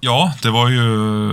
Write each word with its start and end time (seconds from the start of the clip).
Ja, 0.00 0.32
det 0.42 0.50
var 0.50 0.68
ju 0.68 0.82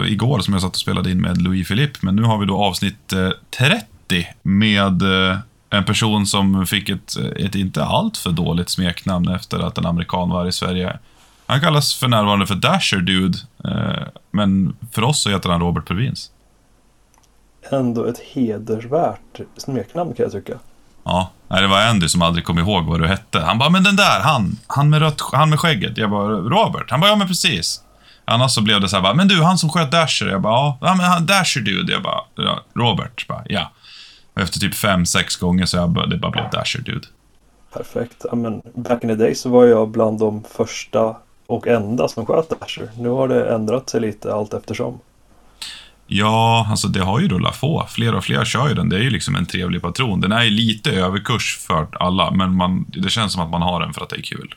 igår 0.07 0.39
som 0.39 0.53
jag 0.53 0.61
satt 0.61 0.71
och 0.71 0.79
spelade 0.79 1.11
in 1.11 1.21
med 1.21 1.41
Louis 1.41 1.67
Philippe, 1.67 1.99
men 2.01 2.15
nu 2.15 2.23
har 2.23 2.37
vi 2.37 2.45
då 2.45 2.63
avsnitt 2.63 3.13
eh, 3.13 3.29
30 3.57 4.27
med 4.43 5.01
eh, 5.01 5.37
en 5.69 5.85
person 5.85 6.25
som 6.25 6.65
fick 6.65 6.89
ett, 6.89 7.17
ett 7.35 7.55
inte 7.55 7.83
allt 7.83 8.17
för 8.17 8.29
dåligt 8.29 8.69
smeknamn 8.69 9.27
efter 9.29 9.59
att 9.59 9.77
en 9.77 9.85
amerikan 9.85 10.29
var 10.29 10.45
i 10.45 10.51
Sverige. 10.51 10.99
Han 11.45 11.61
kallas 11.61 11.93
för 11.93 12.07
närvarande 12.07 12.47
för 12.47 12.55
Dasher 12.55 12.97
Dude, 12.97 13.37
eh, 13.63 14.07
men 14.31 14.75
för 14.91 15.03
oss 15.03 15.21
så 15.21 15.29
heter 15.29 15.49
han 15.49 15.61
Robert 15.61 15.87
Purvins. 15.87 16.31
Ändå 17.71 18.05
ett 18.05 18.19
hedersvärt 18.19 19.39
smeknamn 19.57 20.13
kan 20.13 20.23
jag 20.23 20.31
tycka. 20.31 20.53
Ja, 21.03 21.31
nej, 21.47 21.61
det 21.61 21.67
var 21.67 21.81
Andy 21.81 22.07
som 22.07 22.21
aldrig 22.21 22.45
kom 22.45 22.59
ihåg 22.59 22.85
vad 22.85 23.01
du 23.01 23.07
hette. 23.07 23.39
Han 23.39 23.59
bara, 23.59 23.69
men 23.69 23.83
den 23.83 23.95
där, 23.95 24.21
han, 24.23 24.57
han 24.67 24.89
med, 24.89 24.99
rött, 24.99 25.21
han 25.33 25.49
med 25.49 25.59
skägget. 25.59 25.97
Jag 25.97 26.09
bara, 26.09 26.27
Robert? 26.27 26.91
Han 26.91 26.99
bara, 26.99 27.09
ja 27.09 27.15
men 27.15 27.27
precis. 27.27 27.81
Annars 28.29 28.51
så 28.51 28.61
blev 28.61 28.81
det 28.81 28.89
så 28.89 28.95
här, 28.95 29.03
bara, 29.03 29.13
men 29.13 29.27
du, 29.27 29.43
han 29.43 29.57
som 29.57 29.69
sköt 29.69 29.91
Dasher. 29.91 30.27
Jag 30.27 30.41
bara, 30.41 30.77
ja, 30.81 30.95
men 30.95 31.05
han, 31.05 31.25
Dasher 31.25 31.61
dude. 31.61 31.91
Jag 31.91 32.03
bara, 32.03 32.21
ja, 32.35 32.59
Robert? 32.75 33.27
Bara, 33.27 33.43
ja. 33.49 33.71
Och 34.33 34.41
efter 34.41 34.59
typ 34.59 34.75
fem, 34.75 35.05
sex 35.05 35.35
gånger 35.35 35.65
så 35.65 35.77
jag 35.77 35.89
bara, 35.89 36.05
det 36.05 36.17
bara 36.17 36.31
blev 36.31 36.49
Dasher 36.51 36.81
dude. 36.81 37.07
Perfekt. 37.73 38.25
Ja, 38.29 38.35
men 38.35 38.61
back 38.75 39.03
in 39.03 39.09
the 39.09 39.15
day 39.15 39.35
så 39.35 39.49
var 39.49 39.65
jag 39.65 39.89
bland 39.89 40.19
de 40.19 40.43
första 40.43 41.15
och 41.47 41.67
enda 41.67 42.07
som 42.07 42.25
sköt 42.25 42.59
Dasher. 42.59 42.89
Nu 42.97 43.09
har 43.09 43.27
det 43.27 43.55
ändrat 43.55 43.89
sig 43.89 44.01
lite 44.01 44.33
allt 44.33 44.53
eftersom. 44.53 44.99
Ja, 46.07 46.67
alltså 46.69 46.87
det 46.87 47.03
har 47.03 47.19
ju 47.19 47.27
rullat 47.27 47.61
på. 47.61 47.85
Fler 47.89 48.15
och 48.15 48.23
fler 48.23 48.45
kör 48.45 48.67
ju 48.67 48.73
den. 48.73 48.89
Det 48.89 48.95
är 48.95 49.01
ju 49.01 49.09
liksom 49.09 49.35
en 49.35 49.45
trevlig 49.45 49.81
patron. 49.81 50.21
Den 50.21 50.31
är 50.31 50.43
ju 50.43 50.49
lite 50.49 50.91
överkurs 50.91 51.57
för 51.67 51.87
alla, 51.91 52.31
men 52.31 52.55
man, 52.55 52.85
det 52.87 53.09
känns 53.09 53.33
som 53.33 53.41
att 53.41 53.49
man 53.49 53.61
har 53.61 53.79
den 53.79 53.93
för 53.93 54.03
att 54.03 54.09
det 54.09 54.15
är 54.15 54.21
kul. 54.21 54.55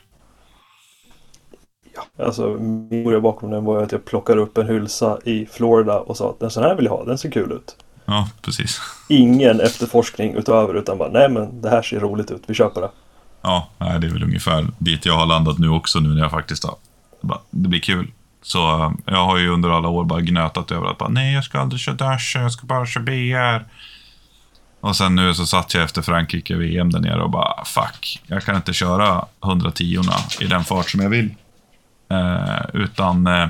Ja, 2.17 2.25
alltså 2.25 2.47
min 2.49 3.21
bakom 3.21 3.51
den 3.51 3.65
var 3.65 3.83
att 3.83 3.91
jag 3.91 4.05
plockade 4.05 4.41
upp 4.41 4.57
en 4.57 4.67
hylsa 4.67 5.17
i 5.25 5.45
Florida 5.45 5.99
och 5.99 6.17
sa 6.17 6.29
att 6.29 6.43
en 6.43 6.49
sån 6.49 6.63
här 6.63 6.75
vill 6.75 6.85
jag 6.85 6.91
ha, 6.91 7.05
den 7.05 7.17
ser 7.17 7.31
kul 7.31 7.51
ut. 7.51 7.75
Ja, 8.05 8.29
precis. 8.41 8.81
Ingen 9.09 9.59
efterforskning 9.59 10.33
utöver 10.33 10.73
utan 10.73 10.97
bara 10.97 11.09
nej 11.09 11.29
men 11.29 11.61
det 11.61 11.69
här 11.69 11.81
ser 11.81 11.99
roligt 11.99 12.31
ut, 12.31 12.43
vi 12.47 12.53
köper 12.53 12.81
det. 12.81 12.89
Ja, 13.41 13.67
det 13.77 13.85
är 13.85 14.11
väl 14.11 14.23
ungefär 14.23 14.67
dit 14.77 15.05
jag 15.05 15.13
har 15.13 15.25
landat 15.25 15.57
nu 15.57 15.69
också 15.69 15.99
nu 15.99 16.09
när 16.09 16.21
jag 16.21 16.31
faktiskt 16.31 16.63
har... 16.63 16.75
Det 17.49 17.69
blir 17.69 17.79
kul. 17.79 18.11
Så 18.41 18.83
eh, 18.83 18.91
jag 19.05 19.25
har 19.25 19.37
ju 19.37 19.49
under 19.49 19.69
alla 19.69 19.87
år 19.87 20.03
bara 20.03 20.21
gnötat 20.21 20.71
över 20.71 20.87
att 20.87 20.97
bara, 20.97 21.09
nej, 21.09 21.33
jag 21.33 21.43
ska 21.43 21.59
aldrig 21.59 21.79
köra 21.79 21.95
Dash, 21.95 22.37
jag 22.37 22.51
ska 22.51 22.67
bara 22.67 22.85
köra 22.85 23.03
BR. 23.03 23.65
Och 24.81 24.95
sen 24.95 25.15
nu 25.15 25.33
så 25.33 25.45
satt 25.45 25.73
jag 25.73 25.83
efter 25.83 26.01
Frankrike 26.01 26.55
VM 26.55 26.91
där 26.91 26.99
nere 26.99 27.21
och 27.23 27.29
bara, 27.29 27.65
fuck, 27.65 28.21
jag 28.27 28.43
kan 28.43 28.55
inte 28.55 28.73
köra 28.73 29.25
110 29.43 30.01
i 30.39 30.45
den 30.45 30.63
fart 30.63 30.89
som 30.89 30.99
jag 30.99 31.09
vill. 31.09 31.29
Eh, 32.11 32.65
utan 32.73 33.27
eh, 33.27 33.47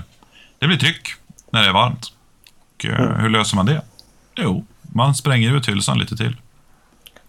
det 0.60 0.68
blir 0.68 0.78
tryck 0.78 1.08
när 1.50 1.62
det 1.62 1.68
är 1.68 1.74
varmt. 1.74 2.14
Och, 2.76 2.86
eh, 2.86 3.00
mm. 3.00 3.20
Hur 3.20 3.30
löser 3.30 3.56
man 3.56 3.66
det? 3.66 3.82
Jo, 4.36 4.66
man 4.82 5.16
spränger 5.16 5.56
ut 5.56 5.70
hylsan 5.70 6.00
lite 6.00 6.18
till. 6.18 6.36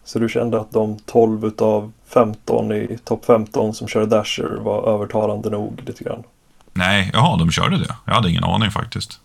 Så 0.05 0.19
du 0.19 0.29
kände 0.29 0.61
att 0.61 0.71
de 0.71 0.99
12 0.99 1.45
utav 1.45 1.93
15 2.09 2.73
i 2.73 2.99
topp 3.05 3.25
15 3.25 3.75
som 3.75 3.89
körde 3.89 4.07
Dasher 4.07 4.59
var 4.61 4.95
övertalande 4.95 5.51
nog 5.51 5.83
lite 5.87 6.05
grann? 6.05 6.23
Nej, 6.73 7.11
jaha, 7.13 7.37
de 7.37 7.51
körde 7.51 7.79
det. 7.79 7.97
Jag 8.05 8.15
hade 8.15 8.31
ingen 8.31 8.45
aning 8.45 8.71
faktiskt. 8.71 9.21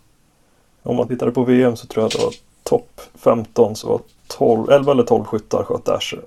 Om 0.82 0.96
man 0.96 1.08
tittade 1.08 1.30
på 1.30 1.44
VM 1.44 1.76
så 1.76 1.86
tror 1.86 2.02
jag 2.02 2.06
att 2.06 2.12
det 2.12 2.24
var 2.24 2.32
topp 2.62 3.00
15 3.24 3.76
så 3.76 3.88
var 3.88 4.00
12, 4.38 4.70
11 4.70 4.92
eller 4.92 5.02
12 5.02 5.24
skyttar 5.24 5.64
sköt 5.64 5.84
Dasher. 5.84 6.20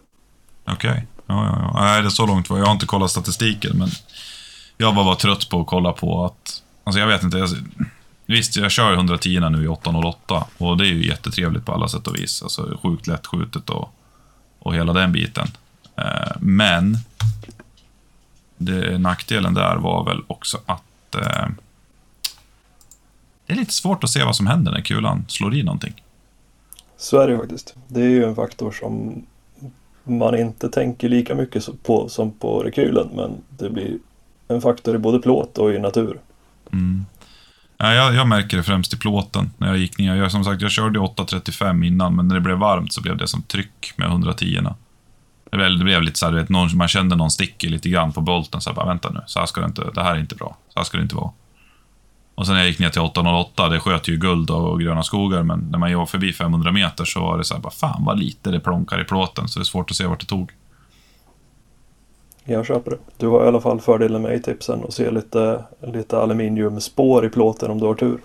Okej. 0.65 0.91
Okay. 0.91 1.01
Ja, 1.25 1.45
ja, 1.45 1.71
ja. 1.73 1.81
Nej, 1.81 2.01
det 2.01 2.07
är 2.07 2.09
så 2.09 2.25
långt 2.25 2.49
var 2.49 2.57
Jag 2.57 2.65
har 2.65 2.71
inte 2.71 2.85
kollat 2.85 3.11
statistiken, 3.11 3.77
men 3.77 3.89
jag 4.81 4.93
var 4.93 5.03
bara 5.03 5.15
trött 5.15 5.49
på 5.49 5.61
att 5.61 5.67
kolla 5.67 5.93
på 5.93 6.25
att... 6.25 6.63
Alltså 6.83 6.99
jag 6.99 7.07
vet 7.07 7.23
inte. 7.23 7.37
Jag, 7.37 7.49
visst, 8.25 8.55
jag 8.55 8.71
kör 8.71 8.93
110 8.93 9.39
nu 9.39 9.63
i 9.63 9.67
808 9.67 10.47
och 10.57 10.77
det 10.77 10.83
är 10.83 10.87
ju 10.87 11.07
jättetrevligt 11.07 11.65
på 11.65 11.71
alla 11.71 11.87
sätt 11.87 12.07
och 12.07 12.15
vis. 12.15 12.43
Alltså 12.43 12.79
sjukt 12.83 13.07
lätt 13.07 13.27
skjutet 13.27 13.69
och, 13.69 13.89
och 14.59 14.75
hela 14.75 14.93
den 14.93 15.11
biten. 15.11 15.47
Eh, 15.95 16.31
men 16.39 16.97
det, 18.57 18.97
nackdelen 18.97 19.53
där 19.53 19.75
var 19.75 20.05
väl 20.05 20.23
också 20.27 20.57
att 20.65 21.15
eh, 21.15 21.47
det 23.45 23.53
är 23.53 23.57
lite 23.57 23.73
svårt 23.73 24.03
att 24.03 24.09
se 24.09 24.23
vad 24.23 24.35
som 24.35 24.47
händer 24.47 24.71
när 24.71 24.81
kulan 24.81 25.25
slår 25.27 25.55
i 25.55 25.63
någonting. 25.63 26.03
Så 26.97 27.19
är 27.19 27.27
det 27.27 27.33
ju 27.33 27.39
faktiskt. 27.39 27.75
Det 27.87 28.01
är 28.01 28.09
ju 28.09 28.23
en 28.23 28.35
faktor 28.35 28.71
som 28.71 29.25
man 30.03 30.39
inte 30.39 30.69
tänker 30.69 31.09
lika 31.09 31.35
mycket 31.35 31.83
på 31.83 32.09
som 32.09 32.31
på 32.31 32.63
rekylen, 32.63 33.09
men 33.15 33.31
det 33.49 33.69
blir 33.69 33.97
en 34.51 34.61
faktor 34.61 34.95
i 34.95 34.97
både 34.97 35.19
plåt 35.19 35.57
och 35.57 35.73
i 35.73 35.79
natur. 35.79 36.19
Mm. 36.73 37.05
Ja, 37.77 37.93
jag, 37.93 38.15
jag, 38.15 38.27
märker 38.27 38.57
det 38.57 38.63
främst 38.63 38.93
i 38.93 38.97
plåten 38.97 39.51
när 39.57 39.67
jag 39.67 39.77
gick 39.77 39.97
ner. 39.97 40.15
Jag, 40.15 40.31
som 40.31 40.43
sagt, 40.43 40.61
jag 40.61 40.71
körde 40.71 40.99
8.35 40.99 41.85
innan, 41.85 42.15
men 42.15 42.27
när 42.27 42.35
det 42.35 42.41
blev 42.41 42.57
varmt 42.57 42.93
så 42.93 43.01
blev 43.01 43.17
det 43.17 43.27
som 43.27 43.41
tryck 43.41 43.93
med 43.95 44.07
110 44.07 44.59
det 45.51 45.57
blev, 45.57 45.77
det 45.77 45.83
blev 45.83 46.01
lite 46.01 46.19
så 46.19 46.25
här, 46.25 46.33
vet, 46.33 46.49
någon, 46.49 46.77
man 46.77 46.87
kände 46.87 47.15
någon 47.15 47.31
sticker 47.31 47.69
lite 47.69 47.89
grann 47.89 48.13
på 48.13 48.21
bolten. 48.21 48.61
Så 48.61 48.69
här, 48.69 48.75
bara, 48.75 48.85
vänta 48.85 49.09
nu, 49.09 49.21
så 49.25 49.39
här 49.39 49.45
ska 49.45 49.61
det 49.61 49.67
inte, 49.67 49.83
det 49.95 50.03
här 50.03 50.15
är 50.15 50.19
inte 50.19 50.35
bra. 50.35 50.57
Så 50.69 50.79
här 50.79 50.83
ska 50.83 50.97
det 50.97 51.03
inte 51.03 51.15
vara. 51.15 51.31
Och 52.35 52.45
sen 52.45 52.55
när 52.55 52.61
jag 52.61 52.69
gick 52.69 52.79
ner 52.79 52.89
till 52.89 53.01
808, 53.01 53.69
det 53.69 53.79
sköt 53.79 54.07
ju 54.07 54.17
guld 54.17 54.49
och 54.49 54.79
gröna 54.79 55.03
skogar, 55.03 55.43
men 55.43 55.59
när 55.59 55.79
man 55.79 55.95
var 55.95 56.05
förbi 56.05 56.33
500 56.33 56.71
meter 56.71 57.05
så 57.05 57.21
var 57.21 57.37
det 57.37 57.43
så 57.43 57.53
här, 57.53 57.61
bara, 57.61 57.71
fan 57.71 58.05
vad 58.05 58.19
lite 58.19 58.51
det 58.51 58.59
plonkar 58.59 59.01
i 59.01 59.03
plåten, 59.03 59.47
så 59.47 59.59
det 59.59 59.63
är 59.63 59.65
svårt 59.65 59.91
att 59.91 59.97
se 59.97 60.05
vart 60.05 60.19
det 60.19 60.25
tog. 60.25 60.51
Jag 62.51 62.65
köper 62.65 62.91
det. 62.91 62.97
Du 63.17 63.27
har 63.27 63.45
i 63.45 63.47
alla 63.47 63.61
fall 63.61 63.81
fördelen 63.81 64.21
med 64.21 64.35
A-tipsen 64.35 64.83
och 64.83 64.93
ser 64.93 65.11
lite, 65.11 65.63
lite 65.81 66.19
aluminiumspår 66.19 67.25
i 67.25 67.29
plåten 67.29 67.71
om 67.71 67.79
du 67.79 67.85
har 67.85 67.95
tur. 67.95 68.19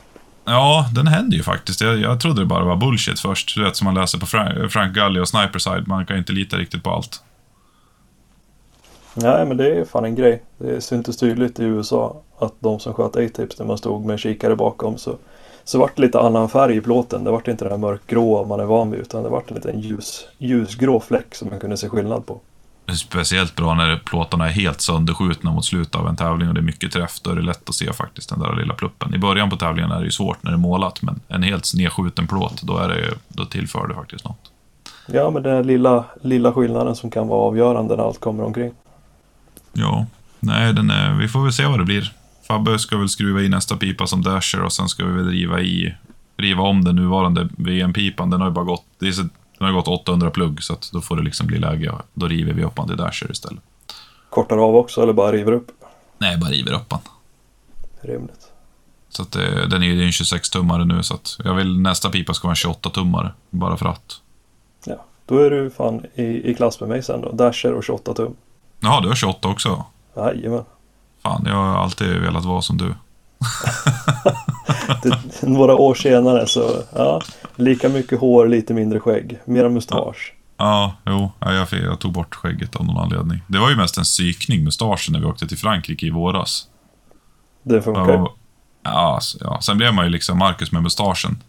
Ja, 0.44 0.86
den 0.94 1.06
händer 1.06 1.36
ju 1.36 1.42
faktiskt. 1.42 1.80
Jag, 1.80 1.98
jag 1.98 2.20
trodde 2.20 2.42
det 2.42 2.46
bara 2.46 2.64
var 2.64 2.76
bullshit 2.76 3.20
först. 3.20 3.54
Du 3.56 3.64
vet, 3.64 3.76
som 3.76 3.84
man 3.84 3.94
läser 3.94 4.18
på 4.18 4.26
Frank, 4.26 4.72
Frank 4.72 4.94
Gully 4.94 5.20
och 5.20 5.28
Sniperside. 5.28 5.86
Man 5.86 6.06
kan 6.06 6.16
inte 6.16 6.32
lita 6.32 6.56
riktigt 6.56 6.82
på 6.82 6.90
allt. 6.90 7.22
Nej, 9.14 9.46
men 9.46 9.56
det 9.56 9.76
är 9.76 9.84
fan 9.84 10.04
en 10.04 10.14
grej. 10.14 10.42
Det 10.58 10.80
syntes 10.80 11.16
tydligt 11.16 11.60
i 11.60 11.64
USA 11.64 12.22
att 12.38 12.54
de 12.58 12.80
som 12.80 12.94
sköt 12.94 13.16
A-tips 13.16 13.58
när 13.58 13.66
man 13.66 13.78
stod 13.78 14.04
med 14.04 14.18
kikare 14.18 14.56
bakom 14.56 14.98
så, 14.98 15.16
så 15.64 15.78
vart 15.78 15.96
det 15.96 16.02
lite 16.02 16.20
annan 16.20 16.48
färg 16.48 16.76
i 16.76 16.80
plåten. 16.80 17.24
Det 17.24 17.30
vart 17.30 17.48
inte 17.48 17.64
den 17.64 17.72
här 17.72 17.78
mörkgrå 17.78 18.44
man 18.44 18.60
är 18.60 18.64
van 18.64 18.90
vid 18.90 19.00
utan 19.00 19.22
det 19.22 19.28
vart 19.28 19.50
en 19.50 19.54
liten 19.54 19.80
ljus, 19.80 20.28
ljusgrå 20.38 21.00
fläck 21.00 21.34
som 21.34 21.48
man 21.48 21.60
kunde 21.60 21.76
se 21.76 21.88
skillnad 21.88 22.26
på. 22.26 22.40
Speciellt 22.94 23.56
bra 23.56 23.74
när 23.74 23.96
plåtarna 23.96 24.46
är 24.46 24.52
helt 24.52 24.80
sönderskjutna 24.80 25.52
mot 25.52 25.64
slutet 25.64 25.94
av 25.94 26.08
en 26.08 26.16
tävling 26.16 26.48
och 26.48 26.54
det 26.54 26.60
är 26.60 26.62
mycket 26.62 26.92
träff. 26.92 27.20
Då 27.22 27.30
är 27.30 27.36
det 27.36 27.42
lätt 27.42 27.68
att 27.68 27.74
se 27.74 27.92
faktiskt 27.92 28.28
den 28.28 28.38
där 28.38 28.56
lilla 28.56 28.74
pluppen. 28.74 29.14
I 29.14 29.18
början 29.18 29.50
på 29.50 29.56
tävlingen 29.56 29.90
är 29.90 29.98
det 29.98 30.04
ju 30.04 30.10
svårt 30.10 30.42
när 30.42 30.50
det 30.50 30.54
är 30.54 30.58
målat, 30.58 31.02
men 31.02 31.20
en 31.28 31.42
helt 31.42 31.74
nedskjuten 31.74 32.26
plåt, 32.26 32.62
då, 32.62 32.78
är 32.78 32.88
det, 32.88 33.14
då 33.28 33.44
tillför 33.44 33.88
det 33.88 33.94
faktiskt 33.94 34.24
något. 34.24 34.50
Ja, 35.06 35.30
men 35.30 35.42
den 35.42 35.66
lilla, 35.66 36.04
lilla 36.22 36.52
skillnaden 36.52 36.96
som 36.96 37.10
kan 37.10 37.28
vara 37.28 37.40
avgörande 37.40 37.96
när 37.96 38.04
allt 38.04 38.20
kommer 38.20 38.44
omkring. 38.44 38.72
Ja, 39.72 40.06
nej, 40.40 40.72
den 40.72 40.90
är, 40.90 41.14
vi 41.14 41.28
får 41.28 41.42
väl 41.42 41.52
se 41.52 41.66
vad 41.66 41.78
det 41.78 41.84
blir. 41.84 42.12
Fabbe 42.48 42.78
ska 42.78 42.96
väl 42.96 43.08
skruva 43.08 43.40
i 43.40 43.48
nästa 43.48 43.76
pipa 43.76 44.06
som 44.06 44.22
dasher 44.22 44.62
och 44.62 44.72
sen 44.72 44.88
ska 44.88 45.04
vi 45.04 45.12
väl 45.12 45.28
riva 45.28 45.60
i 45.60 45.94
riva 46.36 46.62
om 46.62 46.84
den 46.84 46.96
nuvarande 46.96 47.48
VM-pipan. 47.56 48.30
Den 48.30 48.40
har 48.40 48.48
ju 48.48 48.54
bara 48.54 48.64
gått, 48.64 48.84
det 48.98 49.08
är 49.08 49.12
så 49.12 49.24
den 49.58 49.66
har 49.68 49.74
gått 49.74 49.88
800 49.88 50.30
plugg, 50.30 50.62
så 50.62 50.76
då 50.92 51.00
får 51.00 51.16
det 51.16 51.22
liksom 51.22 51.46
bli 51.46 51.58
läge. 51.58 51.92
Då 52.14 52.28
river 52.28 52.52
vi 52.52 52.64
upp 52.64 52.76
den 52.76 52.86
till 52.86 52.96
Dasher 52.96 53.30
istället. 53.30 53.62
Kortar 54.30 54.58
av 54.58 54.76
också, 54.76 55.02
eller 55.02 55.12
bara 55.12 55.32
river 55.32 55.52
upp? 55.52 55.70
Nej, 56.18 56.38
bara 56.38 56.50
river 56.50 56.72
upp 56.72 56.90
den. 56.90 56.98
Rimligt. 58.00 58.52
Så 59.08 59.22
att 59.22 59.32
det, 59.32 59.66
den 59.66 59.82
är 59.82 59.86
ju 59.86 60.04
en 60.04 60.10
26-tummare 60.10 60.84
nu, 60.84 61.02
så 61.02 61.14
att 61.14 61.38
jag 61.44 61.54
vill 61.54 61.80
nästa 61.80 62.10
pipa 62.10 62.34
ska 62.34 62.48
vara 62.48 62.56
en 62.64 62.72
28-tummare. 62.72 63.30
Bara 63.50 63.76
för 63.76 63.86
att. 63.86 64.20
Ja, 64.84 65.04
då 65.26 65.38
är 65.38 65.50
du 65.50 65.70
fan 65.70 66.06
i, 66.14 66.50
i 66.50 66.54
klass 66.54 66.80
med 66.80 66.88
mig 66.88 67.02
sen 67.02 67.20
då. 67.20 67.32
Dasher 67.32 67.72
och 67.72 67.84
28 67.84 68.14
tum. 68.14 68.36
Jaha, 68.80 69.00
du 69.00 69.08
har 69.08 69.14
28 69.14 69.48
också? 69.48 69.84
Jajamän. 70.16 70.64
Fan, 71.22 71.42
jag 71.46 71.54
har 71.54 71.76
alltid 71.76 72.08
velat 72.08 72.44
vara 72.44 72.62
som 72.62 72.76
du. 72.76 72.94
Det, 75.02 75.18
några 75.42 75.74
år 75.74 75.94
senare 75.94 76.46
så, 76.46 76.82
ja, 76.94 77.22
lika 77.56 77.88
mycket 77.88 78.20
hår, 78.20 78.48
lite 78.48 78.74
mindre 78.74 79.00
skägg, 79.00 79.38
mera 79.44 79.68
mustasch. 79.68 80.32
Ja, 80.56 80.96
jo, 81.06 81.30
jag, 81.40 81.66
jag 81.70 81.98
tog 81.98 82.12
bort 82.12 82.34
skägget 82.34 82.76
av 82.76 82.84
någon 82.84 82.98
anledning. 82.98 83.40
Det 83.46 83.58
var 83.58 83.70
ju 83.70 83.76
mest 83.76 83.98
en 83.98 84.04
psykning, 84.04 84.64
mustaschen, 84.64 85.12
när 85.12 85.20
vi 85.20 85.26
åkte 85.26 85.46
till 85.46 85.58
Frankrike 85.58 86.06
i 86.06 86.10
våras. 86.10 86.68
Det 87.62 87.82
funkar. 87.82 88.28
Ja, 88.82 89.14
alltså, 89.14 89.38
ja. 89.40 89.60
Sen 89.60 89.76
blev 89.76 89.94
man 89.94 90.04
ju 90.04 90.10
liksom 90.10 90.38
Marcus 90.38 90.72
med 90.72 90.82
mustaschen. 90.82 91.42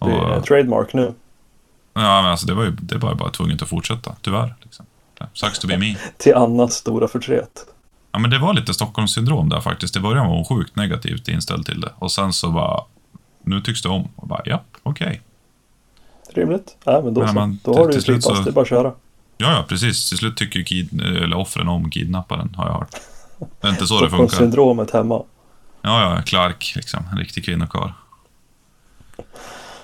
Det 0.00 0.10
är 0.10 0.38
och, 0.38 0.44
trademark 0.44 0.92
nu. 0.92 1.14
Ja, 1.94 2.22
men 2.22 2.30
alltså 2.30 2.46
det 2.46 2.54
var 2.54 2.64
ju 2.64 2.70
det 2.70 2.96
var 2.96 3.14
bara 3.14 3.30
tvunget 3.30 3.62
att 3.62 3.68
fortsätta, 3.68 4.14
tyvärr. 4.22 4.54
Liksom. 4.62 4.86
Sucks 5.32 5.58
to 5.58 5.66
be 5.68 5.78
me. 5.78 5.96
till 6.16 6.34
annat 6.34 6.72
stora 6.72 7.08
förtret. 7.08 7.66
Ja, 8.12 8.18
men 8.18 8.30
det 8.30 8.38
var 8.38 8.54
lite 8.54 8.74
Stockholmssyndrom 8.74 9.48
där 9.48 9.60
faktiskt. 9.60 9.96
I 9.96 10.00
början 10.00 10.26
var 10.26 10.34
hon 10.34 10.44
sjukt 10.44 10.76
negativt 10.76 11.28
inställd 11.28 11.66
till 11.66 11.80
det. 11.80 11.92
Och 11.98 12.12
sen 12.12 12.32
så 12.32 12.50
bara, 12.50 12.84
nu 13.42 13.60
tycks 13.60 13.82
det 13.82 13.88
om. 13.88 14.08
Och 14.16 14.28
bara, 14.28 14.42
ja, 14.44 14.62
okej. 14.82 15.06
Okay. 15.06 16.42
Rimligt. 16.42 16.76
Ja, 16.84 17.00
men 17.04 17.14
då, 17.14 17.20
men 17.20 17.34
man, 17.34 17.58
då 17.64 17.74
har 17.74 17.88
du 17.88 17.94
ju 17.94 18.20
så... 18.20 18.32
det 18.32 18.50
är 18.50 18.52
bara 18.52 18.62
att 18.62 18.68
köra. 18.68 18.92
Ja, 19.36 19.52
ja, 19.52 19.64
precis. 19.68 20.08
Till 20.08 20.18
slut 20.18 20.36
tycker 20.36 20.62
kid, 20.62 21.02
eller 21.02 21.36
offren 21.36 21.68
om 21.68 21.90
kidnapparen, 21.90 22.54
har 22.56 22.66
jag 22.66 22.74
hört. 22.74 22.94
Det 23.60 23.66
är 23.66 23.70
inte 23.70 23.86
så 23.86 24.00
det 24.00 24.10
funkar. 24.10 24.36
syndromet 24.36 24.90
hemma. 24.90 25.14
Ja, 25.14 25.26
Ja, 25.82 26.14
ja, 26.16 26.22
Clark 26.22 26.72
liksom. 26.76 27.04
En 27.12 27.18
riktig 27.18 27.44
kvinnokarl. 27.44 27.90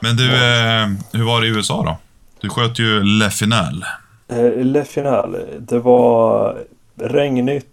Men 0.01 0.17
du, 0.17 0.25
eh, 0.25 0.89
hur 1.13 1.25
var 1.25 1.41
det 1.41 1.47
i 1.47 1.51
USA 1.51 1.83
då? 1.83 1.97
Du 2.41 2.49
sköt 2.49 2.79
ju 2.79 3.03
Le 3.03 3.31
Final. 3.31 3.85
Eh, 4.29 4.65
Le 4.65 4.85
Final, 4.85 5.37
det 5.59 5.79
var 5.79 6.59
regnigt, 6.97 7.67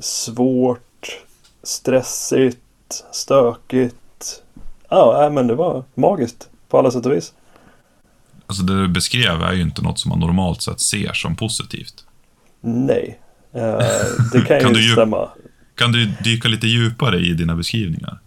svårt, 0.00 1.18
stressigt, 1.62 2.58
stökigt. 3.12 4.42
Ja, 4.88 5.30
men 5.32 5.46
det 5.46 5.54
var 5.54 5.84
magiskt 5.94 6.48
på 6.68 6.78
alla 6.78 6.90
sätt 6.90 7.06
och 7.06 7.12
vis. 7.12 7.32
Alltså 8.46 8.62
det 8.62 8.80
du 8.80 8.88
beskrev 8.88 9.42
är 9.42 9.52
ju 9.52 9.62
inte 9.62 9.82
något 9.82 9.98
som 9.98 10.08
man 10.08 10.18
normalt 10.18 10.62
sett 10.62 10.80
ser 10.80 11.12
som 11.12 11.36
positivt. 11.36 12.04
Nej, 12.60 13.20
eh, 13.52 13.78
det 14.32 14.40
kan, 14.46 14.60
Kan 14.60 14.74
ju 14.74 14.80
du 14.80 14.92
stämma. 14.92 15.28
Kan 15.74 15.92
du 15.92 16.06
dyka 16.24 16.48
lite 16.48 16.66
djupare 16.66 17.18
i 17.18 17.32
dina 17.32 17.56
beskrivningar? 17.56 18.18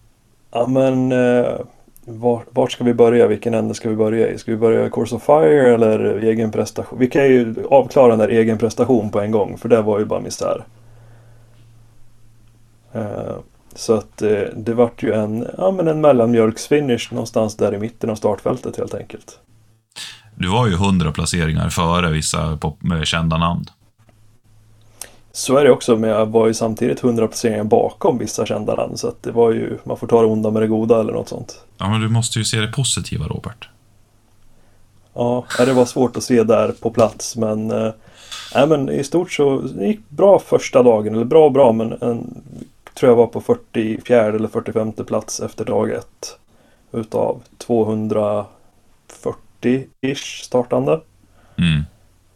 Ja, 0.52 0.68
men 0.68 1.12
eh, 1.12 1.60
vart, 2.06 2.46
vart 2.50 2.72
ska 2.72 2.84
vi 2.84 2.94
börja? 2.94 3.28
Vilken 3.28 3.54
ände 3.54 3.74
ska 3.74 3.90
vi 3.90 3.96
börja 3.96 4.30
i? 4.30 4.38
Ska 4.38 4.52
vi 4.52 4.58
börja 4.58 4.86
i 4.86 4.90
Course 4.90 5.16
of 5.16 5.24
Fire 5.24 5.74
eller 5.74 6.00
egen 6.24 6.52
prestation? 6.52 7.00
Vi 7.00 7.08
kan 7.08 7.26
ju 7.26 7.56
avklara 7.70 8.08
den 8.08 8.20
där 8.20 8.30
egen 8.30 8.58
prestation 8.58 9.10
på 9.10 9.22
en 9.22 9.32
gång, 9.32 9.58
för 9.58 9.70
det 9.70 9.82
var 9.82 10.00
ju 10.00 10.06
bara 10.06 10.20
misär. 10.20 10.64
Eh, 12.94 13.36
så 13.76 13.94
att 13.94 14.22
eh, 14.22 14.30
det 14.56 14.74
vart 14.74 15.04
ju 15.04 15.14
en, 15.14 15.48
ja, 15.58 15.72
men 15.72 15.88
en 15.88 16.02
mellanmjölksfinish 16.02 17.08
någonstans 17.12 17.56
där 17.58 17.74
i 17.74 17.78
mitten 17.78 18.10
av 18.10 18.16
startfältet 18.16 18.78
helt 18.78 18.94
enkelt. 18.94 19.40
Du 20.36 20.48
var 20.48 20.68
ju 20.68 20.76
hundra 20.76 21.12
placeringar 21.12 21.70
före 21.70 22.12
vissa 22.12 22.58
pop- 22.58 23.06
kända 23.06 23.38
namn. 23.38 23.66
Så 25.32 25.58
är 25.58 25.64
det 25.64 25.72
också, 25.72 25.96
men 25.98 26.10
jag 26.10 26.26
var 26.26 26.48
ju 26.48 26.54
samtidigt 26.54 27.04
100 27.04 27.28
placeringar 27.28 27.64
bakom 27.64 28.18
vissa 28.18 28.46
kända 28.46 28.76
namn. 28.76 28.98
Så 28.98 29.08
att 29.08 29.24
det 29.24 29.32
var 29.32 29.52
ju, 29.52 29.78
man 29.84 29.98
får 29.98 30.08
ta 30.08 30.22
det 30.22 30.28
onda 30.28 30.52
med 30.52 30.62
det 30.62 30.68
goda 30.68 31.00
eller 31.00 31.14
något 31.14 31.30
sånt. 31.30 31.66
Ja, 31.78 31.90
men 31.90 32.02
du 32.02 32.10
måste 32.10 32.40
ju 32.40 32.46
se 32.46 32.58
det 32.60 32.68
positiva, 32.72 33.28
Robert. 33.28 33.70
Ja, 35.14 35.46
det 35.58 35.74
var 35.74 35.86
svårt 35.86 36.18
att 36.18 36.24
se 36.24 36.44
där 36.44 36.72
på 36.72 36.90
plats 36.90 37.36
men, 37.38 37.68
nej, 38.56 38.68
men 38.68 38.90
i 38.90 39.04
stort 39.04 39.32
så 39.32 39.60
det 39.62 39.86
gick 39.86 40.10
bra 40.10 40.40
första 40.40 40.84
dagen, 40.84 41.16
eller 41.16 41.26
bra 41.26 41.46
och 41.46 41.52
bra 41.52 41.72
men 41.72 41.92
en, 42.02 42.44
tror 42.94 43.12
jag 43.12 43.16
var 43.16 43.28
på 43.28 43.42
44 43.42 44.26
eller 44.26 44.48
45 44.48 44.94
plats 44.94 45.40
efter 45.40 45.66
dag 45.66 45.92
ett. 45.92 46.40
Utav 46.92 47.44
240-ish 47.58 50.44
startande. 50.44 51.02
Mm. 51.58 51.84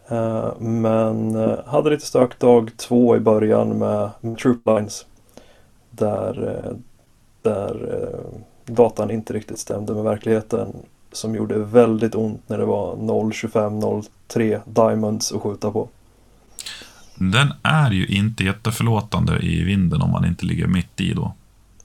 Eh, 0.08 0.60
men 0.60 1.36
eh, 1.36 1.66
hade 1.66 1.90
lite 1.90 2.06
stök 2.06 2.40
dag 2.40 2.72
två 2.78 3.16
i 3.16 3.20
början 3.20 3.78
med, 3.78 4.10
med 4.22 4.38
Troop 4.38 4.62
Lines. 4.66 5.06
Där, 5.90 6.62
eh, 6.66 6.72
där 7.42 8.10
datan 8.66 9.12
inte 9.12 9.34
riktigt 9.34 9.60
stämde 9.60 9.94
med 9.94 10.04
verkligheten. 10.04 10.76
Som 11.12 11.36
gjorde 11.36 11.58
väldigt 11.58 12.16
ont 12.16 12.50
när 12.50 12.58
det 12.58 12.66
var 12.66 12.96
0.25-0.3 12.96 14.60
Diamonds 14.66 15.32
att 15.32 15.42
skjuta 15.42 15.72
på. 15.72 15.90
Den 17.18 17.54
är 17.64 17.92
ju 17.92 18.06
inte 18.08 18.44
jätteförlåtande 18.44 19.40
i 19.40 19.64
vinden 19.64 20.02
om 20.02 20.12
man 20.12 20.26
inte 20.26 20.46
ligger 20.46 20.68
mitt 20.68 21.02
i 21.02 21.14
då. 21.14 21.34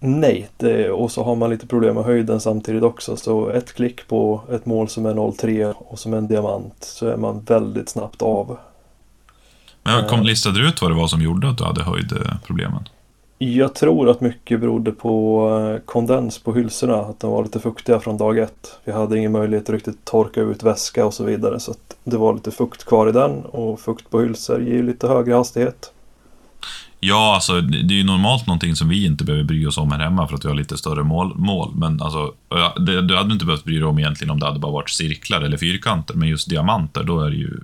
Nej, 0.05 0.49
det, 0.57 0.91
och 0.91 1.11
så 1.11 1.25
har 1.25 1.37
man 1.37 1.51
lite 1.51 1.67
problem 1.67 1.95
med 1.95 2.05
höjden 2.05 2.41
samtidigt 2.41 2.83
också. 2.83 3.17
Så 3.17 3.49
ett 3.49 3.75
klick 3.75 4.09
på 4.09 4.43
ett 4.51 4.67
mål 4.67 4.89
som 4.89 5.07
är 5.07 5.15
0.3 5.15 5.73
och 5.79 5.99
som 5.99 6.13
är 6.13 6.19
en 6.19 6.29
diamant 6.29 6.75
så 6.81 7.07
är 7.07 7.17
man 7.17 7.45
väldigt 7.45 7.89
snabbt 7.89 8.23
av. 8.23 8.59
Men 9.83 10.09
kom, 10.09 10.19
Eh. 10.19 10.25
listade 10.25 10.59
du 10.61 10.69
ut 10.69 10.83
vad 10.83 10.91
det 10.91 10.95
var 10.95 11.09
som 11.09 11.23
gjorde 11.23 11.49
att 11.49 11.59
du 11.59 11.65
hade 11.65 11.83
höjdproblemen? 11.83 12.89
Jag 13.45 13.75
tror 13.75 14.11
att 14.11 14.21
mycket 14.21 14.61
berodde 14.61 14.93
på 14.93 15.49
eh, 15.75 15.85
kondens 15.85 16.39
på 16.39 16.55
hylsorna, 16.55 16.97
att 16.97 17.21
de 17.21 17.31
var 17.31 17.43
lite 17.43 17.61
fuktiga 17.61 18.01
från 18.01 18.19
dag 18.19 18.39
ett. 18.39 18.79
Vi 18.85 18.93
hade 18.93 19.19
ingen 19.19 19.33
möjlighet 19.33 19.69
att 19.69 19.75
riktigt 19.75 20.05
torka 20.05 20.41
ut 20.41 20.63
väska 20.63 21.07
och 21.07 21.15
så 21.15 21.25
vidare 21.25 21.61
så 21.61 21.71
att 21.71 21.97
det 22.05 22.17
var 22.17 22.35
lite 22.35 22.51
fukt 22.51 22.85
kvar 22.85 23.09
i 23.09 23.13
den 23.13 23.45
och 23.45 23.81
fukt 23.81 24.11
på 24.11 24.21
hylsor 24.21 24.63
ger 24.63 24.73
ju 24.73 24.83
lite 24.83 25.09
högre 25.09 25.35
hastighet. 25.35 25.93
Ja, 27.01 27.35
alltså 27.35 27.61
det 27.61 27.95
är 27.95 27.99
ju 27.99 28.05
normalt 28.05 28.47
någonting 28.47 28.77
som 28.77 28.89
vi 28.89 29.07
inte 29.07 29.25
behöver 29.25 29.45
bry 29.45 29.67
oss 29.67 29.79
om 29.79 29.93
här 29.93 29.99
hemma 29.99 30.29
för 30.29 30.35
att 30.35 30.45
vi 30.45 30.49
har 30.49 30.55
lite 30.55 30.77
större 30.77 31.03
mål. 31.03 31.33
mål. 31.37 31.73
Men 31.75 32.03
alltså, 32.03 32.35
det, 32.87 33.03
du 33.03 33.17
hade 33.17 33.33
inte 33.33 33.45
behövt 33.45 33.65
bry 33.65 33.75
dig 33.79 33.85
om 33.85 33.99
egentligen 33.99 34.31
om 34.31 34.41
det 34.41 34.47
hade 34.47 34.59
bara 34.59 34.73
varit 34.73 34.91
cirklar 34.91 35.41
eller 35.41 35.57
fyrkanter. 35.57 36.15
Men 36.15 36.29
just 36.29 36.51
diamanter, 36.51 37.03
då 37.05 37.21
är 37.21 37.31
det 37.31 37.37
ju 37.37 37.61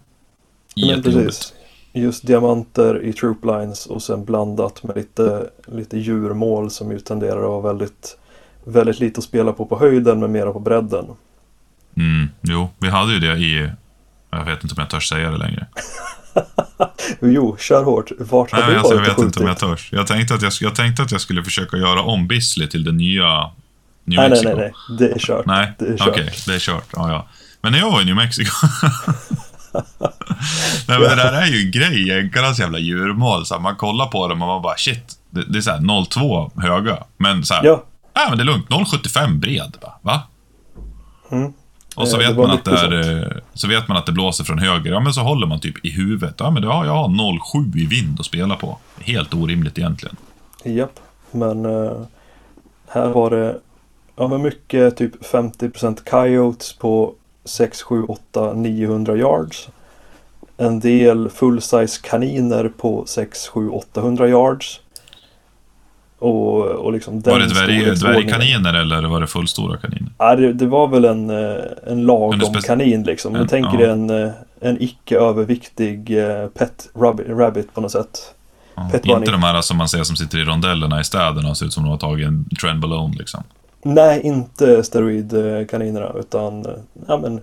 jättejobbigt. 0.75 1.55
Just 1.93 2.27
diamanter 2.27 3.03
i 3.05 3.13
troop 3.13 3.45
lines 3.45 3.87
och 3.87 4.03
sen 4.03 4.25
blandat 4.25 4.83
med 4.83 4.97
lite, 4.97 5.51
lite 5.67 5.99
djurmål 5.99 6.71
som 6.71 6.91
ju 6.93 6.99
tenderar 6.99 7.39
att 7.43 7.49
vara 7.49 7.61
väldigt, 7.73 8.17
väldigt 8.65 9.01
lite 9.01 9.19
att 9.19 9.25
spela 9.25 9.53
på 9.53 9.67
på 9.67 9.79
höjden 9.79 10.21
men 10.21 10.33
mera 10.33 10.53
på 10.53 10.61
bredden. 10.61 11.07
Mm, 11.97 12.29
jo, 12.41 12.69
vi 12.79 12.89
hade 12.89 13.13
ju 13.13 13.19
det 13.21 13.37
i... 13.37 13.71
Jag 14.31 14.45
vet 14.45 14.63
inte 14.63 14.75
om 14.75 14.81
jag 14.81 14.91
törs 14.91 15.09
säga 15.09 15.31
det 15.31 15.39
längre. 15.39 15.67
Jo, 17.21 17.57
kör 17.59 17.85
hårt. 17.85 18.11
Vart 18.19 18.51
har 18.53 18.61
Nej, 18.61 18.71
du 18.71 18.77
alltså, 18.77 18.95
jag 18.95 19.01
varit 19.01 19.19
vet 19.19 19.25
inte 19.25 19.41
om 19.41 19.47
jag 19.47 19.59
törs. 19.59 19.89
Jag 19.93 20.07
tänkte 20.07 20.35
att 20.35 20.43
jag, 20.43 20.53
jag 20.61 20.75
tänkte 20.75 21.03
att 21.03 21.13
jag 21.13 21.21
skulle 21.21 21.43
försöka 21.45 21.77
göra 21.77 22.03
om 22.03 22.29
Bisley 22.29 22.69
till 22.69 22.85
det 22.85 22.93
nya 22.93 23.51
New 24.05 24.17
Nej, 24.17 24.17
nej, 24.17 24.31
Mexico. 24.31 24.57
nej, 24.57 24.73
nej. 24.89 24.99
Det 24.99 25.15
är 25.15 25.19
kört. 25.19 25.47
Nej, 25.47 25.73
Det 25.79 25.87
är 25.87 25.97
kört. 25.97 26.09
okej, 26.09 26.33
det 26.47 26.55
är 26.55 26.59
kört. 26.59 26.87
Ja, 26.93 27.11
ja. 27.11 27.29
Men 27.61 27.73
när 27.73 27.79
jag 27.79 27.91
var 27.91 28.03
i 28.03 28.05
New 28.05 28.17
Mexico... 28.17 28.51
Nej, 30.89 30.99
men 30.99 31.09
det 31.09 31.17
där 31.17 31.43
är 31.43 31.47
ju 31.47 31.71
grej, 31.71 32.09
jänkarnas 32.09 32.61
jävla 32.61 32.79
djurmål. 32.79 33.47
Så 33.47 33.59
man 33.59 33.77
kollar 33.77 34.07
på 34.07 34.29
dem 34.29 34.43
och 34.43 34.49
man 34.49 34.63
bara 34.63 34.77
shit, 34.77 35.19
det, 35.31 35.45
det 35.53 35.59
är 35.59 35.63
såhär 35.63 35.79
0,2 35.79 36.61
höga. 36.61 36.99
Men 37.17 37.45
såhär, 37.45 37.65
ja. 37.65 37.85
Ja, 38.15 38.27
men 38.29 38.39
det 38.39 38.43
är 38.43 38.47
lugnt, 38.47 38.69
0,75 38.69 39.39
bred. 39.39 39.77
Va? 40.03 40.23
Mm. 41.31 41.53
Och 41.97 42.09
så 42.09 42.21
Eh, 42.21 42.29
vet, 42.29 42.37
man 42.37 42.51
att 42.51 42.65
det 42.65 42.71
är, 42.71 43.23
eh, 43.23 43.33
så 43.55 43.69
vet 43.69 43.89
man 43.89 43.97
att 43.97 44.07
det 44.07 44.13
blåser 44.13 44.45
från 44.45 44.59
höger. 44.59 44.93
Ja, 44.93 45.01
men 45.01 45.13
så 45.13 45.21
håller 45.21 45.47
man 45.47 45.61
typ 45.61 45.85
i 45.85 45.91
huvudet. 45.91 46.35
Ja, 46.39 46.51
men 46.51 46.63
det, 46.63 46.69
ja, 46.69 46.87
jag 46.87 46.93
har 46.93 47.09
0,7 47.09 47.79
i 47.79 47.87
vind 47.87 48.21
att 48.21 48.27
spela 48.27 48.57
på. 48.57 48.79
Helt 49.01 49.35
orimligt 49.35 49.79
egentligen. 49.79 50.17
Japp, 50.65 51.01
men 51.31 51.65
eh, 51.65 51.93
här 52.89 53.09
var 53.09 53.31
det 53.31 53.59
ja, 54.17 54.29
men 54.29 54.43
mycket 54.43 54.97
typ 54.97 55.25
50% 55.33 56.11
coyotes 56.11 56.73
på 56.73 57.15
6, 57.45 57.83
7, 57.83 58.05
8, 58.05 58.53
900 58.53 59.17
yards. 59.17 59.69
En 60.61 60.81
del 60.81 61.29
full-size 61.29 62.03
kaniner 62.03 62.69
på 62.69 63.05
6, 63.07 63.49
7, 63.49 63.69
800 63.71 64.29
yards. 64.29 64.81
Och, 66.19 66.67
och 66.67 66.93
liksom 66.93 67.21
var 67.21 67.39
det 67.39 67.47
dvärg, 67.47 67.95
dvärgkaniner 67.95 68.75
eller 68.75 69.09
var 69.09 69.21
det 69.21 69.27
fullstora 69.27 69.77
kaniner? 69.77 70.13
Ja, 70.19 70.37
det, 70.37 70.53
det 70.53 70.67
var 70.67 70.89
väl 70.89 71.05
en, 71.05 71.31
eh, 71.31 71.65
en 71.87 72.07
lagom 72.07 72.55
kanin 72.55 73.03
liksom. 73.03 73.35
Jag 73.35 73.49
tänker 73.49 73.81
ja. 73.81 73.91
en, 73.91 74.11
eh, 74.11 74.31
en 74.61 74.83
icke 74.83 75.19
överviktig 75.19 76.19
eh, 76.19 76.47
pet 76.47 76.89
rabbit, 77.29 77.75
på 77.75 77.81
något 77.81 77.93
sätt. 77.93 78.35
Ja, 78.75 78.89
Pet 78.93 79.03
bunny. 79.03 79.17
inte 79.17 79.31
de 79.31 79.43
här 79.43 79.61
som 79.61 79.77
man 79.77 79.89
ser 79.89 80.05
som 80.05 80.17
sitter 80.17 80.39
i 80.39 80.45
rondellerna 80.45 81.01
i 81.01 81.05
städerna 81.05 81.49
och 81.51 81.57
ser 81.57 81.67
ut 81.67 81.73
som 81.73 81.83
de 81.83 81.91
har 81.91 81.99
tagit 81.99 82.27
en 82.27 82.45
trenbolone 82.61 83.15
liksom. 83.19 83.43
Nej, 83.83 84.21
inte 84.25 84.85
steroidkaninerna 84.85 86.13
utan 86.21 86.67
ja, 87.09 87.19
men, 87.19 87.41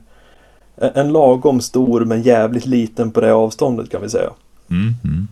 en 0.77 0.91
en 0.95 1.11
lagom 1.13 1.61
stor 1.61 2.05
men 2.05 2.21
jävligt 2.21 2.65
liten 2.65 3.11
på 3.11 3.21
det 3.21 3.33
avståndet 3.33 3.89
kan 3.89 4.01
vi 4.01 4.09
säga. 4.09 4.29
Mm, 4.69 4.93
mm. 5.03 5.27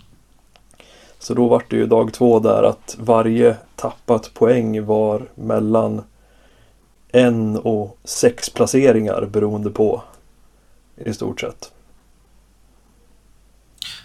Så 1.20 1.34
då 1.34 1.48
var 1.48 1.64
det 1.70 1.76
ju 1.76 1.86
dag 1.86 2.14
två 2.14 2.40
där 2.40 2.64
att 2.64 2.96
varje 3.00 3.58
tappat 3.76 4.34
poäng 4.34 4.86
var 4.86 5.22
mellan 5.36 6.02
en 7.12 7.58
och 7.58 7.98
sex 8.04 8.50
placeringar 8.50 9.26
beroende 9.26 9.70
på 9.70 10.02
i 10.96 11.14
stort 11.14 11.42
sett. 11.42 11.72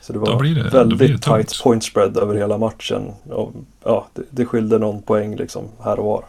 Så 0.02 0.12
det 0.12 0.18
Då 0.18 0.24
var 0.24 0.38
blir 0.40 0.54
det- 0.54 0.70
väldigt 0.70 0.98
blir 0.98 1.08
det 1.08 1.18
tight 1.18 1.62
point 1.62 1.84
spread 1.84 2.16
över 2.16 2.34
hela 2.34 2.58
matchen. 2.58 3.12
Och, 3.30 3.52
ja, 3.84 4.06
det, 4.14 4.22
det 4.30 4.44
skilde 4.46 4.78
någon 4.78 5.02
poäng 5.02 5.36
liksom 5.36 5.64
här 5.82 5.98
och 5.98 6.04
var. 6.06 6.24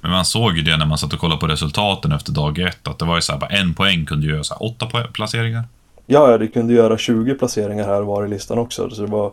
Men 0.00 0.10
man 0.10 0.24
såg 0.24 0.56
ju 0.56 0.62
det 0.62 0.76
när 0.76 0.86
man 0.86 0.98
satt 0.98 1.12
och 1.12 1.18
kollade 1.18 1.40
på 1.40 1.46
resultaten 1.46 2.12
efter 2.12 2.32
dag 2.32 2.58
ett, 2.58 2.88
att 2.88 2.98
det 2.98 3.04
var 3.04 3.16
ju 3.16 3.22
så 3.22 3.32
här, 3.32 3.38
bara 3.38 3.50
en 3.50 3.74
poäng 3.74 4.06
kunde 4.06 4.26
göra 4.26 4.44
så 4.44 4.54
här, 4.54 4.62
åtta 4.62 4.86
placeringar. 5.12 5.64
Ja, 6.06 6.38
det 6.38 6.48
kunde 6.48 6.74
göra 6.74 6.98
20 6.98 7.34
placeringar 7.34 7.84
här 7.84 8.00
var 8.00 8.26
i 8.26 8.28
listan 8.28 8.58
också. 8.58 8.90
Så 8.90 9.02
det 9.02 9.10
var, 9.10 9.32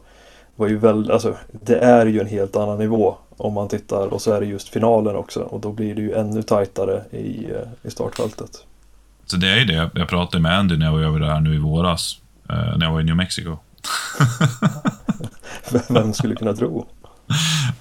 var 0.55 0.67
ju 0.67 0.77
väldigt, 0.77 1.11
alltså 1.11 1.35
det 1.51 1.77
är 1.77 2.05
ju 2.05 2.19
en 2.19 2.27
helt 2.27 2.55
annan 2.55 2.77
nivå 2.77 3.17
om 3.37 3.53
man 3.53 3.67
tittar 3.67 4.07
och 4.07 4.21
så 4.21 4.33
är 4.33 4.39
det 4.39 4.45
just 4.45 4.69
finalen 4.69 5.15
också 5.15 5.39
och 5.39 5.59
då 5.59 5.71
blir 5.71 5.95
det 5.95 6.01
ju 6.01 6.13
ännu 6.13 6.43
tajtare 6.43 7.03
i, 7.11 7.45
eh, 7.45 7.87
i 7.87 7.91
startfältet. 7.91 8.49
Så 9.25 9.37
det 9.37 9.47
är 9.47 9.57
ju 9.57 9.65
det, 9.65 9.89
jag 9.95 10.09
pratade 10.09 10.43
med 10.43 10.57
Andy 10.57 10.77
när 10.77 10.85
jag 10.85 10.93
var 10.93 10.99
över 10.99 11.19
där 11.19 11.39
nu 11.39 11.55
i 11.55 11.57
våras, 11.57 12.19
eh, 12.49 12.77
när 12.77 12.85
jag 12.85 12.91
var 12.91 13.01
i 13.01 13.03
New 13.03 13.15
Mexico. 13.15 13.57
Vem 15.89 16.13
skulle 16.13 16.35
kunna 16.35 16.53
tro? 16.53 16.85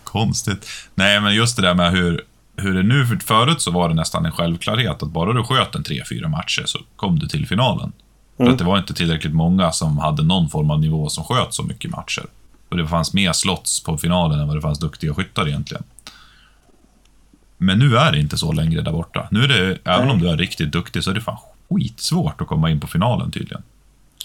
Konstigt. 0.05 0.67
Nej, 0.95 1.21
men 1.21 1.35
just 1.35 1.57
det 1.57 1.63
där 1.63 1.75
med 1.75 1.93
hur, 1.93 2.25
hur 2.57 2.75
det 2.75 2.83
nu, 2.83 3.07
för 3.07 3.17
förut 3.17 3.61
så 3.61 3.71
var 3.71 3.89
det 3.89 3.95
nästan 3.95 4.27
en 4.27 4.33
självklarhet 4.33 5.03
att 5.03 5.09
bara 5.09 5.33
du 5.33 5.43
sköt 5.43 5.75
en 5.75 5.83
tre, 5.83 6.03
fyra 6.09 6.29
matcher 6.29 6.63
så 6.67 6.79
kom 6.97 7.19
du 7.19 7.27
till 7.29 7.47
finalen. 7.47 7.93
För 8.37 8.43
Mm. 8.43 8.53
att 8.53 8.59
det 8.59 8.65
var 8.65 8.79
inte 8.79 8.95
tillräckligt 8.95 9.35
många 9.35 9.73
som 9.73 9.99
hade 9.99 10.23
någon 10.23 10.49
form 10.49 10.71
av 10.71 10.81
nivå 10.81 11.09
som 11.09 11.25
sköt 11.25 11.55
så 11.55 11.63
mycket 11.63 11.91
matcher. 11.91 12.27
Och 12.69 12.77
det 12.77 12.87
fanns 12.87 13.15
mer 13.15 13.33
slots 13.33 13.85
på 13.85 13.99
finalen 13.99 14.41
än 14.41 14.47
vad 14.49 14.57
det 14.57 14.61
fanns 14.61 14.79
duktiga 14.79 15.15
skyttar 15.15 15.49
egentligen. 15.49 15.83
Men 17.59 17.79
nu 17.79 17.97
är 17.97 18.13
det 18.13 18.19
inte 18.19 18.37
så 18.37 18.53
längre 18.53 18.81
där 18.81 18.93
borta. 18.93 19.29
Nu 19.31 19.45
är 19.45 19.49
det, 19.49 19.79
även 19.85 20.11
om 20.11 20.19
du 20.19 20.29
är 20.29 20.37
riktigt 20.37 20.73
duktig, 20.73 21.05
så 21.05 21.11
är 21.11 21.15
det 21.15 21.21
fan 21.21 21.37
skitsvårt 21.71 22.41
att 22.41 22.47
komma 22.47 22.71
in 22.71 22.81
på 22.81 22.87
finalen 22.87 23.31
tydligen. 23.31 23.63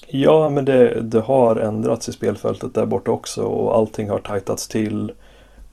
Ja, 0.07 0.49
men 0.49 0.65
det, 0.65 1.01
det 1.01 1.21
har 1.21 1.55
ändrats 1.55 2.09
i 2.09 2.11
spelfältet 2.13 2.73
där 2.73 2.85
borta 2.85 3.11
också 3.11 3.41
och 3.41 3.75
allting 3.77 4.09
har 4.09 4.19
tajtats 4.19 4.67
till. 4.67 5.11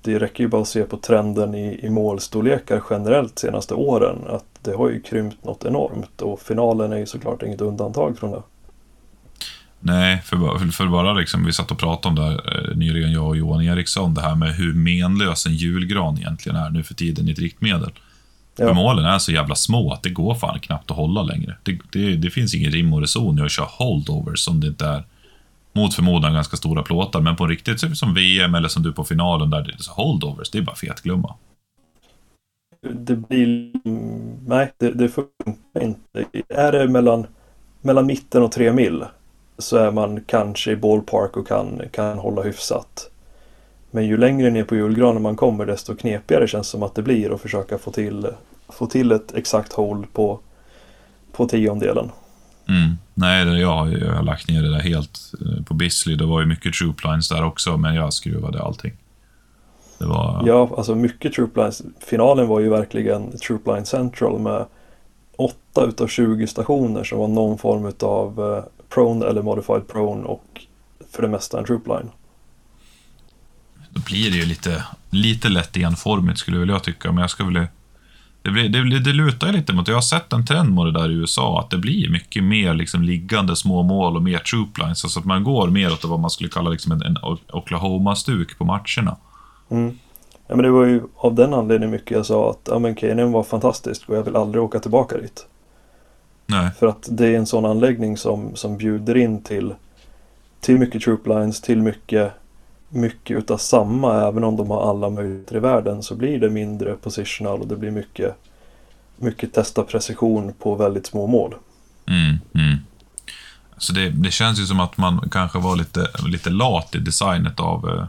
Det 0.03 0.19
räcker 0.19 0.45
ju 0.45 0.49
bara 0.49 0.63
att 0.63 0.69
se 0.69 0.83
på 0.83 0.97
trenden 0.97 1.55
i, 1.55 1.81
i 1.83 1.91
målstorlekar 1.91 2.83
generellt 2.91 3.39
senaste 3.39 3.75
åren. 3.75 4.19
Att 4.29 4.45
det 4.63 4.73
har 4.73 4.91
ju 4.91 5.01
krympt 5.01 5.45
något 5.45 5.65
enormt 5.65 6.23
och 6.23 6.41
finalen 6.41 6.93
är 6.93 6.99
ju 6.99 7.07
såklart 7.07 7.43
inget 7.43 7.61
undantag 7.61 8.19
från 8.19 8.31
det. 8.31 8.43
Nej, 9.81 10.23
för, 10.25 10.71
för 10.73 10.87
bara 10.87 11.13
liksom, 11.13 11.45
vi 11.45 11.53
satt 11.53 11.71
och 11.71 11.79
pratade 11.79 12.09
om 12.09 12.15
det 12.15 12.23
här 12.23 12.71
eh, 12.71 12.77
nyligen, 12.77 13.13
jag 13.13 13.29
och 13.29 13.37
Johan 13.37 13.63
Eriksson, 13.63 14.15
det 14.15 14.21
här 14.21 14.35
med 14.35 14.55
hur 14.55 14.75
menlös 14.75 15.47
en 15.47 15.55
julgran 15.55 16.19
egentligen 16.19 16.59
är 16.59 16.71
nu 16.71 16.83
för 16.83 16.95
tiden 16.95 17.29
i 17.29 17.33
ett 17.33 17.39
riktmedel. 17.39 17.91
Ja. 18.57 18.67
För 18.67 18.75
målen 18.75 19.05
är 19.05 19.19
så 19.19 19.33
jävla 19.33 19.55
små 19.55 19.93
att 19.93 20.03
det 20.03 20.11
går 20.11 20.35
fan 20.35 20.61
knappt 20.61 20.91
att 20.91 20.97
hålla 20.97 21.23
längre. 21.23 21.57
Det, 21.63 21.79
det, 21.93 22.17
det 22.17 22.31
finns 22.31 22.55
ingen 22.55 22.71
rim 22.71 22.93
och 22.93 23.01
reson 23.01 23.39
i 23.39 23.43
att 23.43 23.51
köra 23.51 23.67
holdovers 23.71 24.41
som 24.41 24.61
det 24.61 24.67
inte 24.67 24.87
är 24.87 25.05
mot 25.79 25.95
förmodan 25.95 26.35
ganska 26.35 26.57
stora 26.57 26.83
plåtar, 26.83 27.21
men 27.21 27.37
på 27.37 27.47
riktigt 27.47 27.79
typ 27.79 27.97
som 27.97 28.15
VM 28.15 28.55
eller 28.55 28.69
som 28.69 28.83
du 28.83 28.93
på 28.93 29.05
finalen 29.05 29.51
där 29.51 29.63
det 29.63 29.73
är 29.73 29.77
så 29.79 29.93
holdovers, 29.93 30.51
det 30.51 30.59
är 30.59 30.63
bara 30.63 30.77
fetglömma. 30.77 31.35
Det 32.81 33.17
blir... 33.17 33.73
Nej, 34.47 34.73
det, 34.79 34.91
det 34.91 35.09
funkar 35.09 35.83
inte. 35.83 36.25
Är 36.49 36.73
det 36.73 36.89
mellan, 36.89 37.27
mellan 37.81 38.07
mitten 38.07 38.43
och 38.43 38.53
tre 38.53 38.73
mil 38.73 39.05
så 39.59 39.77
är 39.77 39.91
man 39.91 40.25
kanske 40.27 40.71
i 40.71 40.77
ballpark 40.77 41.37
och 41.37 41.49
kan, 41.49 41.83
kan 41.93 42.19
hålla 42.19 42.43
hyfsat. 42.43 43.11
Men 43.91 44.07
ju 44.07 44.17
längre 44.17 44.51
ner 44.51 44.65
på 44.65 44.77
julgranen 44.77 45.23
man 45.23 45.37
kommer 45.37 45.67
desto 45.67 45.97
knepigare 45.97 46.49
känns 46.49 46.67
det 46.67 46.71
som 46.71 46.83
att 46.83 46.95
det 46.95 47.03
blir 47.03 47.35
att 47.35 47.41
försöka 47.41 47.79
få 47.79 47.91
till, 47.91 48.27
få 48.69 48.87
till 48.87 49.13
ett 49.13 49.35
exakt 49.35 49.73
hål 49.73 50.07
på, 50.13 50.41
på 51.33 51.49
tiondelen. 51.49 52.11
Mm. 52.69 52.99
Nej, 53.15 53.61
jag 53.61 53.69
har, 53.69 53.89
jag 53.89 54.15
har 54.15 54.23
lagt 54.23 54.49
ner 54.49 54.63
det 54.63 54.71
där 54.71 54.81
helt 54.81 55.33
eh, 55.41 55.65
på 55.65 55.75
Bisley. 55.75 56.17
Det 56.17 56.27
var 56.27 56.41
ju 56.41 56.47
mycket 56.47 56.75
trooplines 56.75 57.29
där 57.29 57.45
också, 57.45 57.77
men 57.77 57.95
jag 57.95 58.13
skruvade 58.13 58.63
allting. 58.63 58.93
Det 59.99 60.07
var... 60.07 60.43
Ja, 60.47 60.71
alltså 60.77 60.95
mycket 60.95 61.33
trooplines. 61.33 61.83
Finalen 62.01 62.49
var 62.49 62.61
ju 62.61 62.69
verkligen 62.69 63.39
troopline 63.39 63.87
central 63.87 64.39
med 64.41 64.67
8 65.37 65.85
utav 65.85 66.09
20 66.09 66.47
stationer 66.47 67.05
som 67.05 67.19
var 67.19 67.29
någon 67.29 67.59
form 67.59 67.93
av 68.01 68.55
eh, 68.57 68.65
prone 68.89 69.27
eller 69.27 69.43
modified 69.43 69.89
prone 69.89 70.25
och 70.25 70.67
för 71.11 71.23
det 71.23 71.29
mesta 71.29 71.59
en 71.59 71.65
troopline. 71.65 72.11
Då 73.91 74.01
blir 74.01 74.31
det 74.31 74.37
ju 74.37 74.45
lite, 74.45 74.85
lite 75.11 75.49
lätt 75.49 75.77
enformigt 75.77 76.39
skulle 76.39 76.73
jag 76.73 76.83
tycka, 76.83 77.13
men 77.13 77.21
jag 77.21 77.31
ska 77.31 77.45
väl... 77.45 77.67
Det, 78.49 78.53
blir, 78.53 78.69
det, 78.69 78.99
det 78.99 79.13
lutar 79.13 79.47
ju 79.47 79.53
lite 79.53 79.73
mot, 79.73 79.89
jag 79.89 79.95
har 79.95 80.01
sett 80.01 80.33
en 80.33 80.47
trend 80.47 80.75
med 80.75 80.87
det 80.87 80.93
där 80.93 81.11
i 81.11 81.15
USA, 81.15 81.61
att 81.61 81.71
det 81.71 81.79
blir 81.79 82.11
mycket 82.11 82.45
mer 82.45 82.75
liksom 82.75 83.03
liggande 83.03 83.57
små 83.57 83.83
mål 83.83 84.17
och 84.17 84.23
mer 84.23 84.39
trooplines, 84.39 85.05
alltså 85.05 85.21
att 85.21 85.25
man 85.25 85.45
går 85.45 85.69
mer 85.69 85.93
åt 85.93 86.05
vad 86.05 86.21
man 86.21 86.31
skulle 86.31 86.51
kalla 86.51 86.71
liksom 86.71 86.93
en, 86.93 87.03
en 87.03 87.17
Oklahoma-stuk 87.53 88.59
på 88.59 88.65
matcherna. 88.65 89.17
Mm. 89.71 89.99
Ja, 90.47 90.57
men 90.57 90.63
det 90.65 90.71
var 90.71 90.85
ju 90.85 91.03
av 91.17 91.35
den 91.35 91.55
anledningen 91.55 91.91
mycket 91.91 92.11
jag 92.11 92.27
sa 92.27 92.51
att 92.51 92.69
ja, 92.71 92.79
men 92.79 92.95
KNM 92.95 93.33
var 93.33 93.43
fantastiskt 93.43 94.09
och 94.09 94.17
jag 94.17 94.23
vill 94.23 94.37
aldrig 94.37 94.65
åka 94.65 94.79
tillbaka 94.81 95.17
dit. 95.17 95.47
Nej. 96.47 96.71
För 96.79 96.87
att 96.87 97.09
det 97.11 97.27
är 97.27 97.39
en 97.39 97.47
sån 97.47 97.65
anläggning 97.65 98.17
som, 98.17 98.57
som 98.57 98.77
bjuder 98.77 99.17
in 99.17 99.43
till, 99.43 99.75
till 100.61 100.79
mycket 100.79 101.03
trooplines, 101.03 101.61
till 101.61 101.83
mycket, 101.83 102.33
mycket 102.89 103.37
utav 103.37 103.57
samma. 103.57 104.29
Även 104.29 104.45
om 104.45 104.57
de 104.57 104.71
har 104.71 104.91
alla 104.91 105.11
möjligheter 105.11 105.57
i 105.57 105.61
världen 105.61 106.03
så 106.03 106.15
blir 106.15 106.41
det 106.41 106.51
mindre 106.51 106.95
positional 106.95 107.61
och 107.61 107.67
det 107.67 107.77
blir 107.77 107.91
mycket, 107.91 108.35
mycket 109.17 109.55
testa 109.55 109.83
precision 109.83 110.53
på 110.59 110.75
väldigt 110.75 111.07
små 111.07 111.27
mål. 111.27 111.55
Mm, 112.07 112.39
mm. 112.55 112.79
Så 113.79 113.93
det, 113.93 114.11
det 114.11 114.31
känns 114.31 114.61
ju 114.61 114.67
som 114.67 114.81
att 114.81 114.97
man 114.97 115.29
kanske 115.31 115.59
var 115.59 115.77
lite, 115.77 116.07
lite 116.27 116.51
lat 116.51 116.95
i 116.95 116.99
designet 116.99 117.61
av, 117.61 117.89
eh, 117.89 118.05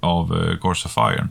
av 0.00 0.36
eh, 0.36 0.58
Course 0.58 0.88
of 0.88 0.92
Fire. 0.92 1.28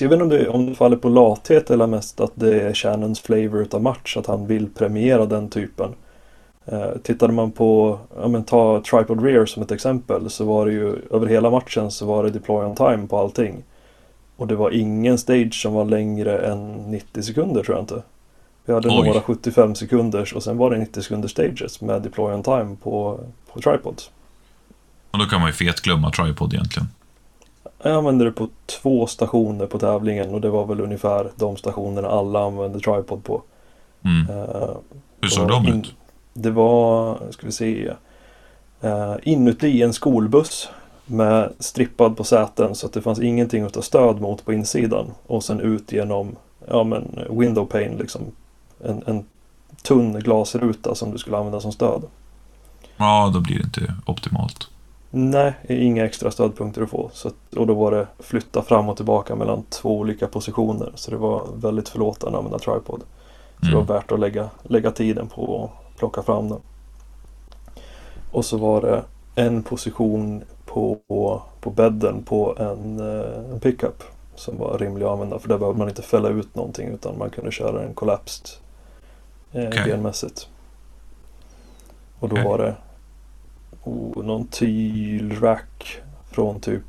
Jag 0.00 0.08
vet 0.08 0.20
inte 0.20 0.24
om 0.24 0.28
det, 0.28 0.48
om 0.48 0.66
det 0.66 0.74
faller 0.74 0.96
på 0.96 1.08
lathet 1.08 1.70
eller 1.70 1.86
mest 1.86 2.20
att 2.20 2.32
det 2.34 2.60
är 2.60 2.74
Shannons 2.74 3.20
flavor 3.20 3.62
utav 3.62 3.82
match, 3.82 4.16
att 4.16 4.26
han 4.26 4.46
vill 4.46 4.68
premiera 4.68 5.26
den 5.26 5.50
typen. 5.50 5.94
Eh, 6.66 6.90
tittade 7.02 7.32
man 7.32 7.52
på, 7.52 7.98
ja 8.20 8.28
men 8.28 8.44
ta 8.44 8.82
Tripod 8.90 9.24
Rear 9.24 9.46
som 9.46 9.62
ett 9.62 9.70
exempel, 9.70 10.30
så 10.30 10.44
var 10.44 10.66
det 10.66 10.72
ju 10.72 10.96
över 11.10 11.26
hela 11.26 11.50
matchen 11.50 11.90
så 11.90 12.06
var 12.06 12.24
det 12.24 12.30
deploy 12.30 12.64
on 12.64 12.76
time 12.76 13.06
på 13.06 13.18
allting. 13.18 13.62
Och 14.36 14.46
det 14.46 14.56
var 14.56 14.70
ingen 14.70 15.18
stage 15.18 15.54
som 15.54 15.72
var 15.72 15.84
längre 15.84 16.38
än 16.38 16.72
90 16.72 17.22
sekunder 17.22 17.62
tror 17.62 17.76
jag 17.76 17.82
inte. 17.82 18.02
Vi 18.64 18.72
hade 18.72 18.88
Oj. 18.88 19.06
några 19.06 19.20
75 19.20 19.74
sekunders 19.74 20.32
och 20.32 20.42
sen 20.42 20.56
var 20.56 20.70
det 20.70 20.78
90 20.78 21.02
sekunders 21.02 21.30
stages 21.30 21.80
med 21.80 22.02
deploy 22.02 22.34
on 22.34 22.42
time 22.42 22.76
på, 22.82 23.20
på 23.52 23.60
tripods. 23.60 24.10
Och 25.10 25.18
då 25.18 25.24
kan 25.24 25.40
man 25.40 25.48
ju 25.48 25.52
fetglömma 25.52 26.10
tripod 26.10 26.54
egentligen. 26.54 26.88
Jag 27.82 27.92
använde 27.92 28.24
det 28.24 28.32
på 28.32 28.48
två 28.66 29.06
stationer 29.06 29.66
på 29.66 29.78
tävlingen 29.78 30.34
och 30.34 30.40
det 30.40 30.50
var 30.50 30.66
väl 30.66 30.80
ungefär 30.80 31.30
de 31.36 31.56
stationerna 31.56 32.08
alla 32.08 32.44
använde 32.44 32.80
tripod 32.80 33.24
på. 33.24 33.42
Mm. 34.02 34.30
Uh, 34.30 34.76
Hur 35.20 35.28
såg 35.28 35.48
de 35.48 35.66
ut? 35.66 35.94
Det 36.34 36.50
var, 36.50 37.18
ska 37.30 37.46
vi 37.46 37.52
se, 37.52 37.92
uh, 38.84 39.16
inuti 39.22 39.82
en 39.82 39.92
skolbuss 39.92 40.68
med 41.06 41.52
strippad 41.58 42.16
på 42.16 42.24
säten 42.24 42.74
så 42.74 42.86
att 42.86 42.92
det 42.92 43.02
fanns 43.02 43.20
ingenting 43.20 43.62
att 43.62 43.72
ta 43.72 43.82
stöd 43.82 44.20
mot 44.20 44.44
på 44.44 44.52
insidan. 44.52 45.06
Och 45.26 45.44
sen 45.44 45.60
ut 45.60 45.92
genom, 45.92 46.36
ja 46.68 46.84
men 46.84 47.18
window 47.30 47.66
pane 47.66 47.96
liksom. 47.98 48.22
En, 48.84 49.02
en 49.06 49.24
tunn 49.82 50.20
glasruta 50.20 50.94
som 50.94 51.10
du 51.10 51.18
skulle 51.18 51.36
använda 51.36 51.60
som 51.60 51.72
stöd. 51.72 52.02
Ja, 52.96 53.30
då 53.34 53.40
blir 53.40 53.58
det 53.58 53.64
inte 53.64 53.94
optimalt. 54.06 54.68
Nej, 55.10 55.54
inga 55.68 56.04
extra 56.04 56.30
stödpunkter 56.30 56.82
att 56.82 56.90
få. 56.90 57.10
Så 57.12 57.28
att, 57.28 57.54
och 57.56 57.66
då 57.66 57.74
var 57.74 57.90
det 57.90 58.06
flytta 58.18 58.62
fram 58.62 58.88
och 58.88 58.96
tillbaka 58.96 59.34
mellan 59.34 59.62
två 59.62 59.98
olika 59.98 60.26
positioner. 60.26 60.92
Så 60.94 61.10
det 61.10 61.16
var 61.16 61.46
väldigt 61.56 61.88
förlåtande 61.88 62.38
att 62.38 62.44
använda 62.44 62.58
tripod. 62.58 63.02
Så 63.60 63.66
mm. 63.66 63.70
det 63.70 63.76
var 63.76 63.82
mm. 63.82 63.94
värt 63.94 64.12
att 64.12 64.20
lägga, 64.20 64.50
lägga 64.62 64.90
tiden 64.90 65.28
på 65.28 65.70
plocka 66.04 66.22
fram 66.22 66.48
den. 66.48 66.60
Och 68.30 68.44
så 68.44 68.56
var 68.56 68.80
det 68.80 69.04
en 69.34 69.62
position 69.62 70.44
på, 70.64 71.00
på 71.60 71.70
bädden 71.70 72.22
på 72.22 72.56
en, 72.58 73.00
eh, 73.00 73.52
en 73.52 73.60
pickup 73.60 74.02
som 74.34 74.58
var 74.58 74.78
rimlig 74.78 75.04
att 75.06 75.12
använda. 75.12 75.38
För 75.38 75.48
där 75.48 75.58
behövde 75.58 75.78
man 75.78 75.88
inte 75.88 76.02
fälla 76.02 76.28
ut 76.28 76.54
någonting 76.54 76.88
utan 76.88 77.18
man 77.18 77.30
kunde 77.30 77.52
köra 77.52 77.82
en 77.82 77.94
collapsed 77.94 78.48
eh, 79.52 79.68
okay. 79.68 79.90
benmässigt. 79.90 80.48
Och 82.18 82.28
då 82.28 82.34
okay. 82.34 82.44
var 82.44 82.58
det 82.58 82.74
oh, 83.82 84.24
någon 84.24 84.46
tylrack 84.46 86.02
från 86.30 86.60
typ 86.60 86.84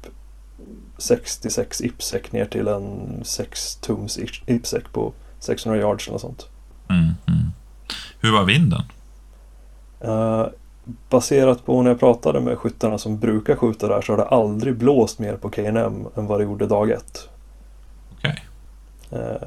66 0.97 1.81
IPSEC 1.81 2.31
ner 2.31 2.45
till 2.45 2.67
en 2.67 3.19
6 3.23 3.75
tums 3.75 4.19
IPSEC 4.45 4.83
på 4.91 5.13
600 5.39 5.79
yards 5.79 6.07
eller 6.07 6.17
sånt. 6.17 6.47
Mm, 6.89 7.03
mm. 7.03 7.51
Hur 8.19 8.31
var 8.31 8.43
vinden? 8.43 8.81
Uh, 10.05 10.47
baserat 11.09 11.65
på 11.65 11.81
när 11.81 11.91
jag 11.91 11.99
pratade 11.99 12.41
med 12.41 12.57
skyttarna 12.57 12.97
som 12.97 13.17
brukar 13.19 13.55
skjuta 13.55 13.87
där 13.87 14.01
så 14.01 14.13
har 14.13 14.17
det 14.17 14.25
aldrig 14.25 14.77
blåst 14.77 15.19
mer 15.19 15.37
på 15.37 15.49
KNM 15.49 16.07
än 16.15 16.27
vad 16.27 16.39
det 16.39 16.43
gjorde 16.43 16.67
dag 16.67 16.89
ett. 16.89 17.29
Okay. 18.17 18.35
Uh, 19.13 19.37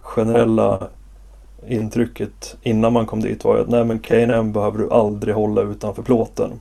generella 0.00 0.88
intrycket 1.66 2.56
innan 2.62 2.92
man 2.92 3.06
kom 3.06 3.20
dit 3.20 3.44
var 3.44 3.56
ju 3.56 3.62
att 3.62 3.68
nej 3.68 3.84
men 3.84 3.98
KNM 3.98 4.52
behöver 4.52 4.78
du 4.78 4.90
aldrig 4.90 5.34
hålla 5.34 5.62
utanför 5.62 6.02
plåten. 6.02 6.60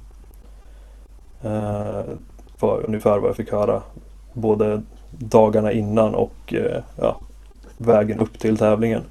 Eh, 1.43 2.01
var 2.59 2.85
ungefär 2.87 3.19
vad 3.19 3.29
jag 3.29 3.35
fick 3.35 3.51
höra. 3.51 3.81
Både 4.33 4.81
dagarna 5.11 5.71
innan 5.71 6.15
och 6.15 6.53
eh, 6.53 6.81
ja, 6.95 7.19
vägen 7.77 8.19
upp 8.19 8.39
till 8.39 8.57
tävlingen. 8.57 9.03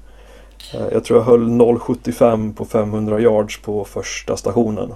Eh, 0.73 0.87
jag 0.91 1.03
tror 1.03 1.19
jag 1.19 1.25
höll 1.25 1.47
0,75 1.47 2.53
på 2.53 2.65
500 2.65 3.19
yards 3.19 3.61
på 3.61 3.85
första 3.85 4.37
stationen. 4.37 4.93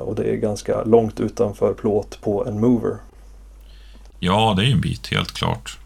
Och 0.00 0.14
det 0.14 0.22
är 0.22 0.36
ganska 0.36 0.84
långt 0.84 1.20
utanför 1.20 1.74
plåt 1.74 2.18
på 2.22 2.46
en 2.46 2.60
mover. 2.60 2.96
Ja, 4.18 4.54
det 4.56 4.66
är 4.66 4.72
en 4.72 4.80
bit, 4.80 5.06
helt 5.06 5.32
klart. 5.32 5.78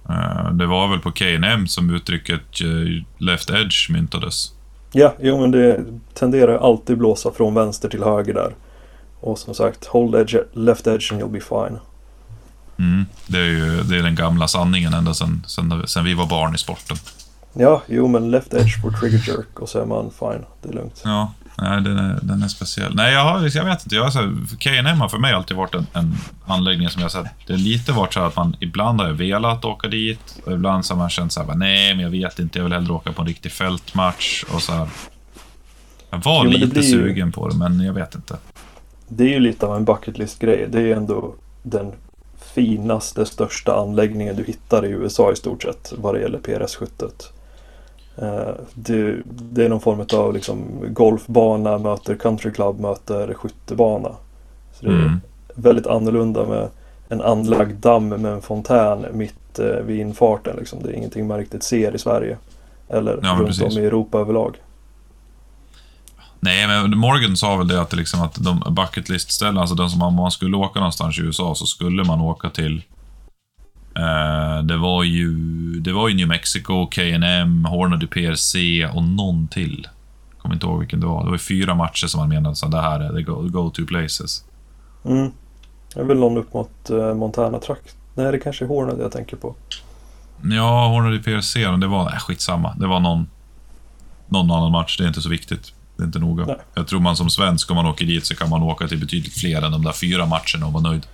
Det 0.52 0.66
var 0.66 0.88
väl 0.88 0.98
på 0.98 1.12
K&M 1.12 1.66
som 1.68 1.94
uttrycket 1.94 2.60
left 3.18 3.50
edge 3.50 3.90
myntades. 3.90 4.52
Ja, 4.92 5.14
jo 5.20 5.40
men 5.40 5.50
det 5.50 5.84
tenderar 6.14 6.58
alltid 6.58 6.98
blåsa 6.98 7.32
från 7.32 7.54
vänster 7.54 7.88
till 7.88 8.02
höger 8.02 8.34
där. 8.34 8.54
Och 9.20 9.38
som 9.38 9.54
sagt, 9.54 9.86
hold 9.86 10.14
edge, 10.14 10.36
left 10.52 10.86
edge 10.86 11.12
and 11.12 11.22
you'll 11.22 11.32
be 11.32 11.40
fine. 11.40 11.78
Mm, 12.78 13.06
det 13.26 13.38
är 13.38 13.44
ju 13.44 13.82
det 13.82 13.96
är 13.96 14.02
den 14.02 14.14
gamla 14.14 14.48
sanningen 14.48 14.94
ända 14.94 15.14
sedan, 15.14 15.44
sedan, 15.46 15.82
sedan 15.86 16.04
vi 16.04 16.14
var 16.14 16.26
barn 16.26 16.54
i 16.54 16.58
sporten. 16.58 16.96
Ja, 17.60 17.82
jo 17.86 18.08
men 18.08 18.30
left 18.30 18.54
edge 18.54 18.82
på 18.82 18.92
trigger 18.92 19.18
jerk 19.28 19.60
och 19.60 19.68
så 19.68 19.80
är 19.80 19.86
man 19.86 20.10
fine. 20.18 20.44
Det 20.62 20.68
är 20.68 20.72
lugnt. 20.72 21.02
Ja, 21.04 21.32
Nej, 21.60 21.80
den 21.82 21.98
är, 21.98 22.18
den 22.22 22.42
är 22.42 22.48
speciell. 22.48 22.94
Nej, 22.94 23.12
jag, 23.12 23.24
har, 23.24 23.56
jag 23.56 23.64
vet 23.64 23.84
inte. 23.84 23.94
Jag 23.96 24.04
har 24.04 24.56
K&M 24.64 25.00
har 25.00 25.08
för 25.08 25.18
mig 25.18 25.32
alltid 25.32 25.56
varit 25.56 25.74
en, 25.74 25.86
en 25.92 26.14
anläggning 26.46 26.88
som 26.88 27.02
jag 27.02 27.10
sett. 27.12 27.26
Det 27.46 27.52
har 27.52 27.58
lite 27.58 27.92
varit 27.92 28.14
så 28.14 28.20
här 28.20 28.26
att 28.26 28.36
man 28.36 28.56
ibland 28.60 29.00
har 29.00 29.06
jag 29.08 29.14
velat 29.14 29.64
åka 29.64 29.88
dit 29.88 30.40
och 30.46 30.52
ibland 30.52 30.84
så 30.86 30.94
har 30.94 30.98
man 30.98 31.10
känt 31.10 31.32
så 31.32 31.42
här, 31.42 31.54
nej, 31.54 31.94
men 31.94 32.02
jag 32.04 32.10
vet 32.10 32.38
inte. 32.38 32.58
Jag 32.58 32.64
vill 32.64 32.72
hellre 32.72 32.92
åka 32.92 33.12
på 33.12 33.22
en 33.22 33.28
riktig 33.28 33.52
fältmatch 33.52 34.44
och 34.54 34.62
så 34.62 34.72
här. 34.72 34.88
Jag 36.10 36.18
var 36.18 36.44
Jo, 36.44 36.50
lite 36.50 36.80
ju- 36.80 36.92
sugen 36.92 37.32
på 37.32 37.48
det, 37.48 37.56
men 37.56 37.80
jag 37.80 37.92
vet 37.92 38.14
inte. 38.14 38.36
Det 39.08 39.24
är 39.24 39.28
ju 39.28 39.40
lite 39.40 39.66
av 39.66 39.76
en 39.76 39.84
bucket 39.84 40.18
list-grej. 40.18 40.68
Det 40.70 40.78
är 40.78 40.82
ju 40.82 40.92
ändå 40.92 41.34
den 41.62 41.92
finaste, 42.54 43.26
största 43.26 43.80
anläggningen 43.80 44.36
du 44.36 44.44
hittar 44.44 44.84
i 44.86 44.88
USA 44.88 45.32
i 45.32 45.36
stort 45.36 45.62
sett 45.62 45.92
vad 45.98 46.14
det 46.14 46.20
gäller 46.20 46.38
PRS-skyttet. 46.38 47.32
Eh, 48.22 48.54
Det, 48.74 49.16
det 49.26 49.64
är 49.64 49.68
någon 49.68 49.80
form 49.80 50.06
av 50.20 50.34
liksom 50.34 50.64
golfbana 50.88 51.78
möter 51.78 52.14
country 52.14 52.52
club 52.52 52.80
möter 52.80 53.34
skyttebana. 53.34 54.08
Så 54.72 54.86
det 54.86 54.92
är 54.92 54.96
Mm. 54.96 55.20
väldigt 55.54 55.86
annorlunda 55.86 56.46
med 56.46 56.68
en 57.08 57.20
anlagd 57.22 57.76
damm 57.76 58.08
med 58.08 58.32
en 58.32 58.42
fontän 58.42 59.06
mitt 59.12 59.58
eh, 59.58 59.66
vid 59.66 60.00
infarten. 60.00 60.56
Liksom. 60.56 60.82
Det 60.82 60.88
är 60.88 60.92
ingenting 60.92 61.26
man 61.26 61.38
riktigt 61.38 61.62
ser 61.62 61.94
i 61.94 61.98
Sverige. 61.98 62.36
Eller 62.88 63.18
Ja, 63.22 63.28
runt 63.38 63.46
precis. 63.46 63.76
om 63.76 63.82
i 63.82 63.86
Europa 63.86 64.18
överlag. 64.18 64.56
Nej, 66.40 66.66
men 66.66 66.98
Morgan 66.98 67.36
sa 67.36 67.56
väl 67.56 67.68
det 67.68 67.80
att, 67.80 67.92
liksom 67.96 68.22
att 68.22 68.34
de 68.44 68.74
bucket 68.74 69.08
list-ställen, 69.08 69.58
alltså 69.58 69.74
de 69.74 69.90
som 69.90 70.02
om 70.02 70.14
man 70.14 70.30
skulle 70.30 70.56
åka 70.56 70.78
någonstans 70.78 71.18
i 71.18 71.22
USA 71.22 71.54
så 71.54 71.66
skulle 71.66 72.04
man 72.04 72.20
åka 72.20 72.50
till 72.50 72.82
eh, 73.96 74.62
det, 74.64 74.76
var 74.76 75.04
ju, 75.04 75.28
det 75.80 75.92
var 75.92 76.08
ju 76.08 76.14
New 76.14 76.28
Mexico, 76.28 76.86
K&M, 76.94 77.64
Hornady 77.64 78.06
PRC 78.06 78.54
och 78.94 79.02
någon 79.04 79.48
till. 79.48 79.88
Kommer 80.38 80.54
inte 80.54 80.66
ihåg 80.66 80.78
vilken 80.78 81.00
det 81.00 81.06
var. 81.06 81.20
Det 81.20 81.26
var 81.26 81.34
ju 81.34 81.38
fyra 81.38 81.74
matcher 81.74 82.06
som 82.06 82.20
man 82.20 82.28
menade 82.28 82.56
att 82.62 82.70
det 82.70 82.80
här 82.80 83.00
är 83.00 83.12
the 83.12 83.22
go- 83.22 83.48
go-to 83.48 83.86
places. 83.86 84.44
Mm. 85.04 85.30
Det 85.94 86.00
är 86.00 86.04
väl 86.04 86.18
någon 86.18 86.36
upp 86.38 86.54
mot 86.54 86.90
eh, 86.90 87.14
Montana-trakt. 87.14 87.96
Nej, 88.14 88.32
det 88.32 88.38
kanske 88.38 88.64
är 88.64 88.68
Horned 88.68 89.00
jag 89.00 89.12
tänker 89.12 89.36
på. 89.36 89.54
Ja, 90.42 90.88
Hornady 90.88 91.18
PRC, 91.18 91.56
men 91.56 91.80
det 91.80 91.86
var... 91.86 92.04
Nej, 92.04 92.18
skitsamma. 92.20 92.74
Det 92.78 92.86
var 92.86 93.00
någon, 93.00 93.26
någon 94.28 94.50
annan 94.50 94.72
match. 94.72 94.98
Det 94.98 95.04
är 95.04 95.08
inte 95.08 95.22
så 95.22 95.28
viktigt. 95.28 95.72
Det 95.96 96.02
är 96.02 96.06
inte 96.06 96.18
noga. 96.18 96.44
Nej. 96.46 96.56
Jag 96.74 96.86
tror 96.86 97.00
man 97.00 97.16
som 97.16 97.30
svensk, 97.30 97.70
om 97.70 97.76
man 97.76 97.86
åker 97.86 98.04
dit, 98.04 98.26
så 98.26 98.34
kan 98.34 98.50
man 98.50 98.62
åka 98.62 98.88
till 98.88 99.00
betydligt 99.00 99.34
fler 99.34 99.62
än 99.62 99.72
de 99.72 99.82
där 99.84 99.92
fyra 99.92 100.26
matcherna 100.26 100.66
och 100.66 100.72
vara 100.72 100.82
nöjd. 100.82 101.06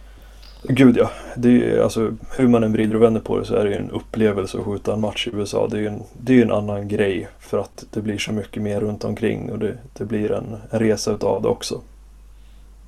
Gud 0.68 0.96
ja. 0.96 1.10
Det 1.36 1.70
är, 1.70 1.82
alltså, 1.82 2.12
hur 2.36 2.48
man 2.48 2.64
än 2.64 2.72
vrider 2.72 2.96
och 2.96 3.02
vänder 3.02 3.20
på 3.20 3.38
det 3.38 3.44
så 3.44 3.54
är 3.54 3.64
det 3.64 3.70
ju 3.70 3.76
en 3.76 3.90
upplevelse 3.90 4.58
att 4.58 4.64
skjuta 4.64 4.94
en 4.94 5.00
match 5.00 5.26
i 5.26 5.30
USA. 5.36 5.68
Det 5.70 5.76
är 5.76 5.80
ju 5.80 5.86
en, 5.86 6.02
det 6.22 6.38
är 6.38 6.42
en 6.42 6.52
annan 6.52 6.88
grej 6.88 7.28
för 7.40 7.58
att 7.58 7.84
det 7.90 8.00
blir 8.00 8.18
så 8.18 8.32
mycket 8.32 8.62
mer 8.62 8.80
runt 8.80 9.04
omkring 9.04 9.52
och 9.52 9.58
det, 9.58 9.78
det 9.92 10.04
blir 10.04 10.32
en, 10.32 10.56
en 10.70 10.78
resa 10.78 11.10
utav 11.10 11.42
det 11.42 11.48
också. 11.48 11.80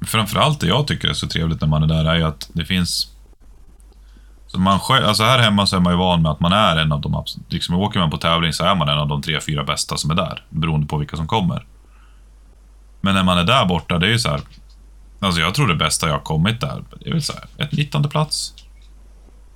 Framförallt 0.06 0.60
det 0.60 0.66
jag 0.66 0.86
tycker 0.86 1.08
är 1.08 1.12
så 1.12 1.28
trevligt 1.28 1.60
när 1.60 1.68
man 1.68 1.82
är 1.82 1.86
där 1.86 2.04
är 2.04 2.16
ju 2.16 2.22
att 2.22 2.50
det 2.52 2.64
finns... 2.64 3.12
Så 4.46 4.58
man 4.58 4.80
själv, 4.80 5.06
alltså 5.06 5.22
här 5.22 5.38
hemma 5.38 5.66
så 5.66 5.76
är 5.76 5.80
man 5.80 5.92
ju 5.92 5.98
van 5.98 6.22
med 6.22 6.32
att 6.32 6.40
man 6.40 6.52
är 6.52 6.76
en 6.76 6.92
av 6.92 7.00
de 7.00 7.24
liksom 7.48 7.74
Åker 7.74 8.00
man 8.00 8.10
på 8.10 8.16
tävling 8.16 8.52
så 8.52 8.64
är 8.64 8.74
man 8.74 8.88
en 8.88 8.98
av 8.98 9.08
de 9.08 9.22
tre, 9.22 9.40
fyra 9.40 9.64
bästa 9.64 9.96
som 9.96 10.10
är 10.10 10.14
där. 10.14 10.44
Beroende 10.48 10.86
på 10.86 10.96
vilka 10.96 11.16
som 11.16 11.26
kommer. 11.26 11.66
Men 13.00 13.14
när 13.14 13.22
man 13.22 13.38
är 13.38 13.44
där 13.44 13.64
borta, 13.64 13.98
det 13.98 14.06
är 14.06 14.10
ju 14.10 14.18
så 14.18 14.28
här... 14.28 14.40
Alltså 15.18 15.40
jag 15.40 15.54
tror 15.54 15.66
det 15.68 15.74
bästa 15.74 16.06
jag 16.06 16.14
har 16.14 16.20
kommit 16.20 16.60
där, 16.60 16.84
det 17.00 17.08
är 17.08 17.12
väl 17.12 17.22
så 17.22 17.32
här, 17.32 17.64
ett 17.64 17.72
19 17.72 18.08
plats. 18.08 18.54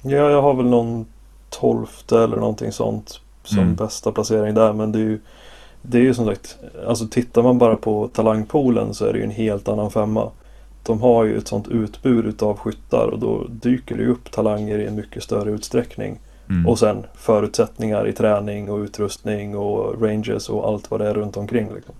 Ja, 0.02 0.10
jag 0.30 0.42
har 0.42 0.54
väl 0.54 0.66
någon 0.66 1.06
tolfte 1.50 2.18
eller 2.18 2.36
någonting 2.36 2.72
sånt 2.72 3.20
som 3.44 3.58
Mm. 3.58 3.74
bästa 3.74 4.12
placering 4.12 4.54
där. 4.54 4.72
Men 4.72 4.92
det 4.92 4.98
är 4.98 5.02
ju, 5.02 5.20
det 5.82 5.98
är 5.98 6.02
ju 6.02 6.14
som 6.14 6.26
sagt, 6.26 6.56
alltså 6.86 7.06
tittar 7.08 7.42
man 7.42 7.58
bara 7.58 7.76
på 7.76 8.08
talangpoolen 8.08 8.94
så 8.94 9.04
är 9.04 9.12
det 9.12 9.18
ju 9.18 9.24
en 9.24 9.30
helt 9.30 9.68
annan 9.68 9.90
femma. 9.90 10.30
De 10.82 11.00
har 11.02 11.24
ju 11.24 11.38
ett 11.38 11.48
sånt 11.48 11.68
utbud 11.68 12.26
utav 12.26 12.56
skyttar 12.58 13.06
och 13.06 13.18
då 13.18 13.46
dyker 13.48 13.96
det 13.96 14.02
ju 14.02 14.10
upp 14.10 14.30
talanger 14.30 14.78
i 14.78 14.86
en 14.86 14.94
mycket 14.96 15.22
större 15.22 15.50
utsträckning. 15.50 16.18
Mm. 16.48 16.66
Och 16.66 16.78
sen 16.78 17.04
förutsättningar 17.14 18.08
i 18.08 18.12
träning 18.12 18.70
och 18.70 18.78
utrustning 18.78 19.56
och 19.56 20.02
ranges 20.02 20.48
och 20.48 20.68
allt 20.68 20.90
vad 20.90 21.00
det 21.00 21.08
är 21.08 21.14
runt 21.14 21.36
omkring. 21.36 21.74
Liksom. 21.74 21.94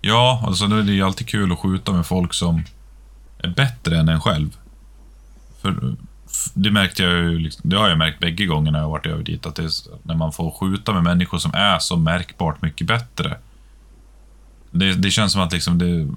Ja, 0.00 0.42
alltså 0.46 0.66
det 0.66 0.92
är 0.92 0.94
ju 0.94 1.02
alltid 1.02 1.28
kul 1.28 1.52
att 1.52 1.58
skjuta 1.58 1.92
med 1.92 2.06
folk 2.06 2.34
som 2.34 2.62
är 3.38 3.48
bättre 3.48 3.98
än 3.98 4.08
en 4.08 4.20
själv. 4.20 4.56
För 5.62 5.96
det 6.54 6.70
märkte 6.70 7.02
jag 7.02 7.12
ju, 7.12 7.38
liksom, 7.38 7.70
det 7.70 7.76
har 7.76 7.88
jag 7.88 7.98
märkt 7.98 8.20
bägge 8.20 8.46
gångerna 8.46 8.78
jag 8.78 8.88
varit 8.88 9.06
över 9.06 9.22
dit, 9.22 9.46
att 9.46 9.56
det 9.56 9.62
är, 9.62 9.70
när 10.02 10.14
man 10.14 10.32
får 10.32 10.50
skjuta 10.50 10.92
med 10.92 11.02
människor 11.02 11.38
som 11.38 11.54
är 11.54 11.78
så 11.78 11.96
märkbart 11.96 12.62
mycket 12.62 12.86
bättre. 12.86 13.36
Det, 14.70 14.94
det 14.94 15.10
känns 15.10 15.32
som 15.32 15.42
att 15.42 15.52
liksom 15.52 15.78
det, 15.78 16.08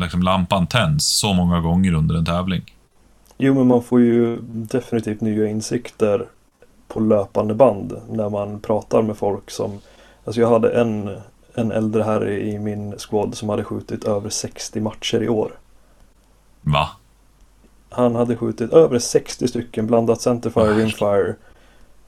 liksom 0.00 0.22
lampan 0.22 0.66
tänds 0.66 1.06
så 1.06 1.32
många 1.32 1.60
gånger 1.60 1.94
under 1.94 2.14
en 2.14 2.24
tävling. 2.24 2.74
Jo, 3.38 3.54
men 3.54 3.66
man 3.66 3.82
får 3.82 4.00
ju 4.00 4.38
definitivt 4.42 5.20
nya 5.20 5.48
insikter 5.48 6.26
på 6.88 7.00
löpande 7.00 7.54
band 7.54 7.96
när 8.08 8.28
man 8.28 8.60
pratar 8.60 9.02
med 9.02 9.16
folk 9.16 9.50
som... 9.50 9.78
Alltså 10.24 10.40
jag 10.40 10.50
hade 10.50 10.80
en, 10.80 11.20
en 11.54 11.72
äldre 11.72 12.02
herre 12.02 12.40
i 12.40 12.58
min 12.58 12.98
squad 12.98 13.34
som 13.34 13.48
hade 13.48 13.64
skjutit 13.64 14.04
över 14.04 14.30
60 14.30 14.80
matcher 14.80 15.22
i 15.22 15.28
år. 15.28 15.52
Va? 16.62 16.88
Han 17.90 18.14
hade 18.14 18.36
skjutit 18.36 18.72
över 18.72 18.98
60 18.98 19.48
stycken, 19.48 19.86
blandat 19.86 20.20
centerfire, 20.20 20.74
rimfire, 20.74 21.34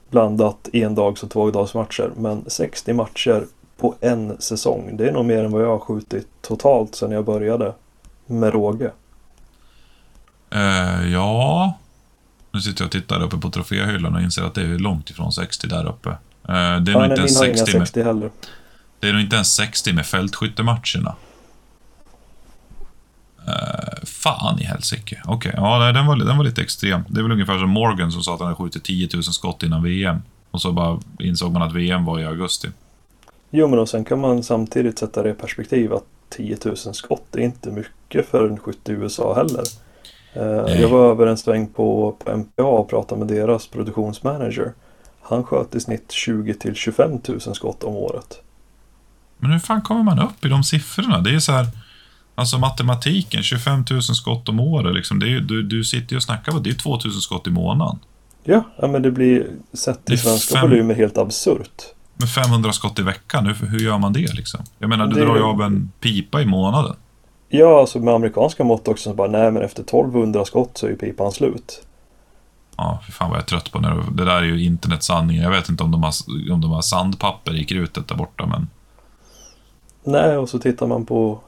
blandat 0.09 0.69
endags 0.73 1.23
och 1.23 1.29
tvådagsmatcher. 1.29 2.11
Men 2.17 2.43
60 2.47 2.93
matcher 2.93 3.45
på 3.77 3.95
en 4.01 4.41
säsong, 4.41 4.97
det 4.97 5.07
är 5.07 5.11
nog 5.11 5.25
mer 5.25 5.43
än 5.43 5.51
vad 5.51 5.63
jag 5.63 5.69
har 5.69 5.79
skjutit 5.79 6.27
totalt 6.41 6.95
sedan 6.95 7.11
jag 7.11 7.25
började 7.25 7.73
med 8.25 8.53
råge. 8.53 8.91
Eh, 10.49 11.11
ja... 11.11 11.73
Nu 12.51 12.61
sitter 12.61 12.81
jag 12.81 12.85
och 12.85 12.91
tittar 12.91 13.23
uppe 13.23 13.37
på 13.37 13.49
troféhyllan 13.49 14.15
och 14.15 14.21
inser 14.21 14.43
att 14.43 14.55
det 14.55 14.61
är 14.61 14.79
långt 14.79 15.09
ifrån 15.09 15.31
60 15.31 15.67
där 15.67 15.87
uppe. 15.87 16.09
Eh, 16.09 16.15
det 16.45 16.51
är 16.53 16.79
nog 16.79 16.85
Ja, 16.85 17.05
inte 17.05 17.07
nej, 17.07 17.17
ens 17.17 17.31
min 17.31 17.37
har 17.39 17.45
inga 17.45 17.57
60 17.57 17.77
med, 17.77 17.87
60 17.87 18.03
heller. 18.03 18.31
Det 19.03 19.09
är 19.09 19.13
nog 19.13 19.21
inte 19.21 19.35
ens 19.35 19.53
60 19.53 19.93
med 19.93 20.05
fältskyttematcherna. 20.05 21.15
Uh, 23.47 24.05
fan 24.05 24.59
i 24.59 24.63
helsike. 24.63 25.21
Okej, 25.25 25.53
ja, 25.55 25.79
nej, 25.79 25.93
den 25.93 26.05
var, 26.05 26.15
den 26.15 26.37
var 26.37 26.43
lite 26.43 26.61
extrem. 26.61 27.01
Det 27.07 27.19
är 27.19 27.23
väl 27.23 27.31
ungefär 27.31 27.59
som 27.59 27.69
Morgan 27.69 28.11
som 28.11 28.21
sa 28.23 28.33
att 28.33 28.39
han 28.39 28.47
hade 28.47 28.55
skjutit 28.55 28.83
10 28.83 29.09
000 29.13 29.23
skott 29.23 29.63
innan 29.63 29.83
VM. 29.83 30.17
Och 30.51 30.61
så 30.61 30.71
bara 30.71 30.99
insåg 31.19 31.51
man 31.51 31.61
att 31.61 31.73
VM 31.73 32.05
var 32.05 32.19
i 32.19 32.25
augusti. 32.25 32.67
Jo 33.49 33.67
men 33.67 33.79
och 33.79 33.89
sen 33.89 34.05
kan 34.05 34.19
man 34.19 34.43
samtidigt 34.43 34.99
sätta 34.99 35.23
det 35.23 35.29
i 35.29 35.33
perspektiv 35.33 35.93
att 35.93 36.05
10 36.29 36.57
000 36.65 36.77
skott 36.77 37.35
är 37.35 37.39
inte 37.39 37.71
mycket 37.71 38.29
för 38.29 38.49
en 38.49 38.57
skytt 38.57 38.89
i 38.89 38.91
USA 38.91 39.35
heller. 39.35 39.63
Nej. 40.63 40.81
jag 40.81 40.89
var 40.89 41.11
över 41.11 41.27
en 41.27 41.37
sväng 41.37 41.67
på, 41.67 42.15
på 42.23 42.37
MPA 42.37 42.63
och 42.63 42.89
pratade 42.89 43.19
med 43.19 43.27
deras 43.27 43.67
produktionsmanager. 43.67 44.73
Han 45.21 45.43
sköt 45.43 45.75
i 45.75 45.79
snitt 45.79 46.11
20 46.11 46.53
till 46.53 46.75
25 46.75 47.11
000 47.27 47.39
skott 47.39 47.83
om 47.83 47.95
året. 47.95 48.42
Men 49.43 49.51
hur 49.51 49.59
fan 49.59 49.81
kommer 49.81 50.03
man 50.03 50.19
upp 50.19 50.45
i 50.45 50.49
de 50.49 50.63
siffrorna? 50.63 51.19
Det 51.19 51.35
är 51.35 51.39
så 51.39 51.51
här... 51.51 51.67
Alltså 52.35 52.57
matematiken, 52.57 53.43
25 53.43 53.85
000 53.91 54.01
skott 54.01 54.49
om 54.49 54.59
året. 54.59 54.95
Liksom, 54.95 55.19
det 55.19 55.33
är, 55.33 55.39
du, 55.39 55.63
du 55.63 55.83
sitter 55.83 56.11
ju 56.13 56.17
och 56.17 56.23
snackar 56.23 56.51
på 56.51 56.59
det 56.59 56.69
är 56.69 56.73
2 56.73 56.89
000 56.89 56.99
skott 57.13 57.47
i 57.47 57.49
månaden. 57.49 57.99
Ja, 58.43 58.63
men 58.81 59.01
det 59.01 59.11
blir 59.11 59.47
sett 59.73 60.05
Det 60.05 60.13
i 60.13 60.17
svenska 60.17 60.55
fem- 60.59 60.69
volymer 60.69 60.95
helt 60.95 61.17
absurt. 61.17 61.81
Med 62.15 62.29
500 62.29 62.73
skott 62.73 62.99
i 62.99 63.01
veckan, 63.01 63.45
hur, 63.47 63.67
hur 63.67 63.79
gör 63.79 63.97
man 63.97 64.13
det 64.13 64.33
liksom? 64.33 64.59
Jag 64.79 64.89
menar, 64.89 65.07
du 65.07 65.15
Det- 65.15 65.25
drar 65.25 65.35
ju 65.35 65.43
av 65.43 65.61
en 65.61 65.91
pipa 65.99 66.41
i 66.41 66.45
månaden. 66.45 66.95
Ja, 67.49 67.79
alltså 67.79 67.99
med 67.99 68.13
amerikanska 68.13 68.63
mått 68.63 68.87
också 68.87 69.09
så 69.09 69.15
bara 69.15 69.27
nej 69.27 69.51
men 69.51 69.61
efter 69.61 69.83
1200 69.83 70.45
skott 70.45 70.77
så 70.77 70.85
är 70.85 70.89
ju 70.89 70.95
pipan 70.97 71.31
slut. 71.31 71.81
Ja, 72.77 72.99
för 73.05 73.11
fan 73.11 73.29
vad 73.29 73.37
jag 73.37 73.43
är 73.43 73.47
trött 73.47 73.71
på 73.71 73.79
när 73.79 74.03
det 74.11 74.25
där 74.25 74.35
är 74.35 74.43
ju 74.43 74.63
internetsanningen. 74.63 75.43
Jag 75.43 75.51
vet 75.51 75.69
inte 75.69 75.83
om 75.83 75.91
de 75.91 76.03
har, 76.03 76.13
om 76.51 76.61
de 76.61 76.71
har 76.71 76.81
sandpapper 76.81 77.55
i 77.55 77.63
krutet 77.65 78.07
där 78.07 78.15
borta, 78.15 78.45
men 78.45 78.67
Nej, 80.03 80.37
och 80.37 80.49
så 80.49 80.59
tittar 80.59 80.87
man 80.87 81.05
på, 81.05 81.39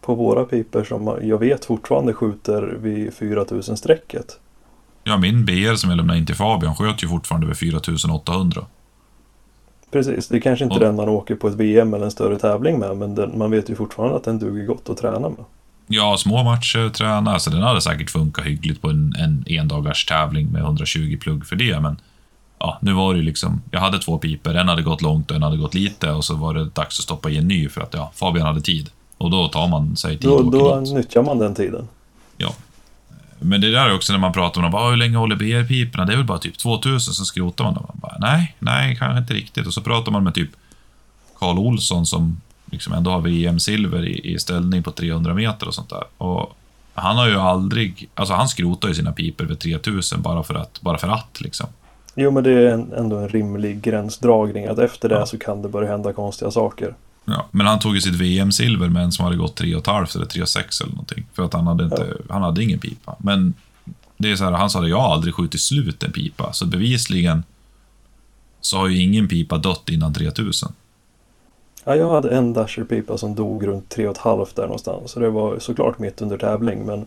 på 0.00 0.14
våra 0.14 0.44
piper 0.44 0.84
som 0.84 1.18
jag 1.22 1.38
vet 1.38 1.64
fortfarande 1.64 2.12
skjuter 2.12 2.62
vid 2.62 3.14
4000 3.14 3.76
strecket. 3.76 4.38
ja, 5.04 5.16
min 5.16 5.44
BR 5.44 5.74
som 5.74 5.90
jag 5.90 5.96
lämnade 5.96 6.18
in 6.18 6.26
till 6.26 6.34
Fabian 6.34 6.74
sköt 6.76 7.04
ju 7.04 7.08
fortfarande 7.08 7.46
över 7.46 7.54
4800. 7.54 8.66
Precis, 9.90 10.28
det 10.28 10.36
är 10.36 10.40
kanske 10.40 10.64
inte 10.64 10.74
Och- 10.74 10.80
den 10.80 10.96
man 10.96 11.08
åker 11.08 11.34
på 11.34 11.48
ett 11.48 11.54
VM 11.54 11.94
eller 11.94 12.04
en 12.04 12.10
större 12.10 12.38
tävling 12.38 12.78
med 12.78 12.96
men 12.96 13.14
den, 13.14 13.38
man 13.38 13.50
vet 13.50 13.70
ju 13.70 13.74
fortfarande 13.74 14.16
att 14.16 14.24
den 14.24 14.38
duger 14.38 14.66
gott 14.66 14.88
att 14.88 14.96
träna 14.98 15.28
med. 15.28 15.44
Ja, 15.86 16.16
små 16.18 16.42
matcher, 16.42 16.88
träna, 16.88 17.38
så 17.38 17.50
den 17.50 17.62
hade 17.62 17.80
säkert 17.80 18.10
funkat 18.10 18.44
hyggligt 18.46 18.82
på 18.82 18.88
en, 18.90 19.14
en 19.18 19.44
endagars 19.46 20.04
tävling 20.06 20.46
med 20.52 20.62
120 20.62 21.18
plugg 21.20 21.46
för 21.46 21.56
det, 21.56 21.80
men 21.80 21.96
ja, 22.64 22.78
nu 22.80 22.92
var 22.92 23.14
det 23.14 23.22
liksom, 23.22 23.62
jag 23.70 23.80
hade 23.80 23.98
två 23.98 24.18
piper, 24.18 24.54
en 24.54 24.68
hade 24.68 24.82
gått 24.82 25.02
långt 25.02 25.30
och 25.30 25.36
en 25.36 25.42
hade 25.42 25.56
gått 25.56 25.74
lite 25.74 26.10
och 26.10 26.24
så 26.24 26.34
var 26.34 26.54
det 26.54 26.64
dags 26.64 26.98
att 26.98 27.04
stoppa 27.04 27.30
i 27.30 27.36
en 27.36 27.48
ny 27.48 27.68
för 27.68 27.80
att 27.80 27.94
ja, 27.94 28.12
Fabian 28.14 28.46
hade 28.46 28.60
tid. 28.60 28.90
Och 29.18 29.30
då 29.30 29.48
tar 29.48 29.68
man 29.68 29.96
sig 29.96 30.18
tid 30.18 30.30
Då, 30.30 30.34
och 30.34 30.52
då 30.52 30.80
nyttjar 30.94 31.22
man 31.22 31.38
den 31.38 31.54
tiden. 31.54 31.88
Men 33.38 33.60
det 33.60 33.70
där 33.70 33.88
är 33.88 33.94
också 33.94 34.12
när 34.12 34.20
man 34.20 34.32
pratar 34.32 34.62
om 34.62 34.70
bara, 34.70 34.90
hur 34.90 34.96
länge 34.96 35.16
håller 35.16 35.36
BR-piporna? 35.36 36.04
Det 36.04 36.12
är 36.12 36.16
väl 36.16 36.26
bara 36.26 36.38
typ 36.38 36.58
2000, 36.58 37.14
så 37.14 37.24
skrotar 37.24 37.64
man 37.64 37.74
dem. 37.74 37.84
Man 37.88 37.98
bara, 38.00 38.16
nej, 38.18 38.56
nej, 38.58 38.96
kanske 38.96 39.18
inte 39.18 39.34
riktigt. 39.34 39.66
Och 39.66 39.74
så 39.74 39.80
pratar 39.80 40.12
man 40.12 40.24
med 40.24 40.34
typ 40.34 40.50
Karl 41.38 41.58
Olsson 41.58 42.06
som 42.06 42.40
liksom 42.70 42.92
ändå 42.92 43.10
har 43.10 43.20
VM-silver 43.20 44.06
i, 44.06 44.34
i 44.34 44.38
ställning 44.38 44.82
på 44.82 44.90
300 44.90 45.34
meter 45.34 45.68
och 45.68 45.74
sånt 45.74 45.90
där. 45.90 46.04
Och 46.18 46.56
han 46.94 47.16
har 47.16 47.28
ju 47.28 47.36
aldrig, 47.36 48.08
alltså 48.14 48.34
han 48.34 48.48
skrotar 48.48 48.88
ju 48.88 48.94
sina 48.94 49.12
piper 49.12 49.44
vid 49.44 49.58
3000 49.58 50.22
bara 50.22 50.42
för 50.42 50.54
att, 50.54 50.80
bara 50.80 50.98
för 50.98 51.08
att 51.08 51.40
liksom. 51.40 51.66
Jo, 52.14 52.30
men 52.30 52.44
det 52.44 52.50
är 52.50 52.66
en, 52.66 52.92
ändå 52.92 53.16
en 53.16 53.28
rimlig 53.28 53.80
gränsdragning 53.82 54.66
att 54.66 54.78
efter 54.78 55.08
det 55.08 55.14
Ja. 55.14 55.26
så 55.26 55.38
kan 55.38 55.62
det 55.62 55.68
börja 55.68 55.90
hända 55.90 56.12
konstiga 56.12 56.50
saker. 56.50 56.94
Ja, 57.24 57.46
men 57.50 57.66
han 57.66 57.78
tog 57.78 57.94
ju 57.94 58.00
sitt 58.00 58.14
VM-silver 58.14 58.88
med 58.88 59.02
en 59.04 59.12
som 59.12 59.24
hade 59.24 59.36
gått 59.36 59.60
3,5 59.60 60.16
eller 60.16 60.26
3,6 60.26 60.82
eller 60.82 60.92
någonting. 60.92 61.26
För 61.32 61.42
att 61.44 61.52
han 61.52 61.66
hade, 61.66 61.84
inte, 61.84 62.14
han 62.28 62.42
hade 62.42 62.62
ingen 62.62 62.78
pipa. 62.78 63.16
Men 63.18 63.54
det 64.16 64.30
är 64.30 64.36
så 64.36 64.44
här, 64.44 64.52
han 64.52 64.70
sa 64.70 64.82
att 64.82 64.88
jag 64.88 65.00
har 65.00 65.12
aldrig 65.14 65.34
skjutit 65.34 65.60
slut 65.60 66.02
en 66.02 66.12
pipa. 66.12 66.52
Så 66.52 66.66
bevisligen 66.66 67.42
så 68.60 68.76
har 68.78 68.88
ju 68.88 69.02
ingen 69.02 69.28
pipa 69.28 69.58
dött 69.58 69.88
innan 69.88 70.14
3000. 70.14 70.72
Ja, 71.84 71.96
jag 71.96 72.10
hade 72.10 72.30
en 72.30 72.52
dasherpipa 72.52 73.18
som 73.18 73.34
dog 73.34 73.66
runt 73.66 73.88
tre 73.88 74.06
och 74.06 74.12
ett 74.16 74.22
halvt 74.22 74.56
där 74.56 74.62
någonstans. 74.62 75.10
Så 75.10 75.20
det 75.20 75.30
var 75.30 75.58
såklart 75.58 75.98
mitt 75.98 76.22
under 76.22 76.38
tävling. 76.38 76.86
Men 76.86 77.06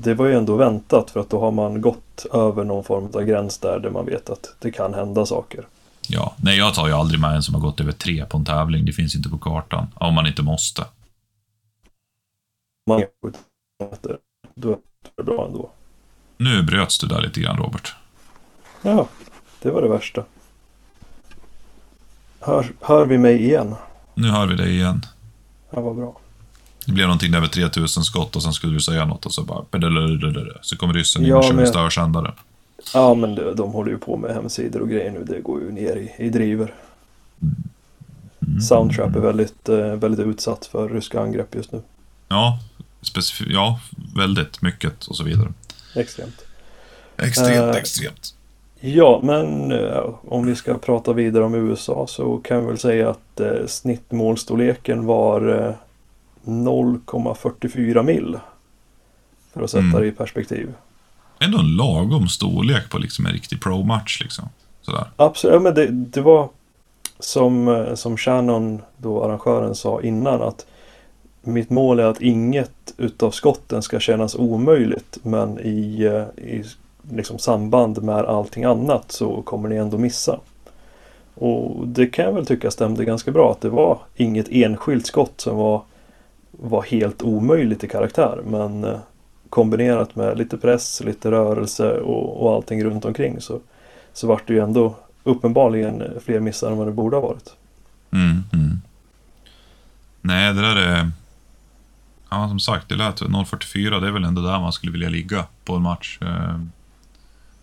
det 0.00 0.14
var 0.14 0.26
ju 0.26 0.34
ändå 0.34 0.56
väntat 0.56 1.10
för 1.10 1.20
att 1.20 1.30
då 1.30 1.40
har 1.40 1.50
man 1.50 1.80
gått 1.80 2.26
över 2.32 2.64
någon 2.64 2.84
form 2.84 3.04
av 3.14 3.22
gräns 3.22 3.58
där, 3.58 3.78
där 3.78 3.90
man 3.90 4.06
vet 4.06 4.30
att 4.30 4.54
det 4.58 4.70
kan 4.70 4.94
hända 4.94 5.26
saker. 5.26 5.66
Ja, 6.08 6.34
nej 6.36 6.58
jag 6.58 6.74
tar 6.74 6.86
ju 6.86 6.92
aldrig 6.92 7.20
med 7.20 7.34
en 7.34 7.42
som 7.42 7.54
har 7.54 7.62
gått 7.62 7.80
över 7.80 7.92
3 7.92 8.26
på 8.26 8.36
en 8.36 8.44
tävling. 8.44 8.84
Det 8.84 8.92
finns 8.92 9.14
inte 9.14 9.28
på 9.28 9.38
kartan. 9.38 9.86
Om 9.94 10.14
man 10.14 10.26
inte 10.26 10.42
måste. 10.42 10.84
Man 12.86 13.00
skjuter, 13.00 14.18
då 14.54 14.70
är 14.70 14.78
det 15.16 15.22
bra 15.22 15.46
ändå. 15.46 15.70
Nu 16.36 16.62
bröts 16.62 16.98
du 16.98 17.06
där 17.06 17.20
lite 17.20 17.40
grann, 17.40 17.56
Robert. 17.56 17.94
Ja, 18.82 19.08
det 19.62 19.70
var 19.70 19.82
det 19.82 19.88
värsta. 19.88 20.24
Hör, 22.40 22.72
hör 22.80 23.06
vi 23.06 23.18
mig 23.18 23.44
igen? 23.44 23.74
Nu 24.14 24.28
hör 24.30 24.46
vi 24.46 24.54
dig 24.54 24.74
igen. 24.74 25.02
Ja, 25.70 25.80
vad 25.80 25.96
bra. 25.96 26.20
Det 26.88 26.92
blev 26.94 27.06
någonting 27.06 27.32
där 27.32 27.40
med 27.40 27.50
3000 27.50 28.04
skott 28.04 28.36
och 28.36 28.42
sen 28.42 28.52
skulle 28.52 28.72
du 28.74 28.80
säga 28.80 29.04
något 29.04 29.26
och 29.26 29.32
så 29.34 29.42
bara... 29.42 29.64
Så 30.60 30.76
kom 30.76 30.92
ryssen 30.92 31.24
in 31.26 31.32
och 31.32 31.42
körde 31.44 31.56
men- 31.56 31.66
störsändare. 31.66 32.32
Ja, 32.94 33.14
men 33.14 33.34
de, 33.56 33.72
håller 33.72 33.90
ju 33.90 33.98
på 33.98 34.16
med 34.16 34.34
hemsidor 34.34 34.80
och 34.80 34.88
grejer 34.88 35.10
nu. 35.10 35.24
Det 35.24 35.40
går 35.40 35.60
ju 35.60 35.72
ner 35.72 35.96
i, 35.96 36.24
i 36.24 36.30
driver. 36.30 36.74
Mm. 38.46 38.60
Soundtrap 38.60 39.16
är 39.16 39.20
väldigt, 39.20 39.68
eh, 39.68 39.76
väldigt 39.76 40.26
utsatt 40.26 40.66
för 40.66 40.88
ryska 40.88 41.20
angrepp 41.20 41.54
just 41.54 41.72
nu. 41.72 41.82
Ja, 42.28 42.58
specif- 43.02 43.46
ja, 43.50 43.80
väldigt 44.16 44.62
mycket 44.62 45.06
och 45.06 45.16
så 45.16 45.24
vidare. 45.24 45.52
Extremt. 45.96 46.44
Extremt, 47.16 47.56
Eh, 47.74 47.80
extremt. 47.80 48.34
Ja, 48.80 49.20
men 49.22 49.72
eh, 49.72 50.14
om 50.28 50.46
vi 50.46 50.56
ska 50.56 50.78
prata 50.78 51.12
vidare 51.12 51.44
om 51.44 51.54
USA 51.54 52.06
så 52.08 52.36
kan 52.38 52.60
vi 52.60 52.66
väl 52.66 52.78
säga 52.78 53.10
att 53.10 53.40
eh, 53.40 53.66
snittmålstorleken 53.66 55.06
var 55.06 55.66
eh, 55.66 55.74
0,44 56.48 58.02
mil. 58.02 58.38
För 59.52 59.62
att 59.62 59.70
sätta 59.70 59.84
Mm. 59.84 60.00
det 60.00 60.06
i 60.06 60.12
perspektiv. 60.12 60.74
Ändå 61.40 61.58
en 61.58 61.76
lagom 61.76 62.28
storlek 62.28 62.90
på 62.90 62.98
liksom 62.98 63.26
en 63.26 63.32
riktig 63.32 63.62
pro-match. 63.62 64.20
Liksom. 64.22 64.48
Sådär. 64.82 65.04
Absolut, 65.16 65.54
ja, 65.54 65.60
men 65.60 65.74
det, 65.74 65.86
det 65.86 66.20
var 66.20 66.48
som, 67.18 67.68
eh, 67.68 67.94
som 67.94 68.16
Shannon, 68.16 68.82
då 68.96 69.24
arrangören, 69.24 69.74
sa 69.74 70.02
innan 70.02 70.42
att 70.42 70.66
mitt 71.42 71.70
mål 71.70 72.00
är 72.00 72.04
att 72.04 72.22
inget 72.22 72.94
utav 72.96 73.30
skotten 73.30 73.82
ska 73.82 74.00
kännas 74.00 74.34
omöjligt 74.34 75.18
men 75.22 75.58
i, 75.58 76.02
eh, 76.04 76.44
i 76.44 76.64
liksom 77.12 77.38
samband 77.38 78.02
med 78.02 78.24
allting 78.24 78.64
annat 78.64 79.12
så 79.12 79.42
kommer 79.42 79.68
ni 79.68 79.76
ändå 79.76 79.98
missa. 79.98 80.40
Och 81.34 81.88
det 81.88 82.06
kan 82.06 82.24
jag 82.24 82.32
väl 82.32 82.46
tycka 82.46 82.70
stämde 82.70 83.04
ganska 83.04 83.30
bra 83.30 83.50
att 83.52 83.60
det 83.60 83.68
var 83.68 83.98
inget 84.16 84.48
enskilt 84.48 85.06
skott 85.06 85.40
som 85.40 85.56
var, 85.56 85.82
var 86.50 86.82
helt 86.82 87.22
omöjligt 87.22 87.84
i 87.84 87.88
karaktär 87.88 88.40
men 88.46 88.84
eh, 88.84 88.98
kombinerat 89.50 90.16
med 90.16 90.38
lite 90.38 90.56
press, 90.58 91.02
lite 91.04 91.30
rörelse 91.30 91.90
och, 92.00 92.42
och 92.42 92.54
allting 92.54 92.84
runt 92.84 93.04
omkring 93.04 93.40
så, 93.40 93.60
så 94.12 94.26
vart 94.26 94.46
det 94.46 94.52
ju 94.52 94.60
ändå 94.60 94.96
uppenbarligen 95.24 96.02
fler 96.24 96.40
missar 96.40 96.70
än 96.70 96.76
vad 96.78 96.86
det 96.86 96.92
borde 96.92 97.16
ha 97.16 97.20
varit. 97.20 97.54
Mm, 98.10 98.44
mm. 98.52 98.80
Nej, 100.20 100.54
det 100.54 100.60
där 100.60 100.76
är... 100.76 101.10
Ja, 102.30 102.48
som 102.48 102.60
sagt, 102.60 102.88
det 102.88 102.94
lät 102.94 103.20
0.44. 103.20 104.00
Det 104.00 104.06
är 104.06 104.10
väl 104.10 104.24
ändå 104.24 104.42
där 104.42 104.60
man 104.60 104.72
skulle 104.72 104.92
vilja 104.92 105.08
ligga 105.08 105.44
på 105.64 105.74
en 105.74 105.82
match. 105.82 106.18
Eh, 106.22 106.58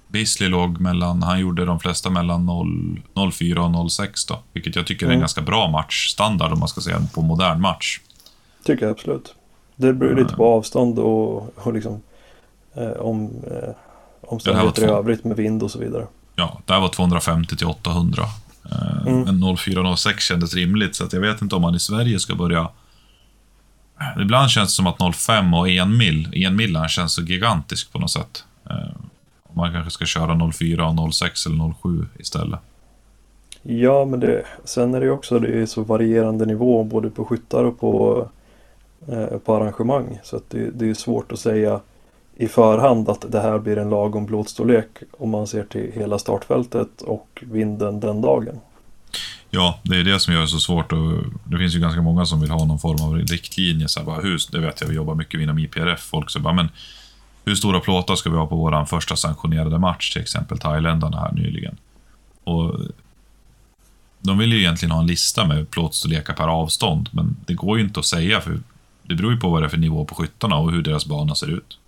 Bisley 0.07 0.49
låg 0.49 0.79
mellan... 0.79 1.23
Han 1.23 1.39
gjorde 1.39 1.65
de 1.65 1.79
flesta 1.79 2.09
mellan 2.09 2.45
0, 2.45 2.67
0.4 3.13 3.57
och 3.57 3.69
0.6 3.69 4.27
då. 4.27 4.39
Vilket 4.53 4.75
jag 4.75 4.87
tycker 4.87 5.05
är 5.05 5.09
en 5.09 5.13
Mm. 5.13 5.19
ganska 5.19 5.41
bra 5.41 5.67
matchstandard 5.67 6.51
om 6.51 6.59
man 6.59 6.67
ska 6.67 6.81
säga 6.81 7.01
på 7.13 7.21
modern 7.21 7.61
match. 7.61 7.99
Tycker 8.65 8.85
jag 8.85 8.91
absolut. 8.91 9.35
Det 9.75 9.93
beror 9.93 10.11
ju 10.17 10.23
lite 10.23 10.35
på 10.35 10.45
avstånd 10.45 10.99
och, 10.99 11.53
och 11.57 11.73
liksom 11.73 12.01
eh, 12.73 12.91
om 12.91 13.31
eh, 13.51 13.69
omständigheter 14.21 14.81
i 14.83 14.85
övrigt 14.85 15.23
med 15.23 15.37
vind 15.37 15.63
och 15.63 15.71
så 15.71 15.79
vidare. 15.79 16.07
Ja, 16.35 16.59
det 16.65 16.73
här 16.73 16.79
var 16.81 16.89
250 16.89 17.55
till 17.55 17.67
800. 17.67 18.23
Eh, 18.71 19.07
Mm. 19.07 19.21
Men 19.39 19.57
0406 19.57 20.23
kändes 20.23 20.53
rimligt, 20.55 20.95
så 20.95 21.07
jag 21.11 21.19
vet 21.19 21.41
inte 21.41 21.55
om 21.55 21.61
man 21.61 21.75
i 21.75 21.79
Sverige 21.79 22.19
ska 22.19 22.35
börja... 22.35 22.69
Ibland 24.21 24.49
känns 24.49 24.69
det 24.69 24.75
som 24.75 24.87
att 24.87 25.15
05 25.15 25.53
och 25.53 25.69
1 25.69 25.87
mil, 25.87 26.45
1 26.45 26.53
millan 26.53 26.89
känns 26.89 27.13
så 27.13 27.21
gigantisk 27.21 27.91
på 27.91 27.99
något 27.99 28.11
sätt. 28.11 28.43
Eh, 28.69 28.75
Man 29.53 29.73
kanske 29.73 29.91
ska 29.91 30.05
köra 30.05 30.51
04 30.51 30.87
och 30.87 31.13
06 31.13 31.45
eller 31.45 31.73
07 31.81 32.05
istället. 32.19 32.59
Ja, 33.63 34.05
men 34.05 34.19
det, 34.19 34.45
sen 34.63 34.93
är 34.93 34.99
det 34.99 35.05
ju 35.05 35.11
också 35.11 35.39
det 35.39 35.61
är 35.61 35.65
så 35.65 35.83
varierande 35.83 36.45
nivå 36.45 36.83
både 36.83 37.09
på 37.09 37.25
skyttar 37.25 37.63
och 37.63 37.79
på, 37.79 38.27
Eh, 39.07 39.37
på 39.37 39.55
arrangemang. 39.55 40.19
Så 40.23 40.35
att 40.35 40.49
det, 40.49 40.71
det 40.71 40.89
är 40.89 40.93
svårt 40.93 41.31
att 41.31 41.39
säga 41.39 41.79
i 42.35 42.47
förhand 42.47 43.09
att 43.09 43.31
det 43.31 43.39
här 43.39 43.59
blir 43.59 43.77
en 43.77 43.89
lagom 43.89 44.27
plåtstorlek 44.27 44.87
om 45.17 45.29
man 45.29 45.47
ser 45.47 45.63
till 45.63 45.91
hela 45.93 46.19
startfältet 46.19 47.01
och 47.01 47.43
vinden 47.45 47.99
den 47.99 48.21
dagen. 48.21 48.59
Ja, 49.49 49.79
det 49.83 49.95
är 49.99 50.03
det 50.03 50.19
som 50.19 50.33
gör 50.33 50.41
det 50.41 50.47
så 50.47 50.59
svårt. 50.59 50.91
Och 50.91 51.11
det 51.43 51.57
finns 51.57 51.75
ju 51.75 51.79
ganska 51.79 52.01
många 52.01 52.25
som 52.25 52.41
vill 52.41 52.51
ha 52.51 52.65
någon 52.65 52.79
form 52.79 53.03
av 53.03 53.17
riktlinje. 53.17 53.87
Så 53.87 53.99
här, 53.99 54.05
bara, 54.05 54.21
hur, 54.21 54.41
det 54.51 54.59
vet 54.59 54.81
jag, 54.81 54.87
vi 54.87 54.95
jobbar 54.95 55.15
mycket 55.15 55.41
inom 55.41 55.59
IPRF. 55.59 55.99
Folk 55.99 56.29
så 56.29 56.39
bara, 56.39 56.53
men 56.53 56.69
hur 57.45 57.55
stora 57.55 57.79
plåtar 57.79 58.15
ska 58.15 58.29
vi 58.29 58.37
ha 58.37 58.47
på 58.47 58.55
vår 58.55 58.85
första 58.85 59.15
sanktionerade 59.15 59.79
match, 59.79 60.13
till 60.13 60.21
exempel 60.21 60.57
thailändarna 60.57 61.19
här 61.19 61.31
nyligen? 61.31 61.77
Och 62.43 62.79
de 64.19 64.37
vill 64.37 64.53
ju 64.53 64.59
egentligen 64.59 64.91
ha 64.91 64.99
en 64.99 65.07
lista 65.07 65.45
med 65.45 65.69
plåtstorlekar 65.69 66.33
per 66.33 66.47
avstånd, 66.47 67.09
men 67.11 67.35
det 67.45 67.53
går 67.53 67.77
ju 67.77 67.83
inte 67.83 67.99
att 67.99 68.05
säga, 68.05 68.41
för 68.41 68.59
det 69.07 69.15
beror 69.15 69.31
ju 69.31 69.39
på 69.39 69.49
vad 69.49 69.61
det 69.61 69.65
är 69.65 69.69
för 69.69 69.77
nivå 69.77 70.05
på 70.05 70.15
skyttarna 70.15 70.57
och 70.57 70.71
hur 70.71 70.81
deras 70.81 71.05
bana 71.05 71.35
ser 71.35 71.57
ut. 71.57 71.79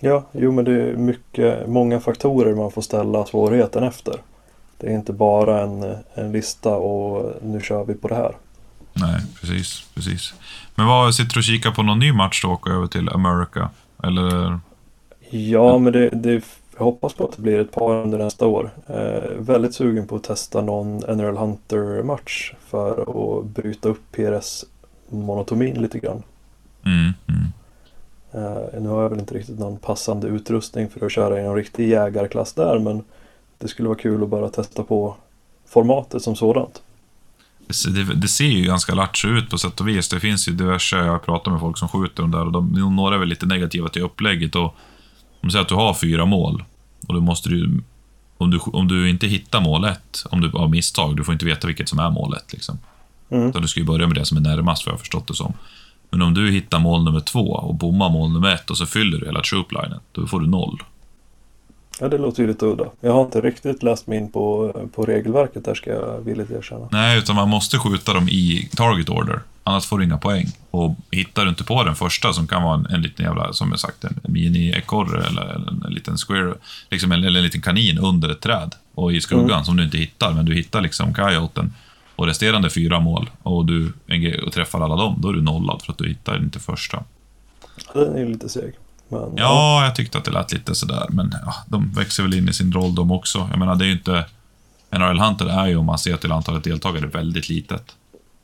Ja, 0.00 0.26
jo 0.32 0.52
men 0.52 0.64
det 0.64 0.72
är 0.72 0.96
mycket, 0.96 1.68
många 1.68 2.00
faktorer 2.00 2.54
man 2.54 2.70
får 2.70 2.82
ställa 2.82 3.26
svårigheten 3.26 3.82
efter. 3.82 4.14
Det 4.78 4.86
är 4.86 4.94
inte 4.94 5.12
bara 5.12 5.60
en, 5.60 5.96
en 6.14 6.32
lista 6.32 6.76
och 6.76 7.32
nu 7.42 7.60
kör 7.60 7.84
vi 7.84 7.94
på 7.94 8.08
det 8.08 8.14
här. 8.14 8.36
Nej, 8.92 9.20
precis, 9.40 9.86
precis. 9.94 10.34
Men 10.74 10.86
vad, 10.86 11.14
sitter 11.14 11.34
du 11.34 11.40
och 11.40 11.44
kikar 11.44 11.70
på 11.70 11.82
någon 11.82 11.98
ny 11.98 12.12
match 12.12 12.42
då 12.42 12.48
och 12.48 12.54
åker 12.54 12.70
över 12.70 12.86
till 12.86 13.08
America? 13.08 13.70
Eller? 14.02 14.58
Ja, 15.30 15.78
men 15.78 15.92
det, 15.92 16.08
det, 16.08 16.44
jag 16.78 16.84
hoppas 16.84 17.14
på 17.14 17.24
att 17.24 17.36
det 17.36 17.42
blir 17.42 17.60
ett 17.60 17.72
par 17.72 17.94
under 17.94 18.18
nästa 18.18 18.46
år. 18.46 18.70
Eh, 18.86 19.30
väldigt 19.38 19.74
sugen 19.74 20.06
på 20.06 20.16
att 20.16 20.24
testa 20.24 20.60
någon 20.60 20.96
NRL 20.96 21.36
Hunter-match 21.36 22.52
för 22.66 23.00
att 23.00 23.44
bryta 23.44 23.88
upp 23.88 24.02
PRS-monotomin 24.12 25.82
lite 25.82 25.98
grann. 25.98 26.22
Mm, 26.88 27.12
mm. 27.26 27.52
Eh, 28.32 28.80
nu 28.80 28.88
har 28.88 29.02
jag 29.02 29.10
väl 29.10 29.18
inte 29.18 29.34
riktigt 29.34 29.58
någon 29.58 29.78
passande 29.78 30.26
utrustning 30.26 30.88
för 30.90 31.06
att 31.06 31.12
köra 31.12 31.40
i 31.40 31.42
någon 31.42 31.56
riktig 31.56 31.88
jägarklass 31.88 32.52
där, 32.52 32.78
men 32.78 33.04
det 33.58 33.68
skulle 33.68 33.88
vara 33.88 33.98
kul 33.98 34.22
att 34.22 34.28
bara 34.28 34.48
testa 34.48 34.82
på 34.82 35.16
formatet 35.66 36.22
som 36.22 36.36
sådant. 36.36 36.82
Det, 37.66 37.74
ser- 37.74 38.14
det, 38.14 38.28
ser 38.28 38.44
ju 38.44 38.64
ganska 38.64 38.94
lattjo 38.94 39.28
ut 39.28 39.50
på 39.50 39.58
sätt 39.58 39.80
och 39.80 39.88
vis. 39.88 40.08
Det 40.08 40.20
finns 40.20 40.48
ju 40.48 40.52
diverse, 40.52 40.96
jag 40.96 41.24
pratar 41.24 41.50
med 41.50 41.60
folk 41.60 41.78
som 41.78 41.88
skjuter 41.88 42.22
de 42.22 42.30
där 42.30 42.46
och 42.46 42.52
de, 42.52 42.72
några 42.96 43.14
är 43.14 43.18
väl 43.18 43.28
lite 43.28 43.46
negativa 43.46 43.88
till 43.88 44.02
upplägget. 44.02 44.54
Och 44.54 44.64
om 44.64 44.72
du 45.42 45.50
säger 45.50 45.62
att 45.62 45.68
du 45.68 45.74
har 45.74 45.94
fyra 45.94 46.24
mål 46.24 46.64
och 47.08 47.14
då 47.14 47.20
måste 47.20 47.48
du, 47.48 47.82
om 48.38 48.50
du, 48.50 48.58
om 48.58 48.88
du 48.88 49.10
inte 49.10 49.26
hittar 49.26 49.60
mål 49.60 49.84
ett, 49.84 50.24
om 50.30 50.40
du 50.40 50.50
av 50.52 50.70
misstag, 50.70 51.16
du 51.16 51.24
får 51.24 51.32
inte 51.32 51.44
veta 51.44 51.66
vilket 51.66 51.88
som 51.88 51.98
är 51.98 52.10
mål 52.10 52.34
ett. 52.34 52.52
Liksom. 52.52 52.78
Mm. 53.30 53.48
Utan 53.48 53.62
du 53.62 53.68
ska 53.68 53.80
ju 53.80 53.86
börja 53.86 54.06
med 54.06 54.16
det 54.16 54.24
som 54.24 54.36
är 54.36 54.40
närmast, 54.40 54.86
vad 54.86 54.92
jag 54.92 54.96
har 54.96 54.98
förstått 54.98 55.26
det 55.26 55.34
som. 55.34 55.52
Men 56.10 56.22
om 56.22 56.34
du 56.34 56.50
hittar 56.50 56.78
mål 56.78 57.04
nummer 57.04 57.20
två 57.20 57.40
och 57.40 57.74
bommar 57.74 58.10
mål 58.10 58.32
nummer 58.32 58.54
ett 58.54 58.70
och 58.70 58.78
så 58.78 58.86
fyller 58.86 59.18
du 59.18 59.26
hela 59.26 59.42
trooplinen, 59.42 60.00
då 60.12 60.26
får 60.26 60.40
du 60.40 60.46
noll. 60.46 60.82
Ja, 62.00 62.08
det 62.08 62.18
låter 62.18 62.42
ju 62.42 62.48
lite 62.48 62.66
udda. 62.66 62.84
Jag 63.00 63.12
har 63.12 63.24
inte 63.24 63.40
riktigt 63.40 63.82
läst 63.82 64.06
mig 64.06 64.18
in 64.18 64.32
på, 64.32 64.72
på 64.94 65.02
regelverket 65.04 65.64
där 65.64 65.74
ska 65.74 65.90
jag 65.90 66.20
villigt 66.24 66.50
erkänna. 66.50 66.88
Nej, 66.92 67.18
utan 67.18 67.36
man 67.36 67.48
måste 67.48 67.78
skjuta 67.78 68.14
dem 68.14 68.28
i 68.28 68.68
target 68.76 69.08
order. 69.08 69.40
Annars 69.64 69.86
får 69.86 69.98
du 69.98 70.04
inga 70.04 70.18
poäng. 70.18 70.46
Och 70.70 70.96
hittar 71.10 71.42
du 71.44 71.48
inte 71.48 71.64
på 71.64 71.84
den 71.84 71.94
första, 71.94 72.32
som 72.32 72.46
kan 72.46 72.62
vara 72.62 72.74
en, 72.74 72.86
en 72.86 73.02
liten 73.02 73.26
jävla, 73.26 73.52
som 73.52 73.70
jag 73.70 73.80
sagt, 73.80 74.04
en 74.04 74.20
mini-ekorre 74.22 75.26
eller, 75.26 75.42
eller 75.42 75.86
en, 75.86 75.92
liten 75.92 76.16
square, 76.16 76.54
liksom 76.90 77.12
en, 77.12 77.24
eller 77.24 77.38
en 77.38 77.44
liten 77.44 77.60
kanin 77.62 77.98
under 77.98 78.28
ett 78.28 78.40
träd 78.40 78.74
och 78.94 79.12
i 79.12 79.20
skuggan 79.20 79.50
Mm. 79.50 79.64
som 79.64 79.76
du 79.76 79.84
inte 79.84 79.98
hittar, 79.98 80.32
men 80.32 80.44
du 80.44 80.54
hittar 80.54 80.80
liksom 80.80 81.14
coyoten. 81.14 81.72
Och 82.18 82.26
resterande 82.26 82.70
fyra 82.70 83.00
mål 83.00 83.30
och 83.42 83.66
du 83.66 83.92
och 84.46 84.52
träffar 84.52 84.80
alla 84.80 84.96
dem, 84.96 85.18
då 85.18 85.28
är 85.28 85.32
du 85.32 85.42
nollad 85.42 85.82
för 85.82 85.92
att 85.92 85.98
du 85.98 86.08
hittar 86.08 86.36
inte 86.36 86.58
första. 86.58 87.04
Den 87.94 88.14
är 88.14 88.18
ju 88.18 88.28
lite 88.28 88.48
seg. 88.48 88.74
Men, 89.08 89.32
Ja, 89.36 89.84
jag 89.84 89.94
tyckte 89.94 90.18
att 90.18 90.24
det 90.24 90.30
lät 90.30 90.52
lite 90.52 90.74
sådär, 90.74 91.06
men 91.08 91.34
ja, 91.44 91.54
de 91.66 91.92
växer 91.92 92.22
väl 92.22 92.34
in 92.34 92.48
i 92.48 92.52
sin 92.52 92.72
roll 92.72 92.94
de 92.94 93.12
också. 93.12 93.48
Jag 93.50 93.58
menar, 93.58 93.74
det 93.74 93.84
är 93.84 93.86
ju 93.86 93.92
inte... 93.92 94.24
NHL 94.90 95.18
Hunter 95.18 95.46
är 95.46 95.66
ju, 95.66 95.76
om 95.76 95.86
man 95.86 95.98
ser 95.98 96.16
till 96.16 96.32
antalet 96.32 96.64
deltagare, 96.64 97.06
väldigt 97.06 97.48
litet. 97.48 97.96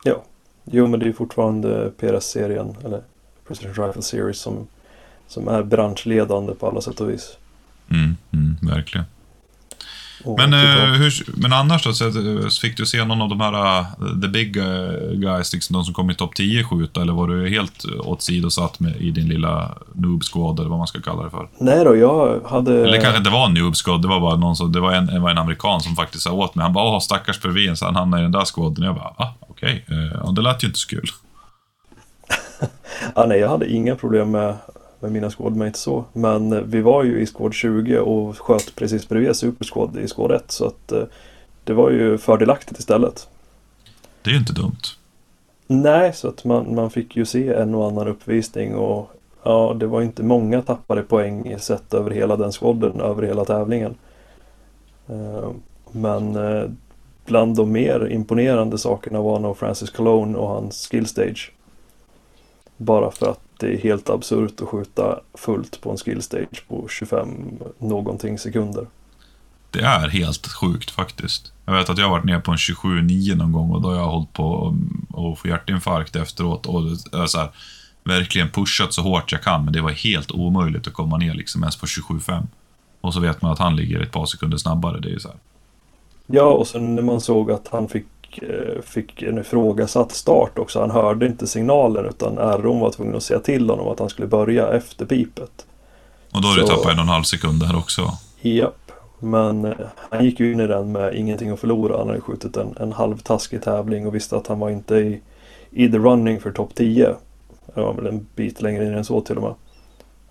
Ja. 0.04 0.24
Jo, 0.64 0.86
men 0.86 1.00
det 1.00 1.04
är 1.04 1.08
ju 1.08 1.12
fortfarande 1.12 1.92
PRS-serien, 2.00 2.76
eller 2.84 3.00
Precision 3.48 3.86
Rifle 3.86 4.02
Series, 4.02 4.38
som, 4.38 4.66
som 5.28 5.48
är 5.48 5.62
branschledande 5.62 6.54
på 6.54 6.68
alla 6.68 6.80
sätt 6.80 7.00
och 7.00 7.10
vis. 7.10 7.36
Mm, 7.90 8.16
mm, 8.32 8.56
verkligen. 8.62 9.06
Men, 10.24 10.52
eh, 10.52 10.92
hur, 10.92 11.12
men 11.40 11.52
annars 11.52 11.84
då, 11.84 11.92
så, 11.92 12.06
eh, 12.06 12.48
så 12.48 12.60
fick 12.60 12.76
du 12.76 12.86
se 12.86 13.04
någon 13.04 13.22
av 13.22 13.28
de 13.28 13.40
här 13.40 13.78
eh, 13.78 13.86
the 14.22 14.28
big 14.28 14.56
eh, 14.56 14.64
guys, 15.12 15.52
liksom 15.52 15.74
de 15.74 15.84
som 15.84 15.94
kom 15.94 16.10
i 16.10 16.14
topp 16.14 16.34
10 16.34 16.64
skjuta, 16.64 17.02
eller 17.02 17.12
var 17.12 17.28
du 17.28 17.48
helt 17.48 17.84
åsidosatt 18.04 18.80
med, 18.80 18.96
i 18.96 19.10
din 19.10 19.28
lilla 19.28 19.74
noob 19.92 20.22
squad, 20.24 20.58
eller 20.58 20.70
vad 20.70 20.78
man 20.78 20.86
ska 20.86 21.00
kalla 21.00 21.22
det 21.22 21.30
för? 21.30 21.48
Nej 21.58 21.84
då, 21.84 21.96
jag 21.96 22.40
hade... 22.46 22.82
Eller 22.84 23.00
kanske 23.00 23.18
inte 23.18 23.30
var 23.30 23.46
en 23.46 23.54
noob 23.54 23.76
squad, 23.76 24.02
det 24.02 24.08
var 24.08 24.20
bara 24.20 24.36
någon 24.36 24.56
som, 24.56 24.72
det 24.72 24.80
var 24.80 24.92
en, 24.92 25.06
det 25.06 25.18
var 25.18 25.30
en 25.30 25.38
amerikan 25.38 25.80
som 25.80 25.96
faktiskt 25.96 26.24
sa 26.24 26.32
åt 26.32 26.54
mig, 26.54 26.62
han 26.62 26.72
bara 26.72 26.84
åh 26.84 27.00
stackars 27.00 27.40
Pervin, 27.40 27.76
så 27.76 27.84
han 27.84 27.96
hamnade 27.96 28.22
i 28.22 28.24
den 28.24 28.32
där 28.32 28.44
squaden. 28.44 28.84
Jag 28.84 28.94
bara, 28.94 29.14
ah, 29.16 29.34
okej, 29.40 29.84
eh, 29.88 30.20
ja, 30.24 30.30
det 30.30 30.42
lät 30.42 30.62
ju 30.64 30.66
inte 30.66 30.78
så 30.78 30.88
kul. 30.88 31.08
Ja, 33.14 33.26
nej, 33.26 33.38
jag 33.38 33.48
hade 33.48 33.70
inga 33.70 33.96
problem 33.96 34.30
med, 34.30 34.56
med 35.04 35.12
mina 35.12 35.30
squadmates 35.30 35.80
så. 35.80 36.04
Men 36.12 36.52
eh, 36.52 36.60
vi 36.60 36.80
var 36.80 37.04
ju 37.04 37.20
i 37.20 37.26
squad 37.26 37.54
20 37.54 37.98
och 37.98 38.38
sköt 38.38 38.74
precis 38.76 39.08
bredvid 39.08 39.36
Super 39.36 39.64
Squad 39.64 39.98
i 39.98 40.08
squad 40.08 40.32
1. 40.32 40.50
Så 40.50 40.66
att 40.66 40.92
eh, 40.92 41.02
det 41.64 41.72
var 41.72 41.90
ju 41.90 42.18
fördelaktigt 42.18 42.78
istället. 42.78 43.28
Det 44.22 44.30
är 44.30 44.32
ju 44.32 44.38
inte 44.40 44.52
dumt. 44.52 44.80
Nej, 45.66 46.12
så 46.12 46.28
att 46.28 46.44
man, 46.44 46.74
man 46.74 46.90
fick 46.90 47.16
ju 47.16 47.24
se 47.24 47.48
en 47.48 47.74
och 47.74 47.86
annan 47.86 48.08
uppvisning 48.08 48.74
och 48.74 49.10
ja, 49.42 49.76
det 49.80 49.86
var 49.86 50.02
inte 50.02 50.22
många 50.22 50.62
tappade 50.62 51.02
poäng 51.02 51.58
sett 51.58 51.94
över 51.94 52.10
hela 52.10 52.36
den 52.36 52.52
squaden, 52.52 53.00
över 53.00 53.22
hela 53.22 53.44
tävlingen. 53.44 53.94
Eh, 55.08 55.50
Men 55.92 56.38
bland 57.26 57.56
de 57.56 57.72
mer 57.72 58.08
imponerande 58.10 58.78
sakerna 58.78 59.20
var 59.20 59.38
nog 59.38 59.56
Francis 59.56 59.90
Cologne 59.90 60.38
och 60.38 60.48
hans 60.48 60.88
skill 60.88 61.06
stage. 61.06 61.52
Bara 62.76 63.10
för 63.10 63.30
att 63.30 63.43
det 63.58 63.66
är 63.66 63.78
helt 63.78 64.10
absurt 64.10 64.60
att 64.60 64.68
skjuta 64.68 65.20
fullt 65.34 65.80
på 65.80 65.90
en 65.90 65.96
skill 65.96 66.22
stage 66.22 66.64
på 66.68 66.88
25 66.88 67.28
någonting 67.78 68.38
sekunder. 68.38 68.86
Det 69.70 69.80
är 69.80 70.08
helt 70.08 70.46
sjukt 70.46 70.90
faktiskt. 70.90 71.52
Jag 71.64 71.74
vet 71.74 71.90
att 71.90 71.98
jag 71.98 72.04
har 72.04 72.10
varit 72.10 72.24
nere 72.24 72.40
på 72.40 72.50
en 72.50 72.56
27-9 72.56 73.34
någon 73.34 73.52
gång 73.52 73.70
och 73.70 73.80
då 73.80 73.88
har 73.88 73.96
jag 73.96 74.06
hållit 74.06 74.32
på 74.32 74.76
att 75.08 75.38
få 75.38 75.48
hjärtinfarkt 75.48 76.16
efteråt 76.16 76.66
och 76.66 76.80
är 77.22 77.26
så 77.26 77.38
här, 77.38 77.50
verkligen 78.04 78.50
pushat 78.50 78.92
så 78.92 79.02
hårt 79.02 79.32
jag 79.32 79.42
kan, 79.42 79.64
men 79.64 79.72
det 79.72 79.80
var 79.80 79.90
helt 79.90 80.30
omöjligt 80.30 80.86
att 80.86 80.92
komma 80.92 81.16
ner 81.16 81.34
liksom 81.34 81.62
ens 81.62 81.76
på 81.76 81.86
27-5. 81.86 82.46
Och 83.00 83.14
så 83.14 83.20
vet 83.20 83.42
man 83.42 83.52
att 83.52 83.58
han 83.58 83.76
ligger 83.76 84.00
ett 84.00 84.12
par 84.12 84.26
sekunder 84.26 84.56
snabbare. 84.56 85.00
Det 85.00 85.12
är 85.12 85.18
så 85.18 85.28
här. 85.28 85.38
Ja, 86.26 86.52
och 86.52 86.66
sen 86.66 86.94
när 86.94 87.02
man 87.02 87.20
såg 87.20 87.50
att 87.50 87.68
han 87.68 87.88
fick, 87.88 88.06
eh, 88.42 88.82
fick 88.82 89.22
en 89.22 89.38
ifrågasatt 89.38 90.12
start 90.12 90.58
också. 90.58 90.80
Han 90.80 90.90
hörde 90.90 91.26
inte 91.26 91.46
signalen 91.46 92.06
utan 92.06 92.38
RO'n 92.38 92.80
var 92.80 92.90
tvungen 92.90 93.16
att 93.16 93.22
säga 93.22 93.40
till 93.40 93.70
honom 93.70 93.88
att 93.88 93.98
han 93.98 94.08
skulle 94.08 94.28
börja 94.28 94.72
efter 94.72 95.06
pipet. 95.06 95.66
Och 96.32 96.42
då 96.42 96.48
har 96.48 96.56
du 96.56 96.66
tappat 96.66 96.92
en 96.92 96.98
och 96.98 97.02
en 97.02 97.08
halv 97.08 97.22
sekund 97.22 97.60
där 97.60 97.76
också. 97.76 98.02
Japp. 98.40 98.92
Men 99.18 99.64
eh, 99.64 99.72
han 100.10 100.24
gick 100.24 100.40
ju 100.40 100.52
in 100.52 100.60
i 100.60 100.66
den 100.66 100.92
med 100.92 101.14
ingenting 101.14 101.50
att 101.50 101.60
förlora. 101.60 101.98
Han 101.98 102.08
hade 102.08 102.20
skjutit 102.20 102.56
en, 102.56 102.76
en 102.80 102.92
halvtaskig 102.92 103.62
tävling 103.62 104.06
och 104.06 104.14
visste 104.14 104.36
att 104.36 104.46
han 104.46 104.58
var 104.58 104.70
inte 104.70 104.94
i, 104.94 105.20
i 105.70 105.88
the 105.88 105.98
running 105.98 106.40
för 106.40 106.52
topp 106.52 106.74
10. 106.74 107.14
Det 107.74 107.80
var 107.80 107.94
väl 107.94 108.06
en 108.06 108.26
bit 108.34 108.62
längre 108.62 108.84
in 108.86 108.94
än 108.94 109.04
så 109.04 109.20
till 109.20 109.36
och 109.36 109.42
med. 109.42 109.54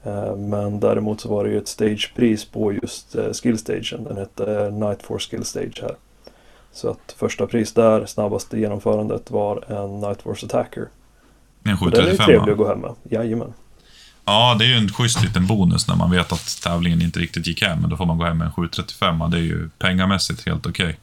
Eh, 0.03 0.35
Men 0.35 0.79
däremot 0.79 1.21
så 1.21 1.29
var 1.29 1.43
det 1.43 1.49
ju 1.49 1.57
ett 1.57 1.67
stagepris 1.67 2.45
på 2.45 2.73
just 2.73 3.15
skillstagen. 3.41 4.03
Den 4.03 4.17
hette 4.17 4.69
Night 4.71 5.03
Force 5.03 5.29
Skill 5.29 5.45
Stage 5.45 5.81
här. 5.81 5.95
Så 6.73 6.89
att 6.89 7.15
första 7.17 7.47
pris 7.47 7.73
där, 7.73 8.05
snabbaste 8.05 8.59
genomförandet 8.59 9.31
var 9.31 9.71
en 9.71 9.99
Night 9.99 10.21
Force 10.21 10.45
Attacker. 10.45 10.87
En 11.63 11.77
Och 11.81 11.91
den 11.91 12.05
är 12.05 12.11
ju 12.11 12.17
735 12.17 12.25
trevlig 12.25 12.51
att 12.51 12.57
gå 12.57 12.67
hem 12.67 12.79
med. 12.79 12.95
Jajamän. 13.03 13.53
Ja, 14.25 14.55
det 14.59 14.65
är 14.65 14.67
ju 14.67 14.75
en 14.75 14.89
schysst 14.89 15.23
liten 15.23 15.47
bonus 15.47 15.87
när 15.87 15.95
man 15.95 16.11
vet 16.11 16.31
att 16.31 16.61
tävlingen 16.63 17.01
inte 17.01 17.19
riktigt 17.19 17.47
gick 17.47 17.61
hem. 17.61 17.81
Men 17.81 17.89
då 17.89 17.97
får 17.97 18.05
man 18.05 18.17
gå 18.17 18.25
hem 18.25 18.37
med 18.37 18.45
en 18.45 18.53
735 18.53 19.19
Det 19.31 19.37
är 19.37 19.41
ju 19.41 19.69
pengamässigt 19.77 20.45
helt 20.45 20.65
okej. 20.65 20.99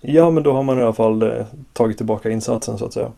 Ja, 0.00 0.30
men 0.30 0.42
då 0.42 0.52
har 0.52 0.62
man 0.62 0.78
i 0.78 0.82
alla 0.82 0.92
fall 0.92 1.22
eh, 1.22 1.46
tagit 1.72 1.96
tillbaka 1.96 2.30
insatsen 2.30 2.78
så 2.78 2.84
att 2.84 2.92
säga. 2.92 3.10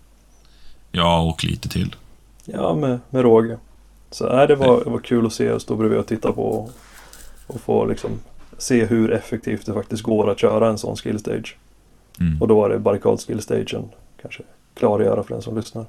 Ja, 0.92 1.20
och 1.20 1.44
lite 1.44 1.68
till. 1.68 1.96
Ja, 2.44 2.74
med, 2.74 3.00
med 3.10 3.22
råge. 3.22 3.58
Så 4.10 4.36
nej, 4.36 4.46
det 4.46 4.56
var, 4.56 4.84
det 4.84 4.90
var 4.90 4.98
kul 4.98 5.26
att 5.26 5.32
se 5.32 5.50
och 5.50 5.62
stå 5.62 5.76
bredvid 5.76 5.98
och 5.98 6.06
titta 6.06 6.32
på 6.32 6.42
och, 6.42 6.70
och 7.46 7.60
få 7.60 7.86
liksom 7.86 8.10
se 8.58 8.84
hur 8.84 9.12
effektivt 9.12 9.66
det 9.66 9.74
faktiskt 9.74 10.02
går 10.02 10.30
att 10.30 10.40
köra 10.40 10.68
en 10.68 10.78
sån 10.78 10.96
skill 10.96 11.18
stage. 11.18 11.56
Mm. 12.20 12.42
Och 12.42 12.48
då 12.48 12.56
var 12.60 12.70
det 12.70 12.78
barrikad 12.78 13.20
skill 13.20 13.42
stagen 13.42 13.84
kanske 14.22 14.42
klargöra 14.74 15.22
för 15.22 15.34
den 15.34 15.42
som 15.42 15.56
lyssnar. 15.56 15.86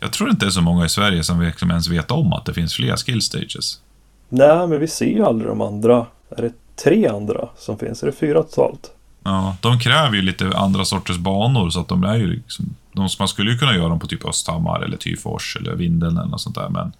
Jag 0.00 0.12
tror 0.12 0.30
inte 0.30 0.46
det 0.46 0.48
är 0.48 0.50
så 0.50 0.62
många 0.62 0.84
i 0.84 0.88
Sverige 0.88 1.24
som 1.24 1.40
liksom 1.40 1.70
ens 1.70 1.88
vet 1.88 2.10
om 2.10 2.32
att 2.32 2.44
det 2.44 2.54
finns 2.54 2.74
fler 2.74 2.96
skill 2.96 3.22
stages. 3.22 3.80
Nej, 4.28 4.68
men 4.68 4.80
vi 4.80 4.88
ser 4.88 5.06
ju 5.06 5.24
aldrig 5.24 5.50
de 5.50 5.60
andra. 5.60 6.06
Är 6.30 6.42
det 6.42 6.52
tre 6.76 7.08
andra 7.08 7.48
som 7.56 7.78
finns? 7.78 8.02
Är 8.02 8.06
det 8.06 8.12
fyra 8.12 8.42
totalt? 8.42 8.90
Ja, 9.22 9.56
de 9.60 9.78
kräver 9.78 10.16
ju 10.16 10.22
lite 10.22 10.48
andra 10.56 10.84
sorters 10.84 11.18
banor, 11.18 11.70
så 11.70 11.80
att 11.80 11.88
de 11.88 12.04
är 12.04 12.16
ju 12.16 12.26
liksom... 12.26 12.74
De, 12.92 13.08
man 13.18 13.28
skulle 13.28 13.50
ju 13.50 13.58
kunna 13.58 13.74
göra 13.74 13.88
dem 13.88 13.98
på 13.98 14.06
typ 14.06 14.24
Östhammar 14.24 14.80
eller 14.80 14.96
Tyfors 14.96 15.56
eller 15.60 15.74
Vindeln 15.74 16.16
eller 16.16 16.28
något 16.28 16.40
sånt 16.40 16.56
där, 16.56 16.68
men... 16.68 16.92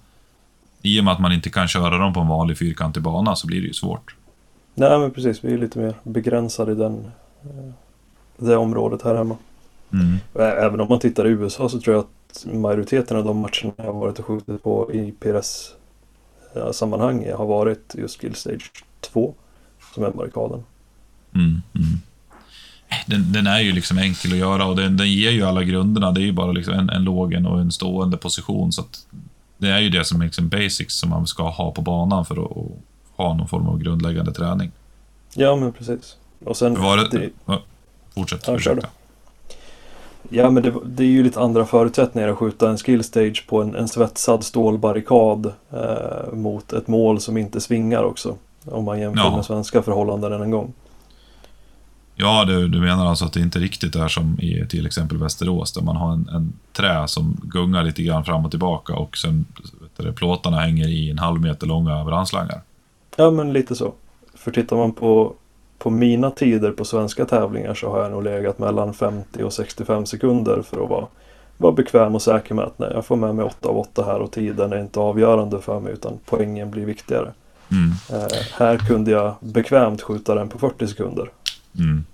I 0.82 1.00
och 1.00 1.04
med 1.04 1.12
att 1.12 1.20
man 1.20 1.32
inte 1.32 1.50
kan 1.50 1.68
köra 1.68 1.98
dem 1.98 2.14
på 2.14 2.20
en 2.20 2.28
vanlig 2.28 2.58
fyrkantig 2.58 3.02
bana 3.02 3.36
så 3.36 3.46
blir 3.46 3.60
det 3.60 3.66
ju 3.66 3.72
svårt. 3.72 4.14
Nej, 4.74 4.98
men 4.98 5.10
precis. 5.10 5.44
Vi 5.44 5.52
är 5.52 5.58
lite 5.58 5.78
mer 5.78 5.94
begränsade 6.02 6.72
i 6.72 6.74
den, 6.74 7.04
eh, 7.42 7.72
det 8.38 8.56
området 8.56 9.02
här 9.02 9.14
hemma. 9.14 9.36
Mm. 9.92 10.18
Även 10.34 10.80
om 10.80 10.88
man 10.88 10.98
tittar 10.98 11.26
i 11.26 11.30
USA 11.30 11.68
så 11.68 11.80
tror 11.80 11.96
jag 11.96 12.04
att 12.04 12.46
majoriteten 12.54 13.16
av 13.16 13.24
de 13.24 13.36
matcherna 13.36 13.72
jag 13.76 13.84
har 13.84 14.00
varit 14.00 14.18
och 14.18 14.24
skjutit 14.24 14.62
på 14.62 14.92
i 14.92 15.12
PRS 15.20 15.70
eh, 16.54 16.70
sammanhang 16.70 17.32
har 17.36 17.46
varit 17.46 17.94
just 17.98 18.20
Skill 18.20 18.34
Stage 18.34 18.70
2 19.00 19.34
som 19.94 20.04
är 20.04 20.10
barrikaden. 20.10 20.64
Mm, 21.34 21.62
mm. 21.74 21.98
Den, 23.06 23.32
den 23.32 23.46
är 23.46 23.60
ju 23.60 23.72
liksom 23.72 23.98
enkel 23.98 24.32
att 24.32 24.38
göra 24.38 24.66
och 24.66 24.76
den, 24.76 24.96
den 24.96 25.12
ger 25.12 25.30
ju 25.30 25.42
alla 25.42 25.64
grunderna. 25.64 26.12
Det 26.12 26.20
är 26.20 26.24
ju 26.24 26.32
bara 26.32 26.52
liksom 26.52 26.74
en, 26.74 26.90
en 26.90 27.04
lågen 27.04 27.46
och 27.46 27.60
en 27.60 27.72
stående 27.72 28.16
position. 28.16 28.72
Så 28.72 28.80
att 28.80 29.06
det 29.58 29.68
är 29.68 29.80
ju 29.80 29.88
det 29.88 30.04
som 30.04 30.20
är 30.20 30.24
liksom 30.24 30.48
basics 30.48 30.94
som 30.94 31.10
man 31.10 31.26
ska 31.26 31.50
ha 31.50 31.70
på 31.70 31.82
banan 31.82 32.24
för 32.24 32.44
att, 32.44 32.68
ha 33.16 33.34
någon 33.34 33.48
form 33.48 33.68
av 33.68 33.78
grundläggande 33.78 34.32
träning. 34.32 34.72
Ja 35.34 35.56
men 35.56 35.72
precis. 35.72 36.16
Och 36.44 36.56
sen, 36.56 36.82
Var 36.82 36.96
det, 36.96 37.08
det, 37.18 37.30
fortsätt, 38.16 38.40
Ja, 38.46 38.58
kör 38.58 38.72
ursäkta. 38.72 38.88
ja 40.28 40.50
men 40.50 40.62
det, 40.62 40.74
det 40.86 41.02
är 41.02 41.08
ju 41.08 41.22
lite 41.22 41.40
andra 41.40 41.66
förutsättningar 41.66 42.28
att 42.28 42.36
skjuta 42.38 42.70
en 42.70 42.78
Skill 42.78 43.04
Stage 43.04 43.44
på 43.48 43.62
en, 43.62 43.74
en 43.74 43.88
svetsad 43.88 44.44
stålbarrikad 44.44 45.52
eh, 45.72 46.32
mot 46.34 46.72
ett 46.72 46.88
mål 46.88 47.20
som 47.20 47.36
inte 47.36 47.60
svingar 47.60 48.02
också. 48.02 48.36
Om 48.64 48.84
man 48.84 49.00
jämför 49.00 49.20
Ja. 49.24 49.36
med 49.36 49.44
svenska 49.44 49.82
förhållanden 49.82 50.32
än 50.32 50.42
en 50.42 50.50
gång. 50.50 50.72
Ja, 52.18 52.44
du, 52.44 52.68
du 52.68 52.80
menar 52.80 53.06
alltså 53.06 53.24
att 53.24 53.32
det 53.32 53.40
inte 53.40 53.58
riktigt 53.58 53.96
är 53.96 54.08
som 54.08 54.40
i 54.40 54.66
till 54.68 54.86
exempel 54.86 55.18
Västerås, 55.18 55.72
där 55.72 55.82
man 55.82 55.96
har 55.96 56.12
en, 56.12 56.28
en 56.28 56.52
trä 56.72 57.08
som 57.08 57.36
gungar 57.42 57.84
lite 57.84 58.02
grann 58.02 58.24
fram 58.24 58.44
och 58.44 58.50
tillbaka 58.50 58.94
och 58.94 59.16
sen 59.16 59.44
vet 59.80 60.06
du, 60.06 60.12
plåtarna 60.12 60.60
hänger 60.60 60.88
i 60.88 61.10
en 61.10 61.18
halv 61.18 61.40
meter 61.40 61.66
långa 61.66 62.04
brandslangar. 62.04 62.60
Ja 63.16 63.30
men 63.30 63.52
lite 63.52 63.74
så. 63.74 63.92
För 64.34 64.50
tittar 64.50 64.76
man 64.76 64.92
på, 64.92 65.34
på 65.78 65.90
mina 65.90 66.30
tider 66.30 66.70
på 66.70 66.84
svenska 66.84 67.24
tävlingar 67.24 67.74
så 67.74 67.90
har 67.90 68.02
jag 68.02 68.10
nog 68.10 68.24
legat 68.24 68.58
mellan 68.58 68.94
50 68.94 69.42
och 69.42 69.52
65 69.52 70.06
sekunder 70.06 70.62
för 70.62 70.84
att 70.84 70.90
vara, 70.90 71.06
vara 71.56 71.72
bekväm 71.72 72.14
och 72.14 72.22
säker 72.22 72.54
med 72.54 72.64
att 72.64 72.78
nej, 72.78 72.90
jag 72.94 73.06
får 73.06 73.16
med 73.16 73.34
mig 73.34 73.44
8 73.44 73.68
av 73.68 73.78
8 73.78 74.04
här 74.04 74.18
och 74.18 74.32
tiden 74.32 74.72
är 74.72 74.80
inte 74.80 75.00
avgörande 75.00 75.60
för 75.60 75.80
mig 75.80 75.92
utan 75.92 76.18
poängen 76.24 76.70
blir 76.70 76.86
viktigare. 76.86 77.32
Mm. 77.70 77.92
Eh, 78.12 78.36
här 78.58 78.78
kunde 78.78 79.10
jag 79.10 79.34
bekvämt 79.40 80.02
skjuta 80.02 80.34
den 80.34 80.48
på 80.48 80.58
40 80.58 80.86
sekunder. 80.86 81.30
Mm. 81.78 82.04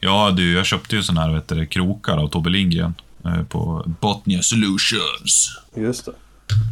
Ja, 0.00 0.30
du, 0.36 0.52
jag 0.52 0.66
köpte 0.66 0.96
ju 0.96 1.02
sådana 1.02 1.20
här 1.20 1.34
vet 1.34 1.48
du, 1.48 1.66
krokar 1.66 2.16
av 2.16 2.28
Tobbe 2.28 2.50
Lindgren 2.50 2.94
eh, 3.24 3.42
på 3.42 3.84
Botnia 4.00 4.42
Solutions. 4.42 5.60
Just 5.74 6.06
det. 6.06 6.12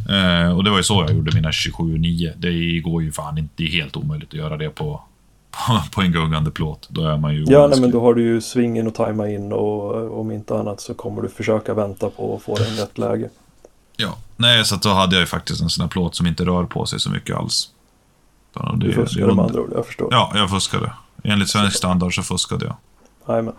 Eh, 0.09 0.57
och 0.57 0.63
det 0.63 0.69
var 0.69 0.77
ju 0.77 0.83
så 0.83 1.05
jag 1.07 1.15
gjorde 1.15 1.35
mina 1.35 1.51
27-9. 1.51 2.33
Det 2.37 2.79
går 2.79 3.03
ju 3.03 3.11
fan 3.11 3.37
inte, 3.37 3.53
det 3.55 3.63
är 3.63 3.67
helt 3.67 3.97
omöjligt 3.97 4.29
att 4.29 4.33
göra 4.33 4.57
det 4.57 4.69
på, 4.69 5.03
på, 5.51 5.81
på 5.91 6.01
en 6.01 6.11
gungande 6.11 6.51
plåt. 6.51 6.87
Då 6.89 7.05
är 7.07 7.17
man 7.17 7.33
ju 7.35 7.43
Ja, 7.47 7.67
nej, 7.67 7.81
men 7.81 7.91
då 7.91 8.01
har 8.01 8.13
du 8.13 8.21
ju 8.23 8.41
svingen 8.41 8.87
att 8.87 8.95
tajma 8.95 9.29
in 9.29 9.51
och 9.53 10.19
om 10.19 10.31
inte 10.31 10.59
annat 10.59 10.81
så 10.81 10.93
kommer 10.93 11.21
du 11.21 11.29
försöka 11.29 11.73
vänta 11.73 12.09
på 12.09 12.35
att 12.35 12.41
få 12.43 12.55
den 12.55 12.67
i 12.67 12.81
rätt 12.81 12.97
läge. 12.97 13.29
Ja, 13.97 14.15
nej, 14.37 14.65
så 14.65 14.75
då 14.75 14.89
hade 14.89 15.15
jag 15.15 15.19
ju 15.19 15.25
faktiskt 15.25 15.61
en 15.61 15.69
sån 15.69 15.81
här 15.81 15.89
plåt 15.89 16.15
som 16.15 16.27
inte 16.27 16.45
rör 16.45 16.63
på 16.63 16.85
sig 16.85 16.99
så 16.99 17.09
mycket 17.09 17.35
alls. 17.35 17.69
Det- 18.53 18.71
Du 18.77 18.87
det- 18.87 18.93
fuskade 18.93 19.35
med 19.35 19.45
andra 19.45 19.61
ord, 19.61 19.71
jag 19.75 19.85
förstår. 19.85 20.07
Ja, 20.11 20.31
jag 20.35 20.49
fuskade. 20.49 20.93
Enligt 21.23 21.49
svensk 21.49 21.77
standard 21.77 22.15
så 22.15 22.23
fuskade 22.23 22.65
jag. 22.65 22.75
Jajamän. 23.27 23.53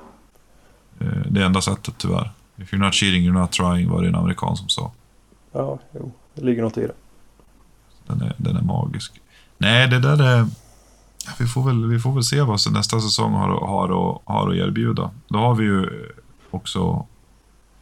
Eh, 1.01 1.07
Det 1.31 1.45
enda 1.45 1.61
sättet 1.61 1.95
tyvärr. 1.99 2.31
If 2.57 2.73
you're 2.73 2.79
not 2.85 2.95
cheating, 2.95 3.23
you're 3.29 3.41
not 3.41 3.53
trying 3.53 3.91
var 3.91 4.03
det 4.03 4.09
en 4.09 4.15
amerikan 4.15 4.57
som 4.57 4.69
sa. 4.69 4.93
Ja, 5.53 5.79
jo, 5.95 6.13
det 6.35 6.43
ligger 6.45 6.63
något 6.63 6.79
i 6.79 6.81
det. 6.81 6.93
Den 8.07 8.23
är, 8.23 8.35
den 8.37 8.57
är 8.57 8.63
magisk. 8.63 9.13
Nej, 9.59 9.89
det 9.89 9.99
där 9.99 10.23
är... 10.23 10.47
Vi 11.39 11.47
får 11.47 11.63
väl, 11.63 11.87
vi 11.87 11.99
får 11.99 12.13
väl 12.13 12.23
se 12.23 12.41
vad 12.43 12.59
nästa 12.73 13.01
säsong 13.01 13.33
har, 13.33 13.49
har, 13.49 14.21
har 14.25 14.51
att 14.51 14.57
erbjuda. 14.57 15.11
Då 15.29 15.39
har 15.39 15.55
vi 15.55 15.65
ju 15.65 15.89
också 16.51 17.07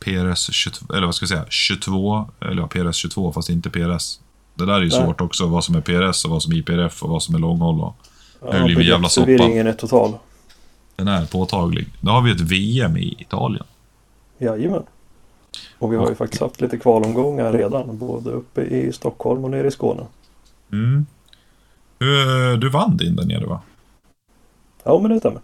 PRS 0.05 0.50
22, 0.53 0.94
eller 0.94 1.07
vad 1.07 1.14
ska 1.14 1.22
jag 1.22 1.29
säga, 1.29 1.44
22, 1.48 2.31
eller 2.40 2.62
ja, 2.62 2.66
PRS 2.68 2.96
22 2.96 3.33
fast 3.33 3.50
inte 3.50 3.70
PRS. 3.70 4.20
Det 4.55 4.66
där 4.66 4.74
är 4.74 4.81
ju 4.81 4.88
Nej. 4.88 5.05
svårt 5.05 5.20
också, 5.20 5.46
vad 5.46 5.64
som 5.64 5.74
är 5.74 5.81
PRS 5.81 6.24
och 6.24 6.31
vad 6.31 6.42
som 6.42 6.53
är 6.53 6.57
IPRF 6.57 7.03
och 7.03 7.11
vad 7.11 7.22
som 7.22 7.35
är 7.35 7.38
långhåll. 7.38 7.81
Och 7.81 7.96
Ja, 8.42 8.53
Det 8.53 8.64
blir 8.64 8.79
en 8.81 8.87
jävla 8.87 9.09
soppa. 9.09 9.26
begreppsförvirringen 9.26 9.66
är 9.66 9.72
total. 9.72 10.12
den 10.96 11.09
är 11.09 11.26
påtaglig. 11.26 11.88
Då 12.00 12.11
har 12.11 12.22
vi 12.22 12.31
ett 12.31 12.40
VM 12.40 12.96
i 12.96 13.16
Italien. 13.18 13.64
Jajamän. 14.38 14.83
Och 15.79 15.92
vi 15.92 15.96
har 15.96 16.09
ju 16.09 16.14
faktiskt 16.14 16.42
haft 16.42 16.61
lite 16.61 16.76
kvalomgångar 16.79 17.53
redan, 17.53 17.98
både 17.98 18.31
uppe 18.31 18.61
i 18.62 18.92
Stockholm 18.92 19.44
och 19.44 19.50
nere 19.50 19.66
i 19.68 19.70
Skåne. 19.70 20.03
Mm. 20.72 21.07
Du, 22.01 22.57
du 22.57 22.69
vann 22.69 22.97
din 22.97 23.17
där 23.17 23.25
nere 23.25 23.47
va? 23.47 23.61
Ja, 24.85 24.99
men 24.99 25.11
det 25.11 25.19
stämmer. 25.19 25.41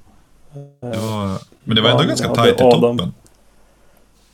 Det 0.80 0.98
var, 0.98 1.38
men 1.64 1.76
det 1.76 1.82
var 1.82 1.90
ändå 1.90 2.02
Ja, 2.02 2.08
ganska 2.08 2.28
tajt 2.34 2.60
i 2.60 2.64
Adam. 2.64 2.96
toppen. 2.98 3.14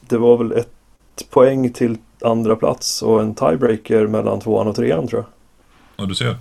Det 0.00 0.18
var 0.18 0.38
väl 0.38 0.52
ett 0.52 1.30
poäng 1.30 1.72
till 1.72 1.96
andra 2.20 2.56
plats 2.56 3.02
och 3.02 3.20
en 3.22 3.34
tiebreaker 3.34 4.06
mellan 4.06 4.40
tvåan 4.40 4.66
och 4.68 4.76
trean 4.76 5.08
tror 5.08 5.20
jag. 5.22 5.28
Ja, 5.96 6.08
du 6.08 6.14
ser. 6.14 6.36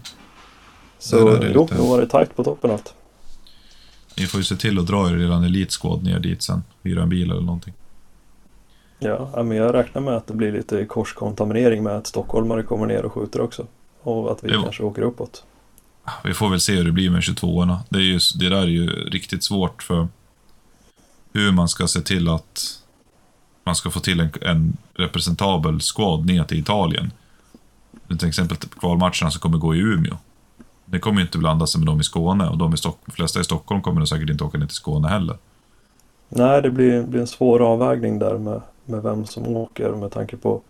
Så 1.00 1.30
det 1.30 1.52
jo, 1.54 1.62
lite- 1.62 1.76
då 1.76 1.84
var 1.84 2.02
det 2.02 2.08
tajt 2.08 2.36
på 2.36 2.44
toppen 2.44 2.72
allt. 2.72 2.94
Ni 4.17 4.26
får 4.26 4.38
ju 4.39 4.44
se 4.44 4.56
till 4.56 4.80
att 4.80 4.88
dra 4.88 5.10
er 5.10 5.13
redan 5.15 5.44
Elite 5.44 5.72
Squad 5.82 6.04
ner 6.04 6.20
dit 6.20 6.44
sen. 6.44 6.63
Hyra 6.84 7.02
en 7.04 7.10
bil 7.10 7.32
eller 7.32 7.41
någonting. 7.41 7.74
Ja, 9.00 9.44
men 9.44 9.58
jag 9.58 9.74
räknar 9.74 10.02
med 10.02 10.13
att 10.13 10.28
det 10.28 10.34
blir 10.34 10.52
lite 10.52 10.86
korskontaminering 10.86 11.84
med 11.84 11.96
att 11.98 12.08
stockholmare 12.08 12.63
kommer 12.63 12.86
ner 12.86 13.06
och 13.06 13.13
skjuter 13.13 13.41
också. 13.41 13.65
Och 14.02 14.32
att 14.32 14.44
vi 14.44 14.48
Det 14.48 14.56
var- 14.58 14.63
kanske 14.63 14.84
åker 14.84 15.02
uppåt. 15.02 15.44
Vi 16.24 16.34
får 16.34 16.50
väl 16.50 16.62
se 16.62 16.76
hur 16.76 16.84
det 16.84 16.92
blir 16.92 17.10
med 17.10 17.22
22orna. 17.22 17.78
Det, 17.90 17.98
är 17.98 18.04
ju, 18.04 18.20
det 18.40 18.50
där 18.50 18.62
är 18.62 18.68
ju 18.68 18.90
riktigt 18.90 19.44
svårt 19.44 19.84
för 19.84 20.08
hur 21.34 21.52
man 21.52 21.68
ska 21.68 21.88
se 21.88 22.02
till 22.02 22.30
att 22.30 22.82
man 23.64 23.76
ska 23.76 23.90
få 23.90 24.00
till 24.00 24.20
en, 24.20 24.30
en 24.42 24.78
representabel 24.94 25.80
squad 25.80 26.26
ner 26.26 26.44
till 26.44 26.60
Italien. 26.60 27.12
Till 28.20 28.28
exempel 28.28 28.58
kvalmatcherna 28.58 29.32
som 29.32 29.40
kommer 29.40 29.58
gå 29.58 29.76
i 29.76 29.80
Umeå. 29.80 30.18
Det 30.86 31.00
kommer 31.00 31.18
ju 31.18 31.26
inte 31.26 31.38
blanda 31.38 31.68
sig 31.68 31.80
med 31.80 31.88
de 31.88 32.00
i 32.00 32.04
Skåne 32.04 32.50
och 32.50 32.58
de 32.58 32.74
i 32.74 32.78
Stock, 32.78 33.00
flesta 33.08 33.40
i 33.40 33.44
Stockholm 33.44 33.82
kommer 33.82 34.06
säkert 34.06 34.30
inte 34.30 34.44
åka 34.44 34.58
ner 34.58 34.66
till 34.66 34.76
Skåne 34.76 35.08
heller. 35.08 35.38
Nej, 36.30 36.62
det 36.62 36.72
blir, 36.72 37.04
blir 37.04 37.22
en 37.22 37.28
svår 37.28 37.62
avvägning 37.62 38.20
där 38.20 38.38
med, 38.38 38.62
med 38.86 39.04
vem 39.04 39.26
som 39.26 39.48
åker 39.48 39.90
med 39.90 40.12
tanke 40.12 40.38
på 40.38 40.62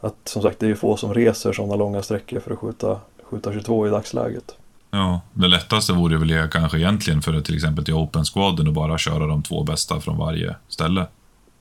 att 0.00 0.16
som 0.24 0.42
sagt 0.42 0.60
det 0.60 0.66
är 0.66 0.68
ju 0.68 0.76
få 0.76 0.96
som 0.96 1.14
reser 1.14 1.52
sådana 1.52 1.76
långa 1.76 2.02
sträckor 2.02 2.40
för 2.40 2.50
att 2.50 2.58
skjuta, 2.58 3.00
skjuta 3.22 3.52
22 3.52 3.86
i 3.86 3.90
dagsläget. 3.90 4.56
Ja, 4.96 5.20
det 5.34 5.48
lättaste 5.48 5.92
vore 5.92 6.16
väl 6.16 6.48
kanske 6.50 6.78
egentligen 6.78 7.22
för 7.22 7.40
till 7.40 7.54
exempel 7.54 7.84
till 7.84 7.94
Open 7.94 8.24
Squaden 8.24 8.66
och 8.68 8.72
bara 8.72 8.98
köra 8.98 9.26
de 9.26 9.42
två 9.42 9.64
bästa 9.64 10.00
från 10.00 10.16
varje 10.18 10.56
ställe. 10.68 11.06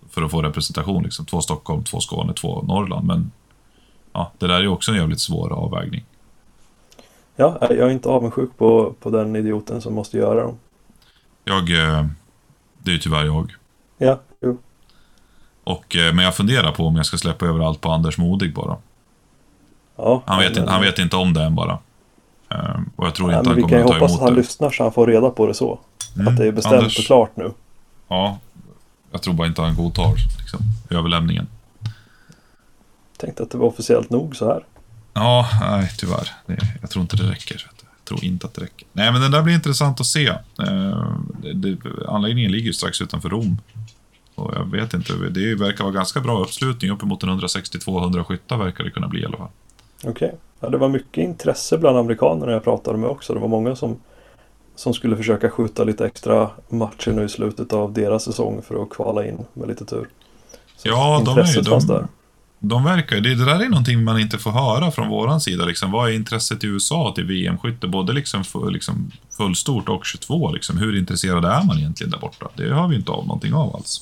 För 0.09 0.21
att 0.21 0.31
få 0.31 0.41
representation, 0.41 1.03
liksom. 1.03 1.25
Två 1.25 1.41
Stockholm, 1.41 1.83
två 1.83 1.99
Skåne, 1.99 2.33
två 2.33 2.61
Norrland. 2.61 3.07
Men 3.07 3.31
ja, 4.13 4.31
det 4.37 4.47
där 4.47 4.55
är 4.55 4.61
ju 4.61 4.67
också 4.67 4.91
en 4.91 4.97
jävligt 4.97 5.19
svår 5.19 5.53
avvägning. 5.53 6.05
Ja, 7.35 7.57
jag 7.61 7.77
är 7.79 7.89
inte 7.89 8.09
avundsjuk 8.09 8.57
på, 8.57 8.95
på 8.99 9.09
den 9.09 9.35
idioten 9.35 9.81
som 9.81 9.93
måste 9.93 10.17
göra 10.17 10.43
dem. 10.43 10.57
Jag, 11.43 11.69
eh, 11.69 12.05
det 12.77 12.89
är 12.91 12.93
ju 12.93 12.99
tyvärr 12.99 13.25
jag. 13.25 13.51
Ja, 13.97 14.19
jo. 14.41 14.57
Och, 15.63 15.95
eh, 15.95 16.13
men 16.13 16.25
jag 16.25 16.35
funderar 16.35 16.71
på 16.71 16.87
om 16.87 16.95
jag 16.95 17.05
ska 17.05 17.17
släppa 17.17 17.45
över 17.45 17.67
allt 17.67 17.81
på 17.81 17.91
Anders 17.91 18.17
Modig 18.17 18.53
bara. 18.53 18.77
Ja, 19.95 20.23
Han 20.25 20.39
vet, 20.39 20.51
men- 20.51 20.59
inte, 20.61 20.71
han 20.71 20.81
vet 20.81 20.99
inte 20.99 21.15
om 21.15 21.33
det 21.33 21.43
än 21.43 21.55
bara. 21.55 21.79
Eh, 22.51 22.79
och 22.95 23.05
jag 23.07 23.15
tror 23.15 23.33
inte 23.33 23.53
vi 23.53 23.61
han 23.61 23.69
kan 23.69 23.69
kommer 23.69 23.77
ju 23.77 23.81
att 23.83 23.87
ta 23.87 23.93
hoppas 23.93 24.11
att 24.11 24.17
emot 24.17 24.21
han 24.21 24.33
det. 24.33 24.39
lyssnar 24.41 24.69
så 24.69 24.83
han 24.83 24.91
får 24.93 25.07
reda 25.07 25.29
på 25.29 25.47
det 25.47 25.53
så. 25.53 25.79
Mm, 26.15 26.27
Att 26.27 26.37
det 26.37 26.47
är 26.47 26.51
bestämt 26.51 26.75
Anders- 26.75 26.99
och 26.99 27.05
klart 27.05 27.31
nu. 27.35 27.51
Ja, 28.07 28.39
jag 29.11 29.21
tror 29.21 29.33
bara 29.33 29.47
inte 29.47 29.61
han 29.61 29.75
godtar 29.75 30.13
liksom, 30.39 30.59
överlämningen. 30.89 31.47
Tänkte 33.17 33.43
att 33.43 33.51
det 33.51 33.57
var 33.57 33.67
officiellt 33.67 34.09
nog 34.09 34.35
så 34.35 34.45
här. 34.47 34.63
Ja, 35.13 35.47
nej 35.61 35.91
tyvärr. 35.97 36.29
Det, 36.45 36.57
jag 36.81 36.89
tror 36.89 37.01
inte 37.01 37.17
det 37.17 37.23
räcker. 37.31 37.65
Jag 37.77 38.05
tror 38.05 38.23
inte 38.23 38.47
att 38.47 38.53
det 38.53 38.61
räcker. 38.61 38.87
Nej, 38.93 39.11
men 39.11 39.21
den 39.21 39.31
där 39.31 39.41
blir 39.41 39.53
intressant 39.53 39.99
att 39.99 40.05
se. 40.05 40.27
Eh, 40.27 41.15
det, 41.41 41.53
det, 41.53 41.77
anläggningen 42.07 42.51
ligger 42.51 42.65
ju 42.67 42.73
strax 42.73 43.01
utanför 43.01 43.29
Rom. 43.29 43.57
Och 44.35 44.53
jag 44.55 44.71
vet 44.71 44.93
inte, 44.93 45.13
det 45.13 45.55
verkar 45.55 45.83
vara 45.83 45.93
ganska 45.93 46.19
bra 46.21 46.39
uppslutning. 46.39 46.91
Uppemot 46.91 47.23
en 47.23 47.29
162-100 47.29 48.23
skyttar 48.23 48.57
verkar 48.57 48.83
det 48.83 48.91
kunna 48.91 49.07
bli 49.07 49.21
i 49.21 49.25
alla 49.25 49.37
fall. 49.37 49.49
Okej. 50.03 50.35
Ja, 50.59 50.69
det 50.69 50.77
var 50.77 50.89
mycket 50.89 51.23
intresse 51.23 51.77
bland 51.77 51.97
amerikanerna 51.97 52.51
jag 52.51 52.63
pratade 52.63 52.97
med 52.97 53.09
också. 53.09 53.33
Det 53.33 53.39
var 53.39 53.47
många 53.47 53.75
som, 53.75 53.97
som 54.75 54.93
skulle 54.93 55.17
försöka 55.17 55.49
skjuta 55.49 55.83
lite 55.83 56.05
extra 56.05 56.49
matcher 56.69 57.11
nu 57.11 57.23
i 57.25 57.29
slutet 57.29 57.73
av 57.73 57.93
deras 57.93 58.23
säsong 58.23 58.61
för 58.67 58.83
att 58.83 58.89
kvala 58.89 59.25
in 59.27 59.37
med 59.53 59.67
lite 59.67 59.85
tur. 59.85 60.07
Så 60.77 60.87
Ja, 60.87 61.21
de 61.25 61.37
är 61.37 61.45
ju- 61.55 61.61
de-. 61.61 62.07
De 62.59 62.83
verkar 62.83 63.15
det, 63.15 63.35
det 63.35 63.45
där 63.45 63.59
är 63.65 63.69
någonting 63.69 64.03
man 64.03 64.19
inte 64.19 64.37
får 64.37 64.51
höra 64.51 64.91
från 64.91 65.09
våran 65.09 65.41
sida. 65.41 65.65
Liksom. 65.65 65.91
Vad 65.91 66.09
är 66.09 66.13
intresset 66.13 66.63
i 66.63 66.67
USA 66.67 67.11
till 67.15 67.25
VM-skytte? 67.25 67.87
Både 67.87 68.13
liksom, 68.13 68.43
full, 68.43 68.73
liksom 68.73 69.11
fullstort 69.37 69.89
och 69.89 70.05
22. 70.05 70.51
Liksom. 70.51 70.77
Hur 70.77 70.97
intresserad 70.97 71.45
är 71.45 71.63
man 71.67 71.77
egentligen 71.77 72.11
där 72.11 72.19
borta? 72.19 72.47
Det 72.55 72.69
har 72.73 72.87
vi 72.87 72.95
inte 72.95 73.11
av 73.11 73.27
någonting 73.27 73.53
av 73.53 73.75
alls. 73.75 74.01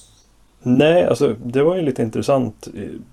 Nej, 0.63 1.05
alltså 1.07 1.35
det 1.45 1.63
var 1.63 1.75
ju 1.75 1.81
lite 1.81 2.01
intressant. 2.01 2.67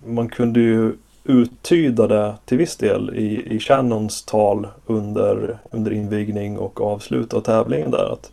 Man 0.06 0.28
kunde 0.28 0.60
ju 0.60 0.92
uttyda 1.24 2.06
det 2.06 2.34
till 2.44 2.58
viss 2.58 2.76
del 2.76 3.14
i, 3.14 3.56
i 3.56 3.60
Shannons 3.60 4.22
tal 4.22 4.68
under, 4.86 5.58
under 5.70 5.90
invigning 5.90 6.58
och 6.58 6.80
avslut 6.80 7.34
av 7.34 7.40
tävlingen 7.40 7.90
där. 7.90 8.12
Att, 8.12 8.32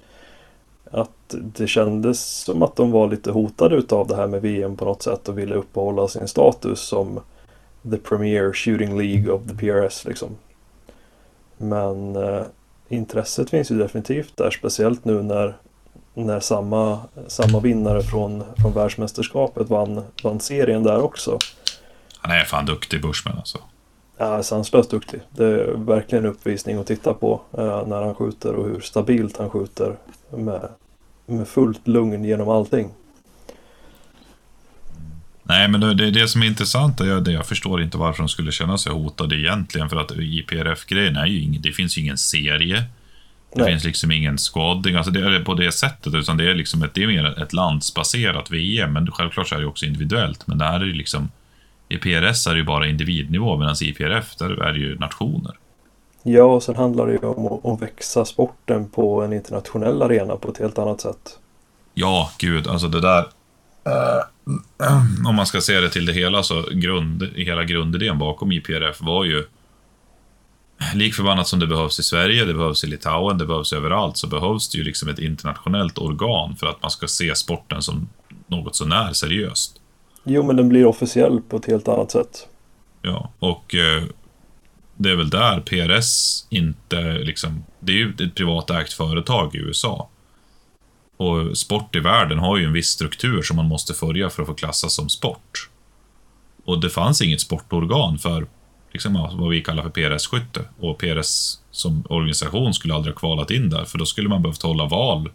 att 0.91 1.11
det 1.29 1.67
kändes 1.67 2.43
som 2.43 2.63
att 2.63 2.75
de 2.75 2.91
var 2.91 3.07
lite 3.07 3.31
hotade 3.31 3.75
utav 3.75 4.07
det 4.07 4.15
här 4.15 4.27
med 4.27 4.41
VM 4.41 4.75
på 4.75 4.85
något 4.85 5.03
sätt 5.03 5.29
och 5.29 5.37
ville 5.37 5.55
uppehålla 5.55 6.07
sin 6.07 6.27
status 6.27 6.79
som 6.79 7.19
the 7.91 7.97
premier 7.97 8.53
shooting 8.53 8.97
league 8.97 9.33
of 9.33 9.41
the 9.47 9.55
PRS 9.55 10.05
liksom. 10.05 10.29
Men 11.57 12.15
eh, 12.15 12.41
intresset 12.89 13.49
finns 13.49 13.71
ju 13.71 13.77
definitivt 13.77 14.37
där, 14.37 14.51
speciellt 14.51 15.05
nu 15.05 15.23
när 15.23 15.55
när 16.23 16.39
samma, 16.39 16.99
samma 17.27 17.59
vinnare 17.59 18.01
från, 18.01 18.43
från 18.57 18.73
världsmästerskapet 18.73 19.69
vann, 19.69 20.01
vann 20.23 20.39
serien 20.39 20.83
där 20.83 21.01
också. 21.01 21.39
Han 22.27 22.37
är 22.37 22.43
fan 22.43 22.65
duktig 22.65 23.01
Bushman 23.01 23.37
alltså. 23.37 23.57
Ja, 24.17 24.43
sanslöst 24.43 24.91
duktig. 24.91 25.19
Det 25.29 25.45
är 25.45 25.85
verkligen 25.85 26.25
en 26.25 26.31
uppvisning 26.31 26.77
att 26.77 26.87
titta 26.87 27.13
på 27.13 27.41
eh, 27.57 27.87
när 27.87 28.01
han 28.01 28.15
skjuter 28.15 28.53
och 28.53 28.65
hur 28.65 28.79
stabilt 28.79 29.37
han 29.37 29.49
skjuter 29.49 29.95
med, 30.29 30.69
med 31.25 31.47
fullt 31.47 31.87
lugn 31.87 32.23
genom 32.23 32.49
allting. 32.49 32.89
Nej, 35.43 35.67
men 35.67 35.81
det 35.81 35.93
det 35.93 36.07
är 36.07 36.11
det 36.11 36.27
som 36.27 36.43
är 36.43 36.47
intressant. 36.47 36.99
Jag, 36.99 37.23
det, 37.23 37.31
jag 37.31 37.45
förstår 37.45 37.81
inte 37.81 37.97
varför 37.97 38.23
de 38.23 38.29
skulle 38.29 38.51
känna 38.51 38.77
sig 38.77 38.91
hotade 38.91 39.35
egentligen. 39.35 39.89
För 39.89 39.97
att 39.97 40.11
IPRF-grejen 40.11 41.15
är 41.15 41.25
ju 41.25 41.41
ingen, 41.41 41.61
det 41.61 41.71
finns 41.71 41.97
ju 41.97 42.01
ingen 42.01 42.17
serie. 42.17 42.83
Det 43.53 43.63
Nej. 43.63 43.71
finns 43.71 43.83
liksom 43.83 44.11
ingen 44.11 44.37
squadding, 44.37 44.95
alltså 44.95 45.11
det 45.11 45.19
är 45.19 45.39
på 45.43 45.53
det 45.53 45.71
sättet. 45.71 46.13
Utan 46.13 46.37
det 46.37 46.49
är 46.49 46.55
liksom 46.55 46.83
ett, 46.83 46.93
det 46.93 47.03
är 47.03 47.07
mer 47.07 47.41
ett 47.43 47.53
landsbaserat 47.53 48.51
VM. 48.51 48.93
Men 48.93 49.11
självklart 49.11 49.47
så 49.47 49.55
är 49.55 49.59
det 49.59 49.65
också 49.65 49.85
individuellt. 49.85 50.47
Men 50.47 50.57
det 50.57 50.65
här 50.65 50.79
är 50.79 50.85
ju 50.85 50.93
liksom... 50.93 51.29
I 51.89 51.97
PRS 51.97 52.47
är 52.47 52.51
det 52.51 52.57
ju 52.57 52.65
bara 52.65 52.87
individnivå, 52.87 53.57
medan 53.57 53.75
i 53.81 53.85
IPRF 53.85 54.35
där 54.35 54.49
är 54.49 54.73
det 54.73 54.79
ju 54.79 54.97
nationer. 54.97 55.57
Ja, 56.23 56.43
och 56.43 56.63
sen 56.63 56.75
handlar 56.75 57.07
det 57.07 57.13
ju 57.13 57.19
om 57.19 57.73
att, 57.73 57.81
växa 57.81 58.25
sporten 58.25 58.89
på 58.89 59.21
en 59.21 59.33
internationell 59.33 60.01
arena 60.01 60.35
på 60.35 60.49
ett 60.49 60.57
helt 60.57 60.77
annat 60.77 61.01
sätt. 61.01 61.39
Ja, 61.93 62.31
gud, 62.37 62.67
alltså 62.67 62.87
det 62.87 63.01
där... 63.01 63.19
eh, 63.85 65.25
om 65.27 65.35
man 65.35 65.45
ska 65.45 65.61
se 65.61 65.79
det 65.79 65.89
till 65.89 66.05
det 66.05 66.13
hela, 66.13 66.43
så 66.43 66.63
grund, 66.71 67.23
hela 67.35 67.63
grundidén 67.63 68.19
bakom 68.19 68.51
IPRF 68.51 69.01
var 69.01 69.25
ju... 69.25 69.45
Lik 70.93 71.13
förbannat 71.13 71.47
som 71.47 71.59
det 71.59 71.67
behövs 71.67 71.99
i 71.99 72.03
Sverige, 72.03 72.45
det 72.45 72.53
behövs 72.53 72.83
i 72.83 72.87
Litauen, 72.87 73.37
det 73.37 73.45
behövs 73.45 73.73
överallt, 73.73 74.17
så 74.17 74.27
behövs 74.27 74.69
det 74.69 74.77
ju 74.77 74.83
liksom 74.83 75.09
ett 75.09 75.19
internationellt 75.19 75.97
organ 75.97 76.55
för 76.55 76.67
att 76.67 76.81
man 76.81 76.91
ska 76.91 77.07
se 77.07 77.35
sporten 77.35 77.81
som 77.81 78.09
något 78.47 78.75
sånär 78.75 79.13
seriöst. 79.13 79.81
Jo, 80.29 80.43
men 80.43 80.55
den 80.55 80.69
blir 80.69 80.85
officiell 80.85 81.41
på 81.49 81.57
ett 81.57 81.65
helt 81.65 81.87
annat 81.87 82.11
sätt. 82.11 82.47
Ja, 83.01 83.31
och 83.39 83.75
eh, 83.75 84.03
det 84.95 85.09
är 85.09 85.15
väl 85.15 85.29
där 85.29 85.59
PRS 85.59 86.45
inte 86.49 87.01
liksom... 87.01 87.63
Det 87.79 87.91
är 87.91 87.95
ju 87.95 88.13
ett 88.19 88.35
privatägt 88.35 88.93
företag 88.93 89.55
i 89.55 89.57
USA. 89.57 90.09
Och 91.17 91.57
sport 91.57 91.95
i 91.95 91.99
världen 91.99 92.39
har 92.39 92.57
ju 92.57 92.65
en 92.65 92.73
viss 92.73 92.87
struktur 92.87 93.41
som 93.41 93.55
man 93.57 93.65
måste 93.65 93.93
följa 93.93 94.29
för 94.29 94.41
att 94.41 94.47
få 94.47 94.53
klassas 94.53 94.93
som 94.93 95.09
sport. 95.09 95.69
Och 96.65 96.79
det 96.79 96.89
fanns 96.89 97.21
inget 97.21 97.41
sportorgan 97.41 98.17
för 98.17 98.47
liksom, 98.91 99.13
vad 99.13 99.49
vi 99.49 99.61
kallar 99.61 99.83
för 99.83 99.89
PRS-skytte. 99.89 100.61
Och 100.79 100.97
PRS 100.97 101.59
som 101.71 102.03
organisation 102.09 102.73
skulle 102.73 102.93
aldrig 102.93 103.13
ha 103.15 103.19
kvalat 103.19 103.51
in 103.51 103.69
där, 103.69 103.85
för 103.85 103.97
då 103.97 104.05
skulle 104.05 104.29
man 104.29 104.41
behövt 104.41 104.61
hålla 104.61 104.85
val 104.85 105.29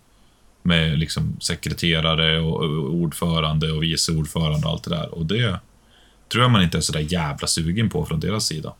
med 0.63 0.99
liksom 0.99 1.37
sekreterare 1.41 2.41
och, 2.41 2.65
ordförande 2.95 3.73
och 3.73 3.83
vice 3.83 4.13
ordförande 4.13 4.67
och 4.67 4.73
allt 4.73 4.85
det 4.85 4.91
där. 4.91 5.15
Och 5.15 5.27
det 5.27 5.59
tror 6.29 6.43
jag 6.43 6.51
man 6.51 6.63
inte 6.63 6.79
är 6.79 6.81
så 6.81 6.93
där 6.93 7.13
jävla 7.13 7.47
sugen 7.47 7.91
på 7.91 8.05
från 8.05 8.21
deras 8.21 8.47
sida. 8.47 8.73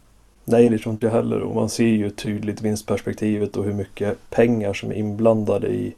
Nej, 0.45 0.69
det 0.69 0.79
tror 0.79 0.93
inte 0.93 1.07
jag 1.07 1.13
heller. 1.13 1.41
Och 1.41 1.55
man 1.55 1.69
ser 1.69 1.85
ju 1.85 2.11
tydligt 2.11 2.63
vinstperspektivet 2.63 3.57
och 3.57 3.65
hur 3.65 3.75
mycket 3.75 4.31
pengar 4.31 4.75
som 4.75 4.91
är 4.91 4.95
inblandade 4.95 5.69
i, 5.69 5.95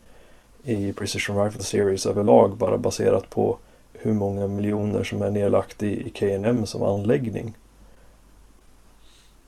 i 0.64 0.92
Precision 0.92 1.44
Rifle 1.44 1.62
Series 1.62 2.06
överlag. 2.06 2.56
Bara 2.56 2.78
baserat 2.78 3.30
på 3.30 3.58
hur 3.92 4.12
många 4.12 4.46
miljoner 4.46 5.04
som 5.04 5.22
är 5.22 5.30
nedlagt 5.30 5.82
i, 5.82 6.06
i 6.06 6.10
KNM 6.10 6.66
som 6.66 6.82
anläggning. 6.82 7.54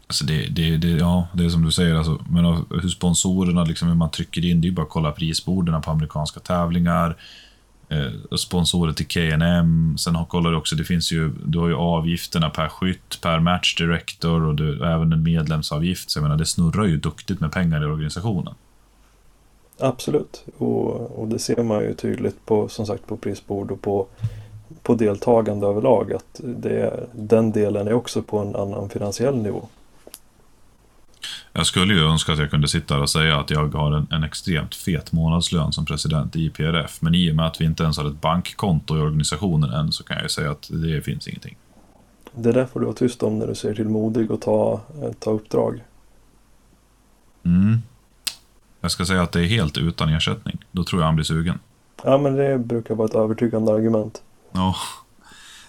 Alltså 0.07 0.25
det, 0.25 0.47
det, 0.47 0.77
det, 0.77 0.89
ja, 0.89 1.29
det 1.35 1.45
är 1.45 1.49
som 1.49 1.63
du 1.63 1.73
säger, 1.73 1.95
alltså, 1.95 2.25
men 2.31 2.45
hur 2.83 2.89
sponsorerna, 2.89 3.65
liksom, 3.65 3.89
hur 3.89 3.95
man 3.95 4.11
trycker 4.11 4.45
in, 4.45 4.61
det 4.61 4.67
är 4.67 4.69
ju 4.69 4.75
bara 4.75 4.83
att 4.83 4.89
kolla 4.89 5.13
prisborden 5.13 5.83
på 5.83 5.91
amerikanska 5.91 6.41
tävlingar. 6.41 7.17
Eh, 7.89 8.37
sponsorer 8.37 8.93
till 8.93 9.07
KNM, 9.07 9.99
Sen 9.99 10.15
har, 10.15 10.25
kollar 10.25 10.51
du 10.51 10.57
också, 10.57 10.77
det 10.77 10.85
finns 10.85 11.13
ju, 11.13 11.33
du 11.45 11.59
har 11.59 11.69
ju 11.69 11.75
avgifterna 11.75 12.51
per 12.51 12.69
skytt, 12.69 13.21
per 13.23 13.41
match 13.41 13.77
director 13.77 14.43
och, 14.43 14.55
du, 14.55 14.81
och 14.81 14.87
även 14.87 15.13
en 15.13 15.23
medlemsavgift. 15.23 16.11
Så 16.11 16.19
jag 16.19 16.23
menar, 16.23 16.37
det 16.37 16.47
snurrar 16.47 16.85
ju 16.85 16.97
duktigt 16.97 17.41
med 17.41 17.53
pengar 17.53 17.83
i 17.83 17.87
organisationen. 17.87 18.55
Absolut, 19.79 20.45
och, 20.59 21.21
och 21.21 21.29
det 21.29 21.39
ser 21.39 21.63
man 21.63 21.83
ju 21.83 21.95
tydligt 21.95 22.47
på, 22.47 22.69
som 22.69 22.87
sagt, 22.87 23.07
på 23.07 23.17
prisbord 23.17 23.71
och 23.71 23.83
på, 23.83 24.07
på 24.83 24.95
deltagande 24.95 25.67
överlag. 25.67 26.13
Att 26.13 26.41
det, 26.45 27.07
den 27.13 27.53
delen 27.53 27.89
är 27.89 27.93
också 27.93 28.23
på 28.23 28.39
en 28.39 28.57
annan 28.57 28.89
finansiell 28.89 29.37
nivå. 29.37 29.69
Jag 31.57 31.67
skulle 31.67 31.95
ju 31.95 32.01
önska 32.01 32.33
att 32.33 32.39
jag 32.39 32.51
kunde 32.51 32.69
sitta 32.69 32.95
här 32.95 33.03
och 33.03 33.11
säga 33.11 33.41
att 33.41 33.51
jag 33.51 33.75
har 33.75 33.93
en, 33.93 34.07
en, 34.11 34.25
extremt 34.25 34.75
fet 34.75 35.13
månadslön 35.13 35.73
som 35.73 35.87
president 35.87 36.37
i 36.37 36.45
IPRF. 36.45 37.03
Men 37.03 37.15
i 37.15 37.31
och 37.31 37.37
med 37.37 37.47
att 37.47 37.61
vi 37.61 37.65
inte 37.65 37.83
ens 37.83 37.99
har 37.99 38.05
ett 38.05 38.21
bankkonto 38.21 38.97
i 38.97 39.01
organisationen 39.01 39.71
än 39.71 39.93
så 39.93 40.05
kan 40.05 40.17
jag 40.17 40.23
ju 40.23 40.29
säga 40.29 40.51
att 40.51 40.69
det 40.73 41.03
finns 41.03 41.29
ingenting. 41.29 41.57
Det 42.35 42.53
där 42.53 42.67
får 42.67 42.81
du 42.81 42.87
vara 42.87 42.97
tyst 42.97 43.23
om 43.23 43.39
när 43.39 43.47
du 43.47 43.55
ser 43.55 43.75
till 43.75 43.89
modig 43.89 44.31
och 44.31 44.41
ta, 44.41 44.81
ta 45.19 45.31
uppdrag. 45.31 45.85
Mm. 47.45 47.79
Jag 48.81 48.91
ska 48.91 49.05
säga 49.05 49.23
att 49.23 49.33
det 49.33 49.41
är 49.41 49.47
helt 49.47 49.79
utan 49.79 50.09
ersättning. 50.09 50.65
Då 50.73 50.85
tror 50.85 51.01
jag 51.03 51.07
han 51.07 51.15
blir 51.15 51.25
sugen. 51.25 51.59
Ja, 52.05 52.19
men 52.19 52.35
det 52.35 52.59
brukar 52.59 52.95
vara 52.95 53.09
ett 53.09 53.15
övertygande 53.15 53.73
argument. 53.73 54.23
Ja. 54.53 54.77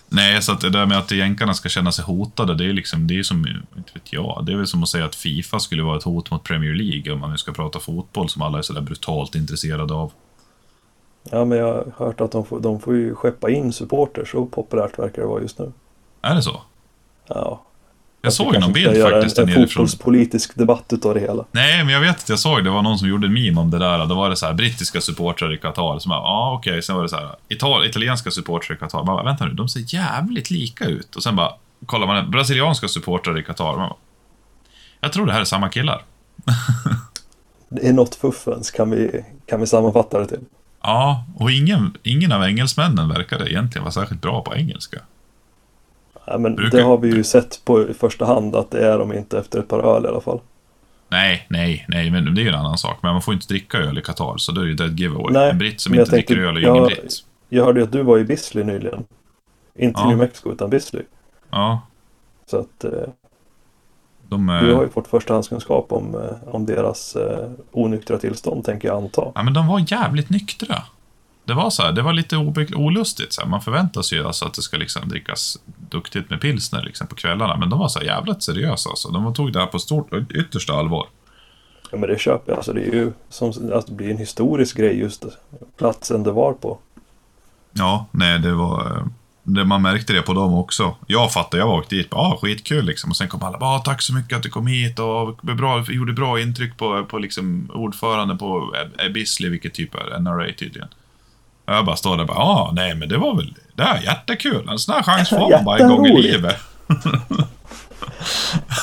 Nej, 0.09 0.41
så 0.41 0.51
att 0.51 0.61
det 0.61 0.69
där 0.69 0.85
med 0.85 0.97
att 0.97 1.11
jänkarna 1.11 1.53
ska 1.53 1.69
känna 1.69 1.91
sig 1.91 2.05
hotade, 2.05 2.55
det 2.55 2.65
är 2.65 2.73
liksom, 2.73 3.07
det 3.07 3.19
är 3.19 3.23
som, 3.23 3.47
inte 3.77 3.91
vet 3.93 4.13
jag, 4.13 4.43
det 4.45 4.51
är 4.51 4.55
väl 4.55 4.67
som 4.67 4.83
att 4.83 4.89
säga 4.89 5.05
att 5.05 5.15
Fifa 5.15 5.59
skulle 5.59 5.83
vara 5.83 5.97
ett 5.97 6.03
hot 6.03 6.31
mot 6.31 6.43
Premier 6.43 6.73
League 6.73 7.13
om 7.13 7.19
man 7.19 7.31
nu 7.31 7.37
ska 7.37 7.51
prata 7.51 7.79
fotboll 7.79 8.29
som 8.29 8.41
alla 8.41 8.57
är 8.57 8.61
sådär 8.61 8.81
brutalt 8.81 9.35
intresserade 9.35 9.93
av. 9.93 10.11
Ja, 11.31 11.45
men 11.45 11.57
jag 11.57 11.73
har 11.73 11.93
hört 11.97 12.21
att 12.21 12.31
de 12.31 12.45
får, 12.45 12.59
de 12.59 12.79
får 12.79 12.95
ju 12.95 13.15
skeppa 13.15 13.49
in 13.49 13.73
supporters, 13.73 14.31
så 14.31 14.45
populärt 14.45 14.99
verkar 14.99 15.21
det 15.21 15.27
vara 15.27 15.41
just 15.41 15.59
nu. 15.59 15.73
Är 16.21 16.35
det 16.35 16.41
så? 16.41 16.61
Ja. 17.27 17.61
Jag 18.21 18.33
såg 18.33 18.59
någon 18.59 18.73
bild 18.73 19.01
faktiskt 19.01 19.37
en, 19.37 19.45
där 19.45 19.53
nerifrån. 19.53 19.67
Fotbollspolitisk 19.67 20.55
debatt 20.55 20.93
utav 20.93 21.13
det 21.13 21.19
hela. 21.19 21.45
Nej, 21.51 21.83
men 21.83 21.93
jag 21.93 22.01
vet 22.01 22.17
att 22.17 22.29
jag 22.29 22.39
såg 22.39 22.63
det 22.63 22.69
var 22.69 22.81
någon 22.81 22.99
som 22.99 23.07
gjorde 23.07 23.27
en 23.27 23.33
meme 23.33 23.61
om 23.61 23.71
det 23.71 23.79
där. 23.79 24.05
Då 24.05 24.15
var 24.15 24.29
det 24.29 24.35
så 24.35 24.45
här 24.45 24.53
brittiska 24.53 25.01
supportrar 25.01 25.53
i 25.53 25.57
Qatar 25.57 25.99
som 25.99 26.09
bara, 26.09 26.19
ja 26.19 26.23
ah, 26.23 26.53
okej. 26.53 26.71
Okay. 26.71 26.81
Sen 26.81 26.95
var 26.95 27.03
det 27.03 27.09
så 27.09 27.15
här, 27.15 27.35
Ital 27.49 27.85
italienska 27.85 28.31
supportrar 28.31 28.75
i 28.75 28.79
Qatar. 28.79 28.97
Man 28.97 29.05
bara, 29.05 29.23
vänta 29.23 29.45
nu, 29.45 29.53
de 29.53 29.69
ser 29.69 29.93
jävligt 29.93 30.49
lika 30.49 30.85
ut. 30.85 31.15
Och 31.15 31.23
sen 31.23 31.35
bara, 31.35 31.51
kollar 31.85 32.07
man 32.07 32.31
brasilianska 32.31 32.87
supportrar 32.87 33.39
i 33.39 33.43
Qatar. 33.43 33.77
Man 33.77 33.89
bara, 33.89 33.95
jag 35.01 35.13
tror 35.13 35.25
det 35.25 35.33
här 35.33 35.41
är 35.41 35.45
samma 35.45 35.69
killar. 35.69 36.01
det 37.69 37.87
är 37.87 37.93
något 37.93 38.15
fuffens, 38.15 38.71
kan 38.71 38.91
vi, 38.91 39.25
kan 39.45 39.59
vi 39.59 39.67
sammanfatta 39.67 40.19
det 40.19 40.27
till. 40.27 40.39
Ja, 40.81 41.25
och 41.35 41.51
ingen, 41.51 41.97
ingen 42.03 42.31
av 42.31 42.43
engelsmännen 42.43 43.09
verkade 43.09 43.51
egentligen 43.51 43.83
vara 43.83 43.91
särskilt 43.91 44.21
bra 44.21 44.41
på 44.41 44.55
engelska. 44.55 44.97
Ja, 46.27 46.37
men 46.37 46.55
Brukar... 46.55 46.77
Det 46.77 46.83
har 46.83 46.97
vi 46.97 47.15
ju 47.15 47.23
sett 47.23 47.65
på 47.65 47.89
i 47.89 47.93
första 47.93 48.25
hand 48.25 48.55
att 48.55 48.71
det 48.71 48.87
är 48.87 48.99
de 48.99 49.13
inte 49.13 49.39
efter 49.39 49.59
ett 49.59 49.67
par 49.67 49.79
öl 49.79 50.05
i 50.05 50.07
alla 50.07 50.21
fall. 50.21 50.39
Nej, 51.09 51.45
nej, 51.49 51.85
nej, 51.87 52.11
men 52.11 52.35
det 52.35 52.41
är 52.41 52.43
ju 52.43 52.49
en 52.49 52.55
annan 52.55 52.77
sak. 52.77 52.97
Men 53.01 53.13
man 53.13 53.21
får 53.21 53.33
inte 53.33 53.47
dricka 53.47 53.77
öl 53.77 53.97
i 53.97 54.01
Qatar, 54.01 54.37
så 54.37 54.51
då 54.51 54.61
är 54.61 54.65
det 54.65 54.71
ju 54.71 54.75
dead 54.75 54.99
giveaway. 54.99 55.33
Nej, 55.33 55.49
en 55.49 55.57
britt 55.57 55.81
som 55.81 55.93
inte 55.93 56.11
tänkte, 56.11 56.33
dricker 56.33 56.47
öl 56.47 56.57
är 56.57 56.61
ju 56.61 56.67
ingen 56.67 56.83
britt. 56.83 57.13
Jag 57.49 57.65
hörde 57.65 57.79
ju 57.79 57.83
att 57.83 57.91
du 57.91 58.03
var 58.03 58.19
i 58.19 58.23
Bisley 58.23 58.63
nyligen. 58.63 59.03
Inte 59.75 59.99
ja. 59.99 60.09
New 60.09 60.17
Mexico, 60.17 60.51
utan 60.51 60.69
Bisley. 60.69 61.03
Ja. 61.49 61.81
Så 62.45 62.57
att... 62.57 62.83
Eh, 62.83 62.91
de, 64.29 64.59
du 64.61 64.73
har 64.73 64.83
ju 64.83 64.89
fått 64.89 65.07
förstahandskunskap 65.07 65.91
om, 65.91 66.15
eh, 66.15 66.53
om 66.55 66.65
deras 66.65 67.15
eh, 67.15 67.49
onyktra 67.71 68.17
tillstånd, 68.17 68.65
tänker 68.65 68.87
jag 68.87 68.97
anta. 68.97 69.31
Ja, 69.35 69.43
men 69.43 69.53
de 69.53 69.67
var 69.67 69.85
jävligt 69.91 70.29
nyktra 70.29 70.83
det 71.47 71.53
var 71.53 71.69
så 71.69 71.83
här, 71.83 71.91
det 71.91 72.01
var 72.01 72.13
lite 72.13 72.37
olustigt. 72.75 73.33
Så 73.33 73.41
här. 73.41 73.49
Man 73.49 73.61
förväntar 73.61 74.01
sig 74.01 74.17
ju 74.17 74.27
alltså 74.27 74.45
att 74.45 74.53
det 74.53 74.61
ska 74.61 74.77
liksom 74.77 75.09
drickas 75.09 75.57
duktigt 75.89 76.29
med 76.29 76.41
pilsner 76.41 76.83
liksom 76.83 77.07
på 77.07 77.15
kvällarna. 77.15 77.57
Men 77.57 77.69
de 77.69 77.79
var 77.79 77.87
så 77.87 77.99
här 77.99 78.05
jävligt 78.05 78.43
seriösa. 78.43 78.89
Alltså. 78.89 79.09
De 79.09 79.33
tog 79.33 79.53
det 79.53 79.59
här 79.59 79.67
på 79.67 79.79
stort, 79.79 80.13
yttersta 80.29 80.73
allvar. 80.73 81.07
Ja, 81.91 81.97
men 81.97 82.09
det 82.09 82.19
köper 82.19 82.51
jag. 82.51 82.57
Alltså, 82.57 82.73
det 82.73 82.81
är 82.81 82.93
ju 82.93 83.11
som 83.29 83.71
att 83.73 83.87
det 83.87 83.93
blir 83.93 84.11
en 84.11 84.17
historisk 84.17 84.77
grej 84.77 84.99
just 84.99 85.25
platsen 85.77 86.23
det 86.23 86.31
var 86.31 86.53
på. 86.53 86.79
Ja, 87.73 88.05
nej, 88.11 88.39
det 88.39 88.53
var... 88.53 89.07
Det, 89.43 89.65
man 89.65 89.81
märkte 89.81 90.13
det 90.13 90.21
på 90.21 90.33
dem 90.33 90.53
också. 90.53 90.95
Jag 91.07 91.33
fattade, 91.33 91.63
jag 91.63 91.69
åkte 91.69 91.95
dit, 91.95 92.13
ah, 92.13 92.37
skitkul 92.41 92.85
liksom. 92.85 93.09
Och 93.09 93.17
sen 93.17 93.27
kom 93.27 93.43
alla, 93.43 93.57
ah, 93.57 93.79
tack 93.79 94.01
så 94.01 94.13
mycket 94.13 94.37
att 94.37 94.43
du 94.43 94.49
kom 94.49 94.67
hit 94.67 94.99
och 94.99 95.35
bra, 95.35 95.85
gjorde 95.89 96.13
bra 96.13 96.41
intryck 96.41 96.77
på, 96.77 97.05
på 97.05 97.17
liksom 97.17 97.71
ordförande 97.73 98.35
på 98.35 98.73
Bisley, 99.13 99.49
vilket 99.49 99.73
typ 99.73 99.95
är 99.95 100.19
NRA 100.19 100.53
tydligen. 100.59 100.89
Jag 101.69 101.85
bara 101.85 101.95
står 101.95 102.17
där 102.17 102.21
och 102.21 102.27
bara, 102.27 102.37
ja, 102.37 102.71
nej 102.73 102.95
men 102.95 103.09
det 103.09 103.17
var 103.17 103.35
väl, 103.35 103.55
det 103.75 103.83
är 103.83 104.01
jättekul. 104.03 104.69
En 104.69 104.79
sån 104.79 104.95
här 104.95 105.03
chans 105.03 105.29
får 105.29 105.51
man 105.51 105.65
bara 105.65 105.77
en 105.77 105.89
gång 105.89 106.05
i 106.05 106.21
livet. 106.21 106.55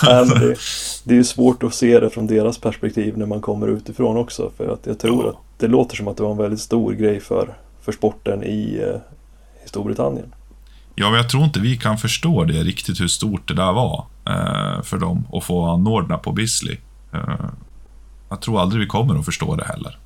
det, 0.02 0.56
det 1.04 1.14
är 1.14 1.18
ju 1.18 1.24
svårt 1.24 1.62
att 1.62 1.74
se 1.74 2.00
det 2.00 2.10
från 2.10 2.26
deras 2.26 2.58
perspektiv 2.58 3.18
när 3.18 3.26
man 3.26 3.40
kommer 3.40 3.68
utifrån 3.68 4.16
också. 4.16 4.50
För 4.56 4.72
att 4.72 4.86
jag 4.86 4.98
tror 4.98 5.24
ja. 5.24 5.30
att 5.30 5.36
det 5.58 5.66
låter 5.66 5.96
som 5.96 6.08
att 6.08 6.16
det 6.16 6.22
var 6.22 6.30
en 6.30 6.36
väldigt 6.36 6.60
stor 6.60 6.92
grej 6.92 7.20
för, 7.20 7.54
för 7.82 7.92
sporten 7.92 8.44
i, 8.44 8.80
eh, 8.82 9.00
i 9.64 9.68
Storbritannien. 9.68 10.34
Ja, 10.94 11.10
men 11.10 11.16
jag 11.16 11.30
tror 11.30 11.44
inte 11.44 11.60
vi 11.60 11.76
kan 11.76 11.98
förstå 11.98 12.44
det 12.44 12.62
riktigt 12.62 13.00
hur 13.00 13.08
stort 13.08 13.48
det 13.48 13.54
där 13.54 13.72
var 13.72 14.06
eh, 14.26 14.82
för 14.82 14.98
dem 14.98 15.26
att 15.32 15.44
få 15.44 15.64
anordna 15.64 16.18
på 16.18 16.32
Bisley. 16.32 16.76
Eh, 17.12 17.20
jag 18.28 18.40
tror 18.40 18.60
aldrig 18.60 18.80
vi 18.80 18.86
kommer 18.86 19.18
att 19.18 19.24
förstå 19.24 19.56
det 19.56 19.64
heller. 19.64 19.98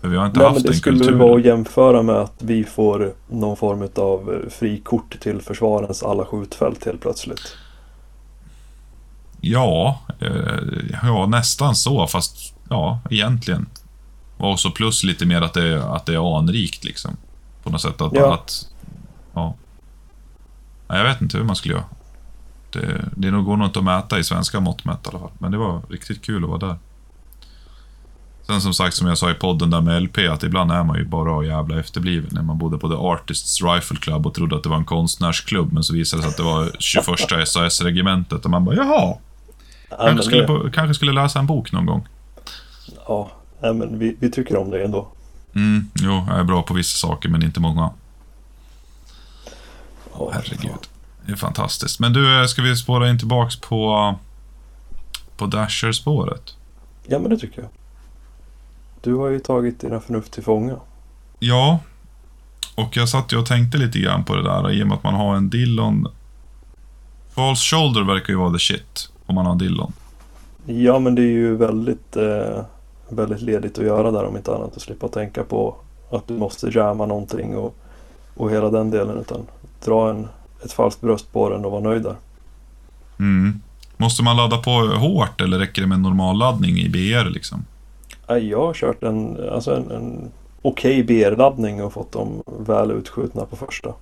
För 0.00 0.08
vi 0.08 0.16
har 0.16 0.26
inte 0.26 0.38
Nej, 0.38 0.48
haft 0.48 0.62
men 0.62 0.72
det 0.72 0.78
skulle 0.78 0.98
kulturen. 0.98 1.18
vara 1.18 1.36
att 1.36 1.44
jämföra 1.44 2.02
med 2.02 2.14
att 2.14 2.34
vi 2.38 2.64
får 2.64 3.12
någon 3.28 3.56
form 3.56 3.88
av 3.96 4.34
eh, 4.34 4.50
frikort 4.50 5.20
till 5.20 5.42
försvarens 5.42 6.02
alla 6.02 6.24
skjutfält 6.24 6.84
helt 6.84 7.00
plötsligt. 7.00 7.56
Ja, 9.40 10.00
eh, 10.20 10.58
ja 11.02 11.26
nästan 11.26 11.74
så, 11.74 12.06
fast 12.06 12.54
ja, 12.68 13.00
egentligen. 13.10 13.66
Och 14.36 14.60
så 14.60 14.70
plus 14.70 15.04
lite 15.04 15.26
mer 15.26 15.42
att 15.42 15.54
det, 15.54 15.84
att 15.84 16.06
det 16.06 16.14
är 16.14 16.38
anrikt 16.38 16.84
liksom. 16.84 17.16
På 17.62 17.70
något 17.70 17.80
sätt 17.82 18.00
att, 18.00 18.14
ja. 18.14 18.34
att 18.34 18.68
ja. 19.34 19.54
Jag 20.88 21.04
vet 21.04 21.20
inte 21.20 21.36
hur 21.36 21.44
man 21.44 21.56
skulle 21.56 21.74
göra. 21.74 21.84
Det, 22.70 23.04
det 23.16 23.30
går 23.30 23.56
nog 23.56 23.68
inte 23.68 23.78
att 23.78 23.84
mäta 23.84 24.18
i 24.18 24.24
svenska 24.24 24.60
mått 24.60 24.84
mätt 24.84 25.06
i 25.06 25.08
alla 25.08 25.18
fall. 25.18 25.30
Men 25.38 25.52
det 25.52 25.58
var 25.58 25.82
riktigt 25.90 26.22
kul 26.22 26.44
att 26.44 26.50
vara 26.50 26.58
där. 26.58 26.76
Sen 28.50 28.60
som 28.60 28.74
sagt, 28.74 28.96
som 28.96 29.06
jag 29.06 29.18
sa 29.18 29.30
i 29.30 29.34
podden 29.34 29.70
där 29.70 29.80
med 29.80 30.02
LP, 30.02 30.18
att 30.18 30.42
ibland 30.42 30.72
är 30.72 30.84
man 30.84 30.98
ju 30.98 31.04
bara 31.04 31.44
jävla 31.44 31.80
efterbliven. 31.80 32.30
När 32.32 32.42
man 32.42 32.58
bodde 32.58 32.78
på 32.78 32.88
The 32.88 32.94
Artists 32.94 33.62
Rifle 33.62 33.96
Club 33.96 34.26
och 34.26 34.34
trodde 34.34 34.56
att 34.56 34.62
det 34.62 34.68
var 34.68 34.76
en 34.76 34.84
konstnärsklubb, 34.84 35.72
men 35.72 35.82
så 35.84 35.94
visade 35.94 36.22
det 36.22 36.24
sig 36.24 36.30
att 36.30 36.36
det 36.36 36.42
var 36.42 36.70
21 36.78 37.48
SAS-regementet 37.48 38.44
och 38.44 38.50
man 38.50 38.64
bara 38.64 38.76
jaha. 38.76 39.16
Kanske 39.88 40.22
skulle, 40.22 40.46
på, 40.46 40.70
kanske 40.70 40.94
skulle 40.94 41.12
läsa 41.12 41.38
en 41.38 41.46
bok 41.46 41.72
någon 41.72 41.86
gång. 41.86 42.08
Ja, 43.06 43.30
men 43.60 43.98
vi, 43.98 44.16
vi 44.20 44.30
tycker 44.30 44.56
om 44.56 44.70
det 44.70 44.84
ändå. 44.84 45.08
Mm, 45.54 45.90
jo, 45.94 46.24
jag 46.28 46.38
är 46.38 46.44
bra 46.44 46.62
på 46.62 46.74
vissa 46.74 47.06
saker, 47.06 47.28
men 47.28 47.42
inte 47.42 47.60
många. 47.60 47.90
oh, 50.12 50.32
herregud. 50.32 50.88
Det 51.26 51.32
är 51.32 51.36
fantastiskt. 51.36 52.00
Men 52.00 52.12
du, 52.12 52.48
ska 52.48 52.62
vi 52.62 52.76
spåra 52.76 53.10
in 53.10 53.18
tillbaks 53.18 53.60
på, 53.60 54.14
på 55.36 55.46
Dasher-spåret? 55.46 56.54
Ja, 57.06 57.18
men 57.18 57.30
det 57.30 57.38
tycker 57.38 57.60
jag. 57.60 57.70
Du 59.00 59.14
har 59.14 59.28
ju 59.28 59.38
tagit 59.38 59.80
dina 59.80 60.00
förnuft 60.00 60.32
till 60.32 60.42
fånga. 60.42 60.76
Ja, 61.38 61.78
och 62.74 62.96
jag 62.96 63.08
satt 63.08 63.32
ju 63.32 63.36
och 63.36 63.46
tänkte 63.46 63.78
lite 63.78 63.98
grann 63.98 64.24
på 64.24 64.36
det 64.36 64.42
där 64.42 64.70
i 64.70 64.82
och 64.82 64.86
med 64.86 64.96
att 64.96 65.02
man 65.02 65.14
har 65.14 65.36
en 65.36 65.50
Dillon. 65.50 66.08
False 67.34 67.76
shoulder 67.76 68.02
verkar 68.02 68.32
ju 68.32 68.38
vara 68.38 68.52
the 68.52 68.58
shit 68.58 69.10
om 69.26 69.34
man 69.34 69.46
har 69.46 69.52
en 69.52 69.58
Dillon. 69.58 69.92
Ja, 70.66 70.98
men 70.98 71.14
det 71.14 71.22
är 71.22 71.32
ju 71.32 71.56
väldigt, 71.56 72.16
eh, 72.16 72.64
väldigt 73.08 73.40
ledigt 73.40 73.78
att 73.78 73.84
göra 73.84 74.10
där 74.10 74.24
om 74.24 74.36
inte 74.36 74.54
annat. 74.54 74.76
Att 74.76 74.82
slippa 74.82 75.08
tänka 75.08 75.42
på 75.42 75.76
att 76.10 76.28
du 76.28 76.34
måste 76.34 76.70
jamma 76.74 77.06
någonting 77.06 77.56
och, 77.56 77.76
och 78.34 78.50
hela 78.50 78.70
den 78.70 78.90
delen. 78.90 79.18
Utan 79.18 79.46
dra 79.84 80.10
en, 80.10 80.28
ett 80.64 80.72
falskt 80.72 81.00
bröst 81.00 81.32
på 81.32 81.50
den 81.50 81.64
och 81.64 81.70
vara 81.70 81.82
nöjd 81.82 82.02
där. 82.02 82.16
Mm. 83.18 83.60
Måste 83.96 84.22
man 84.22 84.36
ladda 84.36 84.56
på 84.56 84.70
hårt 84.70 85.40
eller 85.40 85.58
räcker 85.58 85.82
det 85.82 85.88
med 85.88 86.00
normal 86.00 86.38
laddning 86.38 86.78
i 86.78 86.88
BR 86.88 87.30
liksom? 87.30 87.64
Jag 88.28 88.66
har 88.66 88.74
kört 88.74 89.02
en, 89.02 89.48
alltså 89.50 89.76
en, 89.76 89.90
en 89.90 90.30
okej 90.62 91.02
BR-laddning 91.04 91.82
och 91.82 91.92
fått 91.92 92.12
dem 92.12 92.42
väl 92.46 92.90
utskjutna 92.90 93.44
på 93.44 93.56
första. 93.56 93.94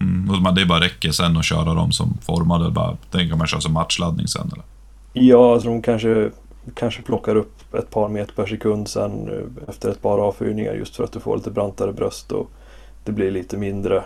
Mm. 0.00 0.54
Det 0.54 0.66
bara 0.66 0.80
räcker 0.80 1.10
sen 1.10 1.36
att 1.36 1.44
köra 1.44 1.74
dem 1.74 1.92
som 1.92 2.18
formade. 2.22 2.70
Bara, 2.70 2.96
den 3.10 3.28
kan 3.28 3.38
man 3.38 3.46
köra 3.46 3.60
som 3.60 3.72
matchladdning 3.72 4.28
sen 4.28 4.50
eller? 4.52 4.64
Ja, 5.12 5.52
alltså 5.52 5.68
de 5.68 5.82
kanske, 5.82 6.30
kanske 6.74 7.02
plockar 7.02 7.36
upp 7.36 7.74
ett 7.74 7.90
par 7.90 8.08
meter 8.08 8.34
per 8.34 8.46
sekund 8.46 8.88
sen 8.88 9.28
eh, 9.28 9.68
efter 9.68 9.90
ett 9.90 10.02
par 10.02 10.18
avfyrningar 10.18 10.72
just 10.72 10.96
för 10.96 11.04
att 11.04 11.12
du 11.12 11.20
får 11.20 11.36
lite 11.36 11.50
brantare 11.50 11.92
bröst 11.92 12.32
och 12.32 12.50
det 13.04 13.12
blir 13.12 13.30
lite 13.30 13.56
mindre, 13.56 14.04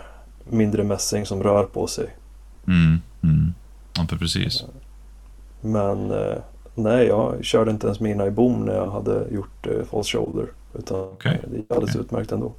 mindre 0.49 0.83
mässing 0.83 1.25
som 1.25 1.43
rör 1.43 1.63
på 1.63 1.87
sig. 1.87 2.15
Mm. 2.67 3.01
Mm. 3.23 3.53
Ja, 3.97 4.05
för 4.09 4.15
precis. 4.15 4.63
Men 5.61 6.11
eh, 6.11 6.37
nej, 6.83 7.07
jag 7.07 7.45
körde 7.45 7.71
inte 7.71 7.87
ens 7.87 7.99
mina 7.99 8.25
i 8.25 8.31
bom 8.31 8.65
när 8.65 8.75
jag 8.75 8.91
hade 8.91 9.25
gjort 9.31 9.67
eh, 9.67 9.85
false 9.91 10.17
shoulder. 10.17 10.45
Utan 10.73 10.99
Okej, 10.99 11.41
det 11.51 11.57
gick 11.57 11.71
alldeles 11.71 11.89
okej. 11.95 12.01
utmärkt 12.05 12.31
ändå. 12.31 12.51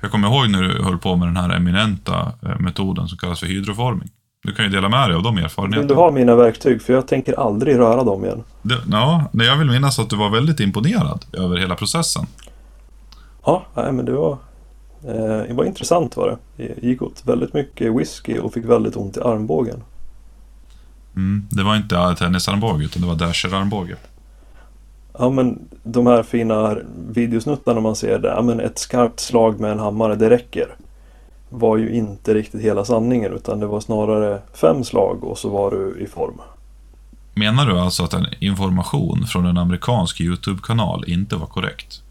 Jag 0.00 0.10
kommer 0.10 0.28
ihåg 0.28 0.50
när 0.50 0.62
du 0.62 0.82
höll 0.82 0.98
på 0.98 1.16
med 1.16 1.28
den 1.28 1.36
här 1.36 1.56
eminenta 1.56 2.32
eh, 2.42 2.58
metoden 2.60 3.08
som 3.08 3.18
kallas 3.18 3.40
för 3.40 3.46
hydroforming. 3.46 4.08
Du 4.44 4.54
kan 4.54 4.64
ju 4.64 4.70
dela 4.70 4.88
med 4.88 5.08
dig 5.08 5.16
av 5.16 5.22
de 5.22 5.34
Vill 5.34 5.44
erfarenheterna. 5.44 5.88
du 5.88 5.94
ha 5.94 6.10
mina 6.10 6.34
verktyg? 6.36 6.82
För 6.82 6.92
jag 6.92 7.08
tänker 7.08 7.40
aldrig 7.40 7.78
röra 7.78 8.04
dem 8.04 8.24
igen. 8.24 8.42
Det, 8.62 8.78
ja, 8.90 9.24
jag 9.32 9.56
vill 9.56 9.70
minnas 9.70 9.98
att 9.98 10.10
du 10.10 10.16
var 10.16 10.30
väldigt 10.30 10.60
imponerad 10.60 11.24
över 11.32 11.56
hela 11.56 11.74
processen. 11.74 12.26
Ja, 13.44 13.62
nej, 13.74 13.92
men 13.92 14.04
det 14.04 14.12
var, 14.12 14.32
eh, 15.06 15.46
det 15.48 15.54
var 15.54 15.64
intressant 15.64 16.16
var 16.16 16.38
det. 16.56 16.64
Jag 16.64 16.84
gick 16.84 17.02
åt 17.02 17.22
väldigt 17.26 17.54
mycket 17.54 17.96
whisky 17.96 18.38
och 18.38 18.52
fick 18.52 18.64
väldigt 18.64 18.96
ont 18.96 19.16
i 19.16 19.20
armbågen. 19.20 19.82
Mm. 21.16 21.46
Det 21.50 21.62
var 21.62 21.76
inte 21.76 22.14
tennisarmbåge, 22.18 22.84
utan 22.84 23.02
det 23.02 23.08
var 23.08 23.14
dasherarmbåge. 23.16 23.96
Ja 25.18 25.30
men 25.30 25.58
de 25.82 26.06
här 26.06 26.22
fina 26.22 26.76
videosnuttarna 27.08 27.80
man 27.80 27.96
ser 27.96 28.18
där, 28.18 28.28
ja 28.28 28.42
men 28.42 28.60
ett 28.60 28.78
skarpt 28.78 29.20
slag 29.20 29.60
med 29.60 29.72
en 29.72 29.78
hammare, 29.78 30.14
det 30.16 30.30
räcker. 30.30 30.76
Var 31.48 31.76
ju 31.76 31.90
inte 31.94 32.34
riktigt 32.34 32.60
hela 32.60 32.84
sanningen 32.84 33.32
utan 33.32 33.60
det 33.60 33.66
var 33.66 33.80
snarare 33.80 34.38
fem 34.54 34.84
slag 34.84 35.24
och 35.24 35.38
så 35.38 35.48
var 35.48 35.70
du 35.70 36.00
i 36.00 36.06
form. 36.06 36.40
Menar 37.34 37.66
du 37.66 37.78
alltså 37.78 38.02
att 38.04 38.14
en 38.14 38.26
information 38.40 39.26
från 39.26 39.46
en 39.46 39.58
amerikansk 39.58 40.20
YouTube-kanal 40.20 41.04
inte 41.06 41.36
var 41.36 41.46
korrekt? 41.46 42.02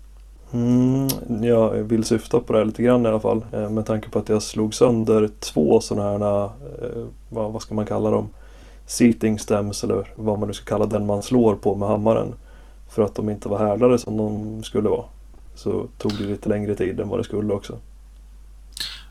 Mm, 0.54 1.08
jag 1.44 1.70
vill 1.72 2.04
syfta 2.04 2.40
på 2.40 2.54
det 2.54 2.60
här 2.60 2.66
lite 2.66 2.84
grann 2.84 3.06
i 3.06 3.10
alla 3.10 3.20
fall. 3.20 3.46
eh, 3.52 3.70
Med 3.70 3.86
tanke 3.86 4.10
på 4.10 4.20
att 4.20 4.30
jag 4.30 4.44
slog 4.44 4.74
sönder 4.74 5.30
två 5.40 5.82
sådana 5.82 6.28
här, 6.28 6.44
eh, 6.44 6.50
vad, 7.30 7.52
vad 7.52 7.62
ska 7.62 7.76
man 7.76 7.86
kalla 7.86 8.12
dem? 8.12 8.30
Seating 8.92 9.40
stems 9.40 9.84
eller 9.84 10.08
vad 10.16 10.40
man 10.40 10.48
nu 10.48 10.54
ska 10.54 10.66
kalla 10.66 10.86
den 10.86 11.06
man 11.06 11.24
slår 11.24 11.56
på 11.56 11.76
med 11.76 11.90
hammaren. 11.90 12.34
För 12.90 13.04
att 13.04 13.16
de 13.16 13.30
inte 13.30 13.50
var 13.50 13.60
härdade 13.60 14.00
som 14.00 14.18
de 14.18 14.64
skulle 14.64 14.90
vara. 14.90 15.06
Så 15.56 15.88
tog 15.98 16.18
det 16.18 16.24
lite 16.24 16.50
längre 16.50 16.76
tid 16.76 17.00
än 17.00 17.10
vad 17.10 17.20
det 17.20 17.24
skulle 17.24 17.54
också. 17.54 17.78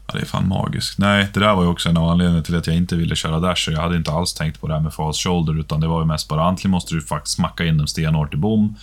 Ja, 0.07 0.15
det 0.15 0.21
är 0.21 0.25
fan 0.25 0.49
magiskt. 0.49 0.99
Nej, 0.99 1.29
det 1.35 1.41
där 1.41 1.55
var 1.55 1.63
ju 1.63 1.69
också 1.69 1.89
en 1.89 1.97
av 1.97 2.09
anledningarna 2.09 2.45
till 2.45 2.57
att 2.57 2.67
jag 2.67 2.77
inte 2.77 2.97
ville 2.97 3.17
köra 3.17 3.41
dasher. 3.41 3.73
Jag 3.73 3.81
hade 3.81 3.97
inte 3.97 4.13
alls 4.13 4.35
tänkt 4.35 4.61
på 4.61 4.67
det 4.67 4.75
här 4.75 4.81
med 4.81 4.93
false 4.95 5.29
shoulder, 5.29 5.61
utan 5.61 5.81
det 5.81 5.89
var 5.89 6.01
ju 6.01 6.07
mest 6.07 6.29
bara 6.29 6.43
antingen 6.43 6.71
måste 6.71 6.95
du 6.95 7.03
faktiskt 7.03 7.37
smacka 7.37 7.65
in 7.65 7.79
dem 7.79 7.87
stenhårt 7.87 8.35
i 8.35 8.37
bom, 8.37 8.75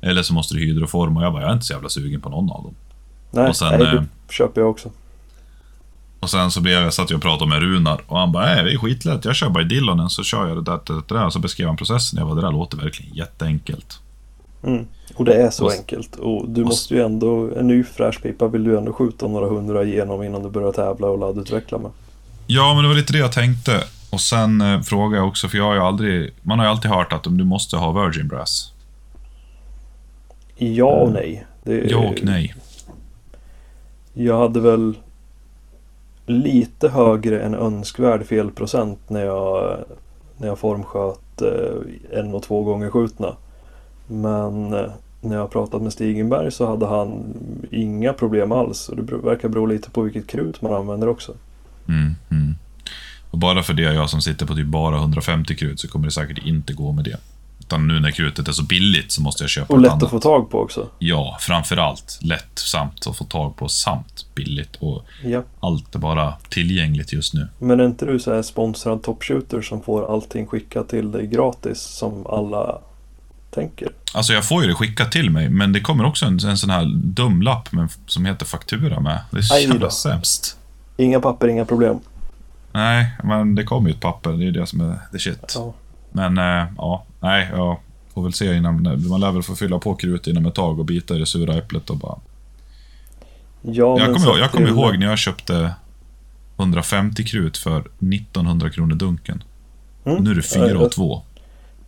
eller 0.00 0.22
så 0.22 0.34
måste 0.34 0.54
du 0.54 0.60
hydroforma. 0.60 1.20
Och 1.20 1.26
jag 1.26 1.32
bara, 1.32 1.42
jag 1.42 1.50
är 1.50 1.54
inte 1.54 1.66
så 1.66 1.72
jävla 1.72 1.88
sugen 1.88 2.20
på 2.20 2.28
någon 2.28 2.50
av 2.50 2.62
dem. 2.62 2.74
Nej, 3.30 3.48
Och 3.48 3.56
sen, 3.56 3.78
nej 3.78 3.94
eh, 3.94 4.02
det 4.02 4.32
köper 4.32 4.60
jag 4.60 4.70
också. 4.70 4.90
Och 6.22 6.30
sen 6.30 6.50
så 6.50 6.60
blev 6.60 6.82
jag, 6.82 6.94
satt 6.94 7.10
jag 7.10 7.16
och 7.16 7.22
pratade 7.22 7.50
med 7.50 7.60
Runar 7.60 8.00
och 8.06 8.18
han 8.18 8.32
bara, 8.32 8.44
nej 8.46 8.64
det 8.64 8.72
är 8.72 8.78
skitlätt, 8.78 9.24
jag 9.24 9.36
kör 9.36 9.48
bara 9.48 9.62
i 9.62 9.66
Dillonen 9.66 10.10
så 10.10 10.22
kör 10.22 10.48
jag 10.48 10.56
det 10.56 10.62
där, 10.62 10.80
det, 10.86 10.94
det 11.08 11.14
där. 11.14 11.26
Och 11.26 11.32
så 11.32 11.38
beskrev 11.38 11.66
han 11.66 11.76
processen. 11.76 12.18
Jag 12.18 12.28
bara, 12.28 12.34
det 12.34 12.40
där 12.46 12.52
låter 12.52 12.76
verkligen 12.76 13.14
jätteenkelt. 13.14 13.98
Mm. 14.64 14.86
Och 15.14 15.24
det 15.24 15.34
är 15.34 15.50
så 15.50 15.64
Och- 15.64 15.72
enkelt. 15.72 16.16
Och 16.16 16.48
du 16.50 16.60
och- 16.62 16.66
måste 16.68 16.94
ju 16.94 17.02
ändå, 17.02 17.50
en 17.56 17.66
ny 17.66 17.84
fräsch 17.84 18.22
pipa 18.22 18.48
vill 18.48 18.64
du 18.64 18.78
ändå 18.78 18.92
skjuta 18.92 19.28
några 19.28 19.46
hundra 19.48 19.84
igenom 19.84 20.22
innan 20.22 20.42
du 20.42 20.50
börjar 20.50 20.72
tävla 20.72 21.06
och 21.06 21.18
laddutveckla 21.18 21.78
med. 21.78 21.90
Ja, 22.46 22.74
men 22.74 22.82
det 22.82 22.88
var 22.88 22.96
lite 22.96 23.12
det 23.12 23.18
jag 23.18 23.32
tänkte. 23.32 23.84
Och 24.10 24.20
sen 24.20 24.60
eh, 24.60 24.80
frågade 24.80 25.16
jag 25.16 25.28
också, 25.28 25.48
för 25.48 25.58
jag 25.58 25.64
har 25.64 25.74
ju 25.74 25.80
aldrig, 25.80 26.30
man 26.42 26.58
har 26.58 26.66
ju 26.66 26.70
alltid 26.70 26.90
hört 26.90 27.12
att 27.12 27.24
du 27.24 27.44
måste 27.44 27.76
ha 27.76 27.92
Virgin 28.04 28.28
Brass. 28.28 28.72
Ja 30.56 30.86
och 30.92 31.12
nej. 31.12 31.46
Det, 31.64 31.90
Ja 31.90 31.98
och 31.98 32.18
nej. 32.22 32.54
Jag 34.14 34.38
hade 34.38 34.60
väl 34.60 34.94
lite 36.26 36.88
högre 36.88 37.40
än 37.40 37.54
önskvärd 37.54 38.26
felprocent 38.26 39.10
när 39.10 39.24
jag, 39.24 39.78
när 40.36 40.48
jag 40.48 40.58
formsköt 40.58 41.42
eh, 41.42 42.18
en 42.18 42.34
och 42.34 42.42
två 42.42 42.62
gånger 42.62 42.90
skjutna. 42.90 43.36
Men 44.06 44.74
eh, 44.74 44.90
när 45.20 45.36
jag 45.36 45.50
pratat 45.50 45.82
med 45.82 45.92
Stigenberg 45.92 46.52
så 46.52 46.66
hade 46.66 46.86
han 46.86 47.34
inga 47.70 48.12
problem 48.12 48.52
alls. 48.52 48.88
Och 48.88 48.96
det 48.96 49.16
verkar 49.16 49.48
bero 49.48 49.66
lite 49.66 49.90
på 49.90 50.02
vilket 50.02 50.26
krut 50.26 50.62
man 50.62 50.74
använder 50.74 51.08
också. 51.08 51.32
Mm, 51.88 52.14
mm. 52.30 52.54
Och 53.30 53.38
bara 53.38 53.62
för 53.62 53.74
det, 53.74 53.82
jag 53.82 54.10
som 54.10 54.20
sitter 54.20 54.46
på 54.46 54.54
typ 54.54 54.66
bara 54.66 54.96
150 54.96 55.56
krut, 55.56 55.80
så 55.80 55.88
kommer 55.88 56.06
det 56.06 56.12
säkert 56.12 56.46
inte 56.46 56.72
gå 56.72 56.92
med 56.92 57.04
det. 57.04 57.16
Utan 57.72 57.88
nu 57.88 58.00
när 58.00 58.10
krutet 58.10 58.48
är 58.48 58.52
så 58.52 58.62
billigt 58.62 59.12
så 59.12 59.22
måste 59.22 59.42
jag 59.42 59.50
köpa 59.50 59.74
Och 59.74 59.80
lätt 59.80 59.90
annat. 59.92 60.02
att 60.02 60.10
få 60.10 60.20
tag 60.20 60.50
på 60.50 60.58
också. 60.60 60.88
Ja, 60.98 61.36
framförallt 61.40 62.18
lätt 62.22 62.58
samt 62.58 63.06
att 63.06 63.16
få 63.16 63.24
tag 63.24 63.56
på 63.56 63.68
samt 63.68 64.26
billigt. 64.34 64.76
Och 64.76 65.04
Ja. 65.24 65.42
allt 65.60 65.94
är 65.94 65.98
bara 65.98 66.34
tillgängligt 66.48 67.12
just 67.12 67.34
nu. 67.34 67.48
Men 67.58 67.80
är 67.80 67.84
inte 67.84 68.06
du 68.06 68.18
så 68.20 68.34
här 68.34 68.42
sponsrad 68.42 69.02
topshooter 69.02 69.62
som 69.62 69.82
får 69.82 70.14
allting 70.14 70.46
skickat 70.46 70.88
till 70.88 71.10
dig 71.12 71.26
gratis 71.26 71.80
som 71.80 72.26
alla 72.26 72.78
tänker? 73.50 73.88
Alltså 74.14 74.32
jag 74.32 74.44
får 74.48 74.62
ju 74.62 74.68
det 74.68 74.74
skickat 74.74 75.12
till 75.12 75.30
mig, 75.30 75.48
men 75.48 75.72
det 75.72 75.80
kommer 75.80 76.04
också 76.04 76.26
en, 76.26 76.38
en 76.46 76.58
sån 76.58 76.70
här 76.70 76.84
dum 76.94 77.42
lapp 77.42 77.68
som 78.06 78.24
heter 78.24 78.46
faktura 78.46 79.00
med. 79.00 79.18
Det 79.30 79.38
är 79.38 79.42
så 79.42 79.58
jävla 79.58 79.90
sämst. 79.90 80.56
Inga 80.96 81.20
papper, 81.20 81.48
inga 81.48 81.64
problem. 81.64 81.98
Nej, 82.72 83.06
men 83.24 83.54
det 83.54 83.64
kommer 83.64 83.88
ju 83.88 83.94
ett 83.94 84.00
papper. 84.00 84.30
Det 84.32 84.46
är 84.46 84.50
det 84.50 84.66
som 84.66 84.80
är 84.80 84.98
the 85.12 85.18
shit. 85.18 85.52
Ja. 85.54 85.74
Men 86.12 86.38
äh, 86.38 86.66
ja, 86.76 87.04
nej, 87.20 87.48
jag 87.52 87.78
får 88.14 88.22
väl 88.22 88.32
se 88.32 88.54
innan. 88.56 88.82
Man 89.08 89.20
lär 89.20 89.32
väl 89.32 89.42
få 89.42 89.54
fylla 89.54 89.78
på 89.78 89.94
krut 89.94 90.26
inom 90.26 90.46
ett 90.46 90.54
tag 90.54 90.78
och 90.78 90.84
bita 90.84 91.16
i 91.16 91.18
det 91.18 91.26
sura 91.26 91.54
äpplet 91.54 91.90
och 91.90 91.96
bara... 91.96 92.18
Ja, 93.62 93.98
jag 93.98 94.14
kommer, 94.14 94.26
ihåg, 94.26 94.38
jag 94.38 94.50
det- 94.62 94.68
ihåg 94.70 94.98
när 94.98 95.06
jag 95.06 95.18
köpte 95.18 95.74
150 96.56 97.24
krut 97.24 97.56
för 97.58 97.78
1900 97.80 98.70
kronor 98.70 98.94
dunken. 98.94 99.42
Mm. 100.04 100.24
Nu 100.24 100.30
är 100.30 100.34
det 100.34 100.42
4 100.42 100.78
och 100.78 100.92
2. 100.92 101.22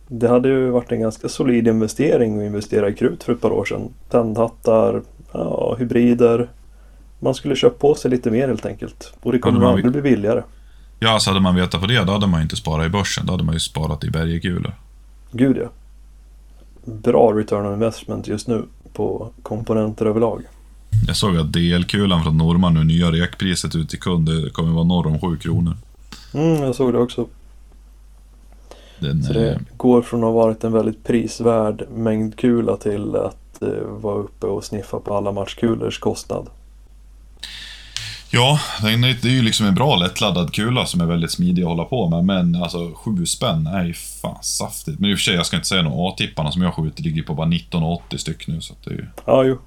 Det 0.07 0.27
hade 0.27 0.49
ju 0.49 0.69
varit 0.69 0.91
en 0.91 1.01
ganska 1.01 1.29
solid 1.29 1.67
investering 1.67 2.39
att 2.39 2.45
investera 2.45 2.89
i 2.89 2.93
krut 2.93 3.23
för 3.23 3.33
ett 3.33 3.41
par 3.41 3.51
år 3.51 3.65
sedan. 3.65 3.89
Tändhattar, 4.09 5.01
ja, 5.31 5.75
hybrider. 5.79 6.49
Man 7.19 7.35
skulle 7.35 7.55
köpa 7.55 7.77
på 7.77 7.95
sig 7.95 8.11
lite 8.11 8.31
mer 8.31 8.47
helt 8.47 8.65
enkelt. 8.65 9.13
Och 9.21 9.31
det 9.31 9.39
kommer 9.39 9.61
Ja, 9.61 9.69
aldrig 9.69 9.91
bli 9.91 10.01
billigare. 10.01 10.43
Ja, 10.99 11.19
så 11.19 11.29
hade 11.29 11.39
man 11.39 11.55
vetat 11.55 11.81
på 11.81 11.87
det, 11.87 12.03
då 12.03 12.13
hade 12.13 12.27
man 12.27 12.39
ju 12.39 12.43
inte 12.43 12.55
sparat 12.55 12.85
i 12.85 12.89
börsen. 12.89 13.25
Då 13.25 13.33
hade 13.33 13.43
man 13.43 13.53
ju 13.53 13.59
sparat 13.59 14.03
i 14.03 14.09
bergekulor. 14.09 14.75
Gud 15.31 15.57
ja. 15.57 15.69
Bra 16.85 17.31
return 17.33 17.65
on 17.65 17.73
investment 17.73 18.27
just 18.27 18.47
nu 18.47 18.63
på 18.93 19.29
komponenter 19.43 20.05
överlag. 20.05 20.41
Jag 21.07 21.15
såg 21.15 21.37
att 21.37 21.53
DL-kulan 21.53 22.23
från 22.23 22.37
Norman 22.37 22.73
nu, 22.73 22.83
nya 22.83 23.11
rekpriset 23.11 23.75
ut 23.75 23.89
till 23.89 23.99
kund, 23.99 24.25
det 24.25 24.49
kommer 24.49 24.71
vara 24.71 24.83
norr 24.83 25.07
om 25.07 25.19
7 25.19 25.37
kronor. 25.37 25.77
Mm, 26.33 26.63
jag 26.63 26.75
såg 26.75 26.93
det 26.93 26.99
också. 26.99 27.27
Den, 28.99 29.23
Så 29.23 29.33
eh, 29.33 29.39
det 29.39 29.59
går 29.77 30.01
från 30.01 30.19
att 30.19 30.25
ha 30.25 30.31
varit 30.31 30.63
en 30.63 30.71
väldigt 30.71 31.03
prisvärd 31.03 31.85
mängd 31.95 32.37
kula 32.37 32.77
till 32.77 33.15
att 33.15 33.61
eh, 33.61 33.87
vara 34.01 34.15
uppe 34.15 34.47
och 34.47 34.63
sniffa 34.63 34.99
på 34.99 35.17
alla 35.17 35.31
matchkulors 35.31 35.99
kostnad. 35.99 36.47
Ja, 38.35 38.59
det 38.81 38.89
är 39.23 39.27
ju 39.27 39.41
liksom 39.41 39.65
en 39.65 39.75
bra 39.75 39.95
lättladdad 39.95 40.53
kula 40.53 40.85
som 40.85 41.01
är 41.01 41.05
väldigt 41.05 41.31
smidig 41.31 41.61
att 41.61 41.67
hålla 41.67 41.83
på 41.85 42.09
med, 42.09 42.25
men 42.25 42.63
alltså 42.63 42.93
sju 42.95 43.25
spänn 43.25 43.67
är 43.67 43.85
ju 43.85 43.93
fan 43.93 44.43
saftigt. 44.43 44.99
Men 44.99 45.09
i 45.09 45.13
och 45.13 45.17
för 45.17 45.23
sig, 45.23 45.35
jag 45.35 45.45
ska 45.45 45.55
inte 45.55 45.67
säga 45.67 45.81
något. 45.81 46.13
A-tipparna 46.13 46.51
som 46.51 46.61
jag 46.61 46.73
skjuter 46.73 47.03
ligger 47.03 47.23
på 47.23 47.33
bara 47.33 47.47
19,80 47.47 48.17
styck 48.17 48.47
nu, 48.47 48.61
så 48.61 48.73
att 48.73 48.83
det 48.83 48.91
är 48.91 48.95
ju... 48.95 49.07
Ja, 49.25 49.43
jo. 49.43 49.57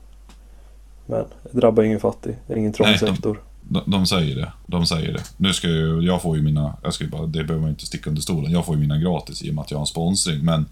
Men 1.07 1.25
det 1.53 1.61
drabbar 1.61 1.83
ingen 1.83 2.01
fattig. 2.01 2.37
Det 2.47 2.53
är 2.53 2.57
ingen 2.57 2.73
trång 2.73 2.87
Nej, 2.87 2.99
de- 3.01 3.07
sektor. 3.07 3.41
De, 3.61 3.83
de 3.87 4.07
säger 4.07 4.37
det. 4.37 4.53
De 4.67 4.87
säger 4.87 5.13
det. 5.13 5.23
Nu 5.37 5.53
ska 5.53 5.69
ju, 5.69 6.01
jag 6.01 6.23
får 6.23 6.37
ju 6.37 6.43
mina, 6.43 6.77
jag 6.83 6.95
ska 6.95 7.05
ju 7.05 7.11
bara, 7.11 7.27
det 7.27 7.45
behöver 7.45 7.61
man 7.61 7.71
inte 7.71 7.87
sticka 7.87 8.11
under 8.11 8.23
stolen. 8.23 8.53
Jag 8.53 8.67
får 8.67 8.75
ju 8.75 8.81
mina 8.81 8.99
gratis 8.99 9.43
i 9.43 9.51
och 9.51 9.55
med 9.55 9.63
att 9.63 9.71
jag 9.71 9.79
har 9.79 9.83
en 9.83 9.87
sponsring, 9.87 10.45
men 10.45 10.67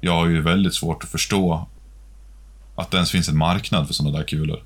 jag 0.00 0.12
har 0.12 0.26
ju 0.26 0.42
väldigt 0.42 0.74
svårt 0.74 1.04
att 1.04 1.10
förstå 1.10 1.66
att 2.74 2.90
det 2.90 2.96
ens 2.96 3.10
finns 3.10 3.28
en 3.28 3.36
marknad 3.38 3.86
för 3.86 3.94
sådana 3.94 4.18
där 4.18 4.24
kulor. 4.24 4.62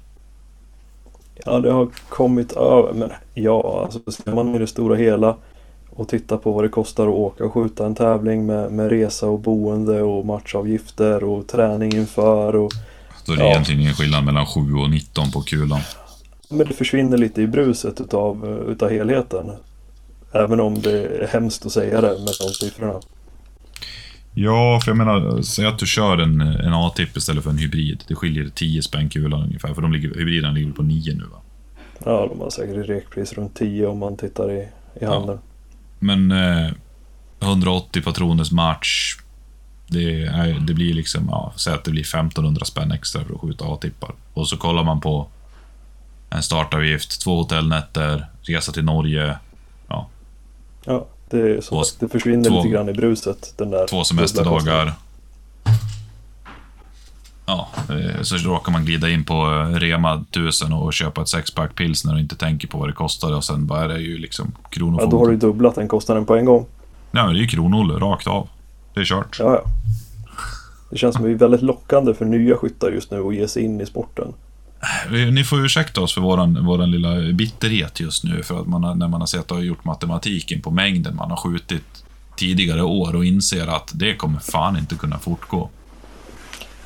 Ja, 1.44 1.58
det 1.60 1.70
har 1.72 1.88
kommit 2.08 2.52
över. 2.52 2.92
Men 2.92 3.12
ja, 3.34 3.80
alltså 3.84 4.12
ser 4.12 4.34
man 4.34 4.54
i 4.54 4.58
det 4.58 4.66
stora 4.66 4.96
hela 4.96 5.36
och 5.90 6.08
tittar 6.08 6.36
på 6.36 6.52
vad 6.52 6.64
det 6.64 6.68
kostar 6.68 7.06
att 7.06 7.14
åka 7.14 7.44
och 7.44 7.52
skjuta 7.52 7.86
en 7.86 7.94
tävling 7.94 8.46
med, 8.46 8.72
med 8.72 8.88
resa 8.90 9.26
och 9.28 9.38
boende 9.40 10.02
och 10.02 10.26
matchavgifter 10.26 11.24
och 11.24 11.46
träning 11.46 11.94
inför. 11.96 12.56
Och, 12.56 12.72
det 13.26 13.32
är 13.32 13.36
Ja. 13.38 13.44
egentligen 13.50 13.80
ingen 13.80 13.94
skillnad 13.94 14.24
mellan 14.24 14.46
7 14.46 14.60
och 14.60 14.90
19 14.90 15.30
på 15.30 15.40
kulan. 15.40 15.80
men 16.50 16.58
det 16.66 16.74
försvinner 16.74 17.16
lite 17.18 17.42
i 17.42 17.46
bruset 17.46 18.00
utav, 18.00 18.62
utav 18.68 18.90
helheten. 18.90 19.50
Även 20.32 20.60
om 20.60 20.82
det 20.82 21.02
är 21.06 21.26
hemskt 21.26 21.66
att 21.66 21.72
säga 21.72 22.00
det 22.00 22.08
med 22.08 22.34
de 22.40 22.48
siffrorna. 22.48 23.00
Ja, 24.38 24.80
för 24.84 24.90
jag 24.90 24.96
menar, 24.96 25.42
säg 25.42 25.66
att 25.66 25.78
du 25.78 25.86
kör 25.86 26.18
en, 26.18 26.40
en 26.40 26.74
A-tipp 26.74 27.16
istället 27.16 27.44
för 27.44 27.50
en 27.50 27.58
hybrid. 27.58 28.04
Det 28.08 28.14
skiljer 28.14 28.48
10 28.54 28.82
spänn 28.82 29.08
kulan 29.08 29.42
ungefär, 29.42 29.74
för 29.74 29.82
de 29.82 29.92
ligger, 29.92 30.14
hybriderna 30.14 30.52
ligger 30.52 30.72
på 30.72 30.82
9 30.82 31.14
nu 31.14 31.24
va? 31.24 31.38
Ja, 32.04 32.26
de 32.30 32.40
har 32.40 32.50
säkert 32.50 32.88
rekpris 32.88 33.32
runt 33.32 33.54
10 33.54 33.86
om 33.86 33.98
man 33.98 34.16
tittar 34.16 34.52
i, 34.52 34.68
i 35.00 35.04
handeln. 35.04 35.38
Men 35.98 36.30
eh, 36.30 36.70
180 37.40 38.02
patroners 38.02 38.52
match, 38.52 39.16
det, 39.86 40.22
är, 40.22 40.60
det 40.66 40.74
blir 40.74 40.94
liksom, 40.94 41.26
ja, 41.30 41.52
säg 41.56 41.74
att 41.74 41.84
det 41.84 41.90
blir 41.90 42.02
1500 42.02 42.64
spänn 42.64 42.92
extra 42.92 43.24
för 43.24 43.34
att 43.34 43.40
skjuta 43.40 43.64
A-tippar. 43.64 44.14
Och 44.34 44.48
så 44.48 44.56
kollar 44.56 44.84
man 44.84 45.00
på 45.00 45.28
en 46.30 46.42
startavgift, 46.42 47.22
två 47.22 47.36
hotellnätter, 47.36 48.26
resa 48.42 48.72
till 48.72 48.84
Norge, 48.84 49.38
ja, 49.88 50.08
Ja, 50.84 51.06
det, 51.30 51.64
så, 51.64 51.70
Två- 51.70 51.90
det 52.00 52.08
försvinner 52.08 52.50
två- 52.50 52.56
lite 52.56 52.68
grann 52.68 52.88
i 52.88 52.92
bruset. 52.92 53.54
Den 53.56 53.70
där 53.70 53.86
två 53.86 54.04
semesterdagar. 54.04 54.92
Ja, 57.46 57.68
eh, 57.90 58.22
så 58.22 58.36
råkar 58.36 58.72
man 58.72 58.84
glida 58.84 59.08
in 59.10 59.24
på 59.24 59.34
eh, 59.34 59.74
Rema 59.78 60.24
1000 60.30 60.72
och 60.72 60.92
köpa 60.92 61.22
ett 61.22 61.28
sexpack 61.28 61.74
pilsner 61.74 62.14
och 62.14 62.20
inte 62.20 62.36
tänker 62.36 62.68
på 62.68 62.78
vad 62.78 62.88
det 62.88 62.92
kostade 62.92 63.34
och 63.36 63.44
sen 63.44 63.66
bara 63.66 63.84
är 63.84 63.88
det 63.88 63.98
ju 64.00 64.18
liksom 64.18 64.52
Ja, 64.62 64.68
kronofogden. 64.68 65.10
då 65.10 65.18
har 65.18 65.28
du 65.30 65.36
dubblat 65.36 65.74
den 65.74 65.88
kostnaden 65.88 66.26
på 66.26 66.36
en 66.36 66.44
gång. 66.44 66.66
Nej, 67.10 67.24
men 67.24 67.34
det 67.34 67.38
är 67.40 67.42
ju 67.42 67.48
kronolle 67.48 67.94
rakt 67.94 68.26
av. 68.26 68.48
Det 68.94 69.00
är 69.00 69.04
kört. 69.04 69.36
Ja, 69.40 69.44
ja. 69.54 69.62
Det 70.90 70.98
känns 70.98 71.14
som 71.14 71.24
att 71.24 71.28
det 71.30 71.34
är 71.34 71.38
väldigt 71.38 71.62
lockande 71.62 72.14
för 72.14 72.24
nya 72.24 72.56
skyttar 72.56 72.90
just 72.90 73.10
nu 73.10 73.20
att 73.28 73.34
ge 73.34 73.48
sig 73.48 73.62
in 73.62 73.80
i 73.80 73.86
sporten. 73.86 74.32
Ni 75.32 75.44
får 75.44 75.64
ursäkta 75.64 76.00
oss 76.00 76.14
för 76.14 76.20
våran, 76.20 76.66
våran 76.66 76.90
lilla 76.90 77.32
bitterhet 77.32 78.00
just 78.00 78.24
nu, 78.24 78.42
för 78.42 78.60
att 78.60 78.66
man 78.66 78.84
har, 78.84 78.94
när 78.94 79.08
man 79.08 79.20
har 79.20 79.26
sett 79.26 79.50
och 79.50 79.64
gjort 79.64 79.84
matematiken 79.84 80.62
på 80.62 80.70
mängden 80.70 81.16
man 81.16 81.30
har 81.30 81.36
skjutit 81.36 82.04
tidigare 82.36 82.82
år 82.82 83.16
och 83.16 83.24
inser 83.24 83.66
att 83.66 83.90
det 83.94 84.14
kommer 84.14 84.38
fan 84.38 84.76
inte 84.76 84.94
kunna 84.94 85.18
fortgå. 85.18 85.68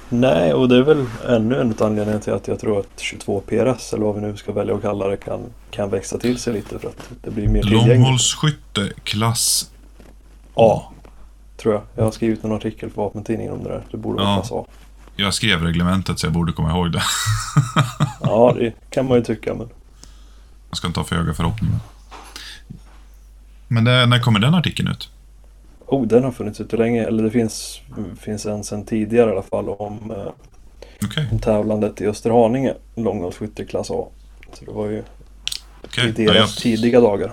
Nej, 0.08 0.54
och 0.54 0.68
det 0.68 0.76
är 0.76 0.82
väl 0.82 1.06
ännu 1.28 1.60
en 1.60 1.74
anledning 1.80 2.20
till 2.20 2.32
att 2.32 2.48
jag 2.48 2.60
tror 2.60 2.80
att 2.80 3.00
22 3.00 3.40
PRS, 3.40 3.92
eller 3.92 4.04
vad 4.04 4.14
vi 4.14 4.20
nu 4.20 4.36
ska 4.36 4.52
välja 4.52 4.74
att 4.74 4.82
kalla 4.82 5.08
det, 5.08 5.16
kan, 5.16 5.40
kan 5.70 5.90
växa 5.90 6.18
till 6.18 6.38
sig 6.38 6.52
lite 6.52 6.78
för 6.78 6.88
att 6.88 7.10
det 7.24 7.30
blir 7.30 7.48
mer 7.48 7.62
tillgängligt. 7.62 7.96
Långhållsskytte 7.96 8.92
klass 9.04 9.70
A, 10.54 10.82
tror 11.56 11.74
jag. 11.74 11.82
Jag 11.96 12.04
har 12.04 12.10
skrivit 12.10 12.44
en 12.44 12.52
artikel 12.52 12.90
för 12.90 12.96
Vapentidningen 13.02 13.52
om 13.52 13.62
det 13.64 13.68
där. 13.68 13.82
Det 13.90 13.96
borde 13.96 14.22
vara 14.22 14.28
Ja. 14.30 14.36
klass 14.36 14.52
A. 14.52 14.64
Jag 15.20 15.34
skrev 15.34 15.62
reglementet 15.62 16.18
så 16.18 16.26
jag 16.26 16.32
borde 16.32 16.52
komma 16.52 16.70
ihåg 16.70 16.92
det. 16.92 17.02
Ja, 18.22 18.54
det 18.58 18.72
kan 18.90 19.06
man 19.08 19.18
ju 19.18 19.24
tycka, 19.24 19.54
men 19.54 19.68
Jag 20.68 20.76
ska 20.76 20.86
inte 20.86 21.00
ha 21.00 21.04
för 21.04 21.16
höga 21.16 21.34
förhoppningar. 21.34 21.78
Men 23.68 23.84
det, 23.84 24.06
när 24.06 24.18
kommer 24.20 24.40
den 24.40 24.54
artikeln 24.54 24.88
ut? 24.88 25.08
Oh, 25.86 26.06
den 26.06 26.24
har 26.24 26.30
funnits 26.32 26.60
ute 26.60 26.76
länge. 26.76 27.04
Eller 27.04 27.22
det 27.22 27.30
finns, 27.30 27.80
finns 28.20 28.46
en 28.46 28.64
sen 28.64 28.84
tidigare 28.86 29.30
i 29.30 29.32
alla 29.32 29.42
fall 29.42 29.68
om, 29.68 30.10
eh, 30.10 30.32
Okej, 31.04 31.28
om 31.32 31.38
tävlandet 31.38 32.00
i 32.00 32.06
Österhaninge. 32.06 32.74
Långhållsskytte 32.94 33.64
klass 33.64 33.90
A. 33.90 34.08
Så 34.52 34.64
det 34.64 34.72
var 34.72 34.86
ju 34.86 35.02
okej. 35.84 36.14
i 36.18 36.24
Ja, 36.24 36.32
deras 36.32 36.36
jag, 36.56 36.62
tidiga 36.62 37.00
dagar. 37.00 37.32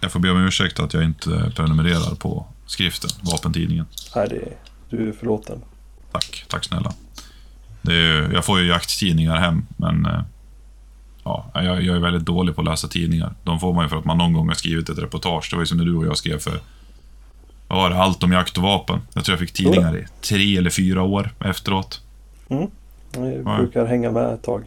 jag 0.00 0.12
får 0.12 0.20
be 0.20 0.30
om 0.30 0.46
ursäkt 0.46 0.80
att 0.80 0.94
jag 0.94 1.04
inte 1.04 1.52
prenumererar 1.56 2.14
på 2.14 2.46
skriften, 2.66 3.10
Vapentidningen. 3.22 3.86
Nej, 4.16 4.28
det, 4.28 4.48
du 4.96 5.08
är 5.08 5.12
förlåten. 5.12 5.60
Tack, 6.12 6.44
tack 6.48 6.64
snälla. 6.64 6.92
Ju, 7.82 8.30
jag 8.34 8.44
får 8.44 8.60
ju 8.60 8.66
jakttidningar 8.66 9.36
hem, 9.36 9.66
men 9.76 10.06
eh, 10.06 10.20
ja, 11.24 11.50
jag, 11.54 11.82
jag 11.82 11.96
är 11.96 12.00
väldigt 12.00 12.24
dålig 12.24 12.54
på 12.54 12.60
att 12.60 12.66
läsa 12.66 12.88
tidningar. 12.88 13.34
De 13.44 13.60
får 13.60 13.74
man 13.74 13.84
ju 13.84 13.88
för 13.88 13.96
att 13.98 14.04
man 14.04 14.18
någon 14.18 14.32
gång 14.32 14.48
har 14.48 14.54
skrivit 14.54 14.88
ett 14.88 14.98
reportage. 14.98 15.48
Det 15.50 15.56
var 15.56 15.62
ju 15.62 15.66
som 15.66 15.78
när 15.78 15.84
du 15.84 15.94
och 15.96 16.06
jag 16.06 16.16
skrev 16.16 16.38
för 16.38 16.60
vad 17.68 17.78
var 17.78 17.90
det, 17.90 18.02
allt 18.02 18.22
om 18.22 18.32
jakt 18.32 18.56
och 18.56 18.62
vapen. 18.62 19.00
Jag 19.14 19.24
tror 19.24 19.32
jag 19.32 19.40
fick 19.40 19.52
tidningar 19.52 19.96
i 19.96 20.06
tre 20.20 20.56
eller 20.56 20.70
fyra 20.70 21.02
år 21.02 21.30
efteråt. 21.40 22.00
Jag 22.48 22.68
Ja. 23.44 23.56
brukar 23.58 23.86
hänga 23.86 24.10
med 24.10 24.24
ett 24.34 24.42
tag. 24.42 24.64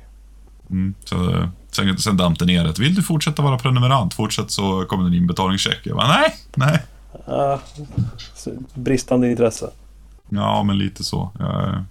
Mm, 0.69 0.93
så, 1.05 1.29
eh, 1.31 1.47
sen, 1.71 1.97
sen 1.97 2.17
damp 2.17 2.39
det 2.39 2.45
ner 2.45 2.65
ett. 2.67 2.79
Vill 2.79 2.95
du 2.95 3.03
fortsätta 3.03 3.41
vara 3.41 3.57
prenumerant? 3.57 4.13
Fortsätt 4.13 4.51
så 4.51 4.85
kommer 4.85 5.03
det 5.03 5.09
en 5.09 5.13
inbetalningscheck. 5.21 5.79
Jag 5.83 5.95
bara, 5.97 6.07
nej, 6.07 6.35
nej. 6.55 6.79
Så 8.35 8.51
bristande 8.73 9.31
intresse. 9.31 9.69
Ja, 10.29 10.63
men 10.63 10.77
lite 10.77 11.03
så. 11.03 11.31
Jag, 11.39 11.83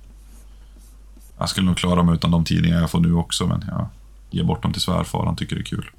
jag 1.41 1.49
skulle 1.49 1.67
nog 1.67 1.77
klara 1.77 2.03
mig 2.03 2.15
utan 2.15 2.31
de 2.31 2.45
tidningar 2.45 2.81
jag 2.81 2.91
får 2.91 3.01
nu 3.01 3.15
också, 3.15 3.47
men 3.47 3.65
jag 3.69 3.87
ger 4.31 4.45
bort 4.45 4.63
dem 4.63 4.73
till 4.73 4.83
svärfar. 4.83 5.27
Han 5.27 5.37
tycker 5.37 5.57
det 5.57 5.63
är 5.63 5.65
kul. 5.65 5.91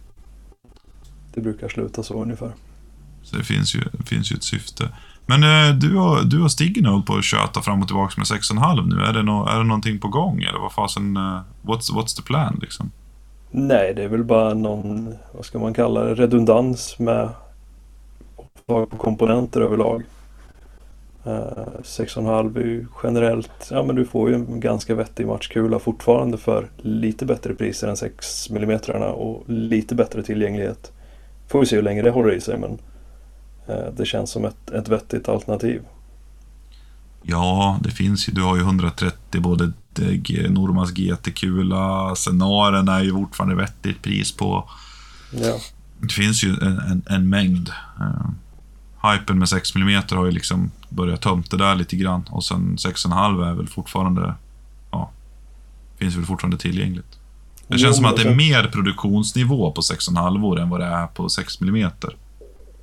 Det 1.33 1.41
brukar 1.41 1.69
sluta 1.69 2.03
så 2.03 2.21
ungefär. 2.21 2.51
Så 3.23 3.37
det 3.37 3.43
finns 3.43 3.75
ju, 3.75 3.81
finns 4.05 4.31
ju 4.31 4.35
ett 4.35 4.43
syfte. 4.43 4.89
Men 5.25 5.43
eh, 5.43 5.75
du 5.75 5.97
och, 5.97 6.27
du 6.27 6.37
och 6.37 6.49
har 6.49 6.91
hållit 6.91 7.05
på 7.05 7.15
att 7.15 7.23
köta 7.23 7.61
fram 7.61 7.81
och 7.81 7.87
tillbaka 7.87 8.13
med 8.17 8.25
6,5 8.25 8.95
nu. 8.95 9.03
Är 9.03 9.13
det, 9.13 9.23
no, 9.23 9.47
är 9.47 9.57
det 9.57 9.63
någonting 9.63 9.99
på 9.99 10.07
gång? 10.07 10.43
Eller 10.43 10.59
vad 10.59 10.71
fasen, 10.71 11.17
eh, 11.17 11.39
what's, 11.61 11.93
what's 11.93 12.15
the 12.15 12.21
plan 12.21 12.59
liksom? 12.61 12.91
Nej, 13.51 13.93
det 13.95 14.03
är 14.03 14.07
väl 14.07 14.23
bara 14.23 14.53
någon, 14.53 15.15
vad 15.33 15.45
ska 15.45 15.59
man 15.59 15.73
kalla 15.73 16.03
det, 16.03 16.15
redundans 16.15 16.99
med 16.99 17.29
på 18.65 18.85
komponenter 18.85 19.61
överlag. 19.61 20.03
Uh, 21.27 21.33
6,5 21.83 22.57
är 22.57 22.61
ju 22.61 22.85
generellt, 23.03 23.67
ja 23.71 23.83
men 23.83 23.95
du 23.95 24.05
får 24.05 24.29
ju 24.29 24.35
en 24.35 24.59
ganska 24.59 24.95
vettig 24.95 25.27
matchkula 25.27 25.79
fortfarande 25.79 26.37
för 26.37 26.69
lite 26.77 27.25
bättre 27.25 27.55
priser 27.55 27.87
än 27.87 27.97
6 27.97 28.49
mm 28.49 28.79
och 29.01 29.43
lite 29.47 29.95
bättre 29.95 30.23
tillgänglighet. 30.23 30.91
Får 31.47 31.59
vi 31.59 31.65
se 31.65 31.75
hur 31.75 31.83
länge 31.83 32.01
det 32.01 32.09
håller 32.09 32.33
i 32.33 32.41
sig 32.41 32.57
men 32.57 32.77
eh, 33.67 33.93
det 33.97 34.05
känns 34.05 34.31
som 34.31 34.45
ett, 34.45 34.71
ett 34.71 34.89
vettigt 34.89 35.29
alternativ. 35.29 35.81
Ja, 37.23 37.79
det 37.83 37.91
finns 37.91 38.29
ju. 38.29 38.33
Du 38.33 38.41
har 38.41 38.55
ju 38.55 38.61
130 38.61 39.41
både 39.41 39.71
Normas 40.49 40.91
GT-kula, 40.91 42.15
Scenaren 42.15 42.87
är 42.87 43.03
ju 43.03 43.11
fortfarande 43.11 43.55
vettigt 43.55 44.01
pris 44.01 44.31
på. 44.31 44.69
Ja, 45.31 45.59
Det 45.99 46.13
finns 46.13 46.43
ju 46.43 46.49
en, 46.49 46.79
en, 46.79 47.01
en 47.09 47.29
mängd. 47.29 47.69
Hypen 49.03 49.39
med 49.39 49.49
6 49.49 49.75
mm 49.75 50.03
har 50.11 50.25
ju 50.25 50.31
liksom 50.31 50.71
börjat 50.89 51.21
tömt 51.21 51.51
det 51.51 51.57
där 51.57 51.75
lite 51.75 51.95
grann. 51.95 52.23
Och 52.29 52.43
sen 52.43 52.75
6,5 52.77 53.49
är 53.49 53.53
väl 53.53 53.67
fortfarande, 53.67 54.33
ja, 54.91 55.11
finns 55.97 56.15
väl 56.15 56.25
fortfarande 56.25 56.57
tillgängligt. 56.57 57.19
Det 57.67 57.77
känns 57.77 57.95
som 57.95 58.05
att 58.05 58.17
det 58.17 58.29
är 58.29 58.35
mer 58.35 58.63
produktionsnivå 58.63 59.71
på 59.71 59.81
6,5 59.81 60.61
än 60.61 60.69
vad 60.69 60.79
det 60.79 60.85
är 60.85 61.07
på 61.07 61.29
6 61.29 61.61
mm. 61.61 61.91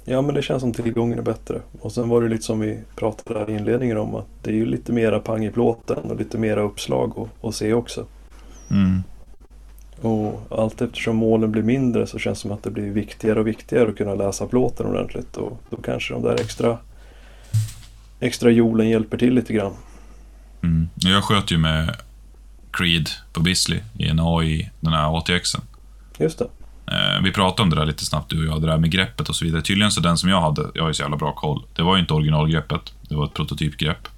Ja 0.05 0.23
men 0.23 0.35
det 0.35 0.43
känns 0.43 0.61
som 0.61 0.73
tillgången 0.73 1.19
är 1.19 1.23
bättre. 1.23 1.61
Och 1.81 1.93
sen 1.93 2.09
var 2.09 2.23
det 2.23 2.29
lite 2.29 2.45
som 2.45 2.61
vi 2.61 2.79
pratade 2.97 3.53
i 3.53 3.57
inledningen 3.57 3.99
om 3.99 4.14
att 4.14 4.27
det 4.43 4.51
är 4.51 4.55
ju 4.55 4.66
lite 4.66 4.93
mera 4.93 5.21
pang 5.21 5.45
i 5.45 5.51
plåten 5.51 6.11
och 6.11 6.16
lite 6.16 6.39
mera 6.39 6.61
uppslag 6.61 7.29
att 7.43 7.55
se 7.55 7.73
också. 7.73 8.07
Mm. 8.71 9.03
Och 10.01 10.46
allt 10.51 10.80
eftersom 10.80 11.16
målen 11.16 11.53
blir 11.53 11.62
mindre 11.62 12.07
så 12.07 12.18
känns 12.18 12.38
det 12.38 12.42
som 12.42 12.53
att 12.53 12.62
det 12.62 12.70
blir 12.70 12.90
viktigare 12.90 13.40
och 13.40 13.46
viktigare 13.46 13.88
att 13.88 13.96
kunna 13.96 14.14
läsa 14.14 14.46
plåten 14.46 14.86
ordentligt. 14.86 15.36
Och 15.36 15.62
då 15.70 15.76
kanske 15.76 16.14
de 16.14 16.22
där 16.22 16.40
extra 16.40 16.78
extra 18.20 18.51
hjulen 18.51 18.88
hjälper 18.88 19.18
till 19.18 19.34
lite 19.34 19.53
grann. 19.53 19.72
Mm. 20.62 20.88
Jag 20.96 21.24
sköt 21.24 21.51
ju 21.51 21.59
med 21.59 21.96
Creed 22.70 23.09
på 23.32 23.40
Bisley 23.40 23.80
i 23.99 24.09
en 24.09 24.20
AI, 24.20 24.70
den 24.80 24.92
här 24.92 25.18
ATXen. 25.18 25.61
Just 26.18 26.38
det. 26.38 26.46
Eh, 26.86 27.22
vi 27.22 27.32
pratade 27.32 27.62
om 27.62 27.70
det 27.70 27.76
där 27.76 27.86
lite 27.86 28.05
snabbt, 28.05 28.30
du 28.30 28.49
och 28.49 28.55
jag, 28.55 28.62
det 28.62 28.66
där 28.66 28.78
med 28.78 28.90
greppet 28.90 29.28
och 29.28 29.36
så 29.36 29.44
vidare. 29.44 29.62
Tydligen 29.62 29.90
så 29.90 30.01
den 30.01 30.18
som 30.18 30.28
jag 30.30 30.40
hade, 30.40 30.70
jag 30.74 30.82
har 30.82 30.88
ju 30.88 30.94
så 30.94 31.03
jävla 31.03 31.16
bra 31.16 31.32
koll, 31.32 31.62
det 31.74 31.82
var 31.82 31.96
ju 31.96 32.01
inte 32.01 32.14
originalgreppet. 32.14 32.92
Det 33.09 33.14
var 33.14 33.24
ett 33.24 33.34
prototypgrepp. 33.34 34.09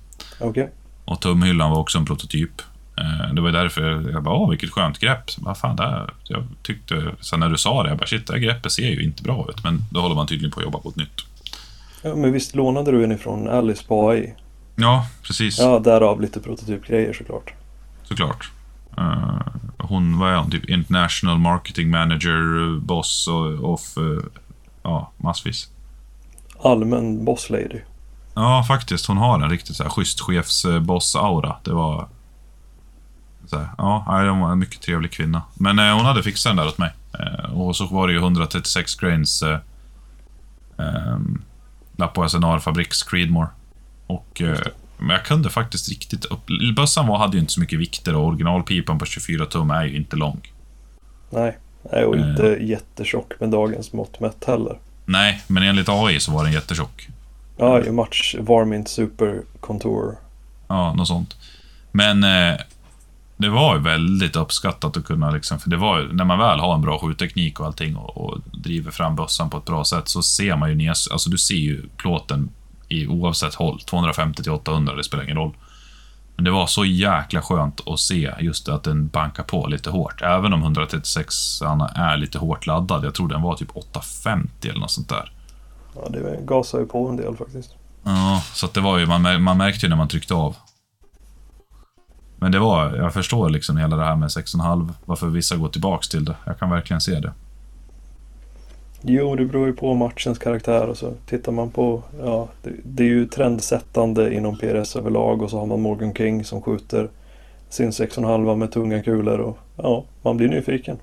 Okej. 0.41 0.71
Och 1.05 1.21
tumhyllan 1.21 1.71
var 1.71 1.79
också 1.79 1.99
en 1.99 2.05
prototyp. 2.05 2.63
Eh, 3.01 3.35
det 3.35 3.41
var 3.41 3.53
därför 3.53 4.11
jag 4.13 4.23
bara, 4.23 4.35
åh 4.35 4.51
vilket 4.51 4.71
skönt 4.71 4.99
grepp. 4.99 5.31
Så, 5.31 5.41
Vad 5.45 5.59
fan, 5.59 5.77
det 5.77 5.83
här, 5.83 6.11
jag 6.25 6.45
tyckte, 6.63 7.15
sen 7.21 7.41
när 7.41 7.49
du 7.49 7.59
sa 7.59 7.83
det, 7.83 7.89
jag 7.89 7.99
bara, 7.99 8.07
shit, 8.07 8.27
det 8.27 8.33
här 8.33 8.41
greppet 8.41 8.73
ser 8.73 8.89
ju 8.89 9.03
inte 9.03 9.23
bra 9.23 9.47
ut. 9.49 9.65
Men 9.65 9.85
då 9.91 10.01
håller 10.01 10.15
man 10.15 10.27
tydligen 10.27 10.51
på 10.51 10.61
att 10.61 10.65
jobba 10.65 10.79
på 10.79 10.89
ett 10.89 10.97
nytt. 10.97 11.25
Ja, 12.03 12.15
men 12.15 12.33
visst 12.33 12.55
lånade 12.55 12.91
du 12.91 13.05
en 13.05 13.13
ifrån 13.13 13.49
Alice 13.49 13.85
på 13.87 14.11
AI? 14.11 14.35
Ja, 14.77 15.07
precis. 15.23 15.59
Ja, 15.59 15.79
därav 15.79 16.21
lite 16.21 16.41
prototypgrejer 16.41 17.13
såklart. 17.13 17.55
Såklart. 18.03 18.51
Eh, 18.99 19.41
hon, 19.79 20.19
vad 20.19 20.33
är 20.33 20.37
hon? 20.37 20.51
Typ 20.51 20.71
International 20.71 21.39
Marketing 21.39 21.91
Manager, 21.91 22.79
boss 22.81 23.29
och, 23.29 23.73
of, 23.73 23.97
eh, 23.97 24.25
ja, 24.83 25.13
massvis. 25.17 25.69
Allmän 26.63 27.25
boss 27.25 27.51
lady. 27.51 27.81
Ja, 28.35 28.65
faktiskt. 28.69 29.07
Hon 29.07 29.17
har 29.17 29.41
en 29.41 29.51
riktigt 29.51 29.77
så 29.77 29.83
här 29.83 29.91
schysst 29.91 30.21
chefsboss-aura. 30.21 31.55
Det 31.65 31.73
var... 31.73 32.09
Så 33.51 33.59
här, 33.59 33.69
ja, 33.79 34.05
hon 34.31 34.41
var 34.41 34.53
en 34.53 34.59
mycket 34.59 34.81
trevlig 34.81 35.11
kvinna. 35.13 35.43
Men 35.55 35.79
eh, 35.79 35.97
hon 35.97 36.05
hade 36.05 36.23
fixat 36.23 36.51
den 36.51 36.57
där 36.57 36.67
åt 36.67 36.79
mig. 36.79 36.91
Eh, 37.19 37.53
och 37.61 37.77
så 37.77 37.87
var 37.87 38.07
det 38.07 38.13
ju 38.13 38.19
136 38.19 38.95
grains 38.95 39.43
eh, 39.43 39.59
eh, 40.79 41.19
Lappo 41.97 42.29
SNR 42.29 42.59
Fabriks 42.59 43.03
Creedmore. 43.03 43.49
Och, 44.07 44.43
eh, 44.43 44.59
men 44.99 45.11
jag 45.11 45.25
kunde 45.25 45.51
faktiskt 45.51 45.89
riktigt 45.89 46.25
upp... 46.25 46.41
Bössan 46.77 47.07
var, 47.07 47.19
hade 47.19 47.33
ju 47.37 47.41
inte 47.41 47.53
så 47.53 47.61
mycket 47.61 47.79
vikter 47.79 48.15
och 48.15 48.27
originalpipan 48.27 48.99
på 48.99 49.05
24 49.07 49.47
tum 49.47 49.71
är 49.71 49.85
ju 49.85 49.97
inte 49.97 50.17
lång. 50.17 50.41
Nej, 51.31 51.59
nej 51.93 52.05
och 52.05 52.17
Eh. 52.17 52.31
inte 52.31 52.43
jättetjock 52.61 53.33
med 53.41 53.49
dagens 53.51 53.93
mått 53.93 54.21
mätt 54.21 54.45
heller. 54.47 54.79
Nej, 55.05 55.43
men 55.47 55.63
enligt 55.63 55.89
AI 55.89 56.21
så 56.21 56.33
var 56.33 56.45
den 56.45 56.53
jättetjock. 56.53 57.09
Ja, 57.57 57.81
i 57.81 57.91
match 57.91 58.35
Varmint 58.39 58.89
Super 58.89 59.43
Contour. 59.61 60.17
Ja, 60.69 60.95
något 60.95 61.09
sånt. 61.09 61.37
Men 61.93 62.25
eh, 62.25 62.61
det 63.41 63.49
var 63.49 63.77
ju 63.77 63.83
väldigt 63.83 64.37
uppskattat 64.37 64.97
att 64.97 65.05
kunna, 65.05 65.31
liksom, 65.31 65.59
för 65.59 65.71
det 65.71 65.77
var 65.77 66.09
när 66.13 66.25
man 66.25 66.39
väl 66.39 66.61
har 66.61 66.75
en 66.75 66.83
bra 66.83 66.99
skjutteknik 66.99 67.61
och 67.61 67.67
allting 67.67 67.97
och, 67.97 68.17
och 68.17 68.39
driver 68.53 68.91
fram 68.91 69.17
bössan 69.17 69.51
på 69.51 69.59
ett 69.59 69.65
bra 69.65 69.85
sätt 69.85 70.09
så 70.09 70.23
ser 70.23 70.57
man 70.57 70.69
ju 70.69 70.75
ner, 70.75 70.89
alltså 70.89 71.31
du 71.31 71.39
ser 71.39 71.55
ju 71.55 71.89
plåten 71.97 72.51
i 72.89 73.07
oavsett 73.07 73.55
håll, 73.55 73.81
250 73.81 74.43
till 74.43 74.53
800, 74.53 74.95
det 74.95 75.05
spelar 75.05 75.25
ingen 75.25 75.37
roll. 75.37 75.53
Men 76.37 76.45
det 76.45 76.51
var 76.51 76.67
så 76.67 76.85
jäkla 76.85 77.43
skönt 77.43 77.89
att 77.89 78.01
se 78.01 78.31
just 78.41 78.69
att 78.69 78.83
den 78.83 79.09
bankar 79.09 79.43
på 79.43 79.67
lite 79.67 79.91
hårt. 79.91 80.23
Även 80.23 80.53
om 80.53 80.63
136 80.63 81.35
är 81.95 82.17
lite 82.17 82.39
hårt 82.39 82.67
laddad. 82.67 83.05
Jag 83.05 83.15
tror 83.15 83.29
den 83.29 83.43
var 83.43 83.57
typ 83.57 83.77
850 83.77 84.69
eller 84.69 84.81
något 84.81 84.91
sånt 84.91 85.09
där. 85.09 85.33
Ja, 85.95 86.09
det 86.09 86.47
gasar 86.47 86.79
ju 86.79 86.87
på 86.87 87.09
en 87.09 87.17
del 87.17 87.37
faktiskt. 87.37 87.75
Ja, 88.05 88.43
så 88.53 88.67
det 88.73 88.81
var 88.81 88.99
ju, 88.99 89.07
man, 89.07 89.43
man 89.43 89.59
märkte 89.59 89.87
ju 89.87 89.91
när 89.91 89.97
man 89.97 90.09
tryckte 90.09 90.35
av. 90.35 90.57
Men 92.41 92.53
det 92.53 92.59
var, 92.59 92.97
jag 92.97 93.13
förstår 93.13 93.49
liksom 93.49 93.77
hela 93.77 93.97
det 93.97 94.05
här 94.05 94.17
med 94.17 94.29
6,5, 94.29 94.93
varför 95.05 95.27
vissa 95.27 95.57
går 95.57 95.69
tillbaks 95.69 96.09
till 96.09 96.25
det. 96.25 96.37
Jag 96.45 96.59
kan 96.59 96.71
verkligen 96.71 97.01
se 97.01 97.21
det. 97.21 97.33
Jo, 99.03 99.37
det 99.37 99.45
beror 99.45 99.67
ju 99.67 99.73
på 99.73 99.95
matchens 99.95 100.39
karaktär 100.39 100.87
och 100.87 100.97
så 100.97 101.13
tittar 101.27 101.53
man 101.53 101.71
på, 101.71 102.03
ja, 102.23 102.49
det, 102.63 102.71
det 102.85 103.03
är 103.03 103.09
ju 103.09 103.27
trendsättande 103.27 104.35
inom 104.35 104.59
PRS 104.59 104.97
överlag 104.97 105.43
och 105.43 105.51
så 105.51 105.59
har 105.59 105.67
man 105.67 105.81
Morgan 105.81 106.15
King 106.15 106.45
som 106.45 106.63
skjuter 106.63 107.09
sin 107.69 107.91
6,5 107.91 108.57
med 108.57 108.73
tunga 108.73 109.03
kulor 109.03 109.39
och 109.39 109.59
ja, 109.77 110.05
man 110.23 110.37
blir 110.37 110.49
nyfiken. 110.49 110.97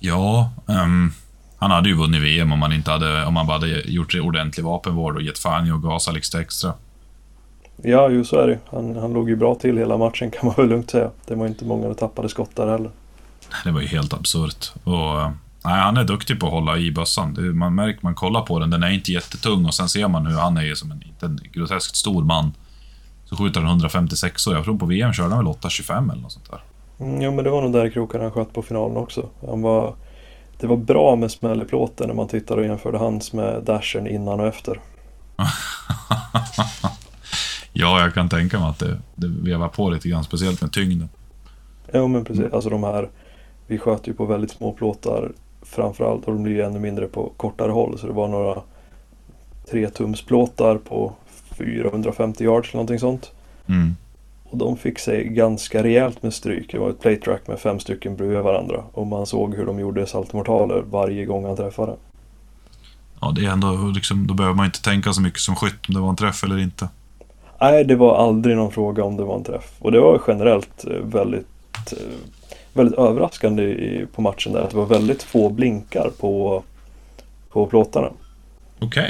Ja, 0.00 0.50
um, 0.66 1.12
han 1.56 1.70
hade 1.70 1.88
ju 1.88 1.94
vunnit 1.94 2.22
VM 2.22 2.52
om 2.52 2.58
man 2.58 2.72
inte 2.72 2.90
hade, 2.90 3.24
om 3.24 3.34
man 3.34 3.46
bara 3.46 3.58
hade 3.58 3.80
gjort 3.80 4.14
ordentlig 4.14 4.64
vapenvård 4.64 5.16
och 5.16 5.22
gett 5.22 5.38
fan 5.38 5.66
i 5.66 5.70
att 5.70 5.82
gasa 5.82 6.12
lite 6.12 6.40
extra. 6.40 6.72
Ja, 7.82 8.10
ju 8.10 8.24
så 8.24 8.36
är 8.40 8.46
det 8.46 8.58
han, 8.70 8.96
han 8.96 9.12
låg 9.12 9.28
ju 9.28 9.36
bra 9.36 9.54
till 9.54 9.78
hela 9.78 9.96
matchen 9.96 10.30
kan 10.30 10.46
man 10.46 10.54
väl 10.56 10.68
lugnt 10.68 10.90
säga. 10.90 11.10
Det 11.26 11.34
var 11.34 11.46
inte 11.46 11.64
många 11.64 11.94
tappade 11.94 12.28
skott 12.28 12.56
där 12.56 12.68
heller. 12.68 12.90
Det 13.64 13.70
var 13.70 13.80
ju 13.80 13.86
helt 13.86 14.12
absurt. 14.12 14.72
Och, 14.84 15.14
nej, 15.64 15.80
han 15.80 15.96
är 15.96 16.04
duktig 16.04 16.40
på 16.40 16.46
att 16.46 16.52
hålla 16.52 16.78
i 16.78 16.92
bössan. 16.92 17.56
Man 17.58 17.74
märker, 17.74 18.00
man 18.02 18.14
kollar 18.14 18.42
på 18.42 18.58
den, 18.58 18.70
den 18.70 18.82
är 18.82 18.90
inte 18.90 19.12
jättetung 19.12 19.66
och 19.66 19.74
sen 19.74 19.88
ser 19.88 20.08
man 20.08 20.26
hur 20.26 20.38
han 20.38 20.56
är 20.56 20.74
som 20.74 20.90
en, 20.90 21.02
inte 21.02 21.26
en 21.26 21.40
groteskt 21.52 21.96
stor 21.96 22.24
man. 22.24 22.52
Så 23.24 23.36
skjuter 23.36 23.60
han 23.60 23.70
156 23.70 24.46
och 24.46 24.54
jag 24.54 24.64
tror 24.64 24.78
på 24.78 24.86
VM 24.86 25.12
körde 25.12 25.28
han 25.28 25.38
väl 25.38 25.46
825 25.46 26.10
eller 26.10 26.22
något 26.22 26.32
sånt 26.32 26.50
där. 26.50 26.60
Mm, 26.98 27.22
jo, 27.22 27.32
men 27.32 27.44
det 27.44 27.50
var 27.50 27.62
nog 27.62 27.72
där 27.72 27.90
krokarna 27.90 28.24
han 28.24 28.32
sköt 28.32 28.52
på 28.52 28.62
finalen 28.62 28.96
också. 28.96 29.28
Han 29.48 29.62
var, 29.62 29.94
det 30.60 30.66
var 30.66 30.76
bra 30.76 31.16
med 31.16 31.30
smäll 31.30 31.62
i 31.62 31.64
plåten 31.64 32.08
när 32.08 32.14
man 32.14 32.28
tittade 32.28 32.60
och 32.60 32.66
jämförde 32.66 32.98
hans 32.98 33.32
med 33.32 33.62
dashen 33.62 34.06
innan 34.06 34.40
och 34.40 34.46
efter. 34.46 34.80
Ja, 37.78 38.00
jag 38.00 38.14
kan 38.14 38.28
tänka 38.28 38.58
mig 38.60 38.68
att 38.68 38.78
det, 38.78 38.98
det 39.14 39.28
vevar 39.28 39.68
på 39.68 39.90
lite 39.90 40.08
grann, 40.08 40.24
speciellt 40.24 40.62
med 40.62 40.72
tyngden. 40.72 41.08
Ja, 41.92 42.06
men 42.08 42.24
precis. 42.24 42.52
Alltså 42.52 42.70
de 42.70 42.84
här, 42.84 43.08
vi 43.66 43.78
sköt 43.78 44.08
ju 44.08 44.14
på 44.14 44.24
väldigt 44.24 44.50
små 44.50 44.72
plåtar 44.72 45.32
framförallt 45.62 46.24
och 46.24 46.32
de 46.32 46.42
blir 46.42 46.52
ju 46.52 46.62
ännu 46.62 46.78
mindre 46.78 47.06
på 47.06 47.32
kortare 47.36 47.72
håll. 47.72 47.98
Så 47.98 48.06
det 48.06 48.12
var 48.12 48.28
några 48.28 48.62
3 49.70 49.90
tums 49.90 50.22
plåtar 50.22 50.78
på 50.78 51.12
450 51.50 52.44
yards 52.44 52.68
eller 52.68 52.76
någonting 52.76 52.98
sånt. 52.98 53.30
Mm. 53.66 53.96
Och 54.44 54.58
de 54.58 54.76
fick 54.76 54.98
sig 54.98 55.28
ganska 55.28 55.82
rejält 55.82 56.22
med 56.22 56.34
stryk. 56.34 56.72
Det 56.72 56.78
var 56.78 56.90
ett 56.90 57.00
plate 57.00 57.20
track 57.20 57.48
med 57.48 57.58
fem 57.58 57.80
stycken 57.80 58.16
bredvid 58.16 58.38
varandra. 58.38 58.84
Och 58.92 59.06
man 59.06 59.26
såg 59.26 59.54
hur 59.54 59.66
de 59.66 59.78
gjorde 59.78 60.06
saltomortaler 60.06 60.82
varje 60.90 61.24
gång 61.24 61.44
han 61.44 61.56
träffade. 61.56 61.96
Ja, 63.20 63.32
det 63.36 63.46
är 63.46 63.50
ändå 63.50 63.92
liksom, 63.94 64.26
då 64.26 64.34
behöver 64.34 64.56
man 64.56 64.66
inte 64.66 64.82
tänka 64.82 65.12
så 65.12 65.20
mycket 65.20 65.40
som 65.40 65.56
skytt 65.56 65.88
om 65.88 65.94
det 65.94 66.00
var 66.00 66.10
en 66.10 66.16
träff 66.16 66.44
eller 66.44 66.58
inte. 66.58 66.88
Nej, 67.60 67.84
det 67.84 67.96
var 67.96 68.16
aldrig 68.16 68.56
någon 68.56 68.70
fråga 68.70 69.04
om 69.04 69.16
det 69.16 69.24
var 69.24 69.36
en 69.36 69.44
träff. 69.44 69.72
Och 69.78 69.92
det 69.92 70.00
var 70.00 70.20
generellt 70.28 70.84
eh, 70.84 70.96
väldigt, 71.02 71.46
eh, 71.92 71.98
väldigt 72.72 72.98
överraskande 72.98 74.06
på 74.14 74.22
matchen 74.22 74.52
där. 74.52 74.60
Att 74.60 74.70
det 74.70 74.76
var 74.76 74.86
väldigt 74.86 75.22
få 75.22 75.48
blinkar 75.48 76.10
på, 76.20 76.62
på 77.50 77.66
plåtarna. 77.66 78.08
Okej. 78.80 79.02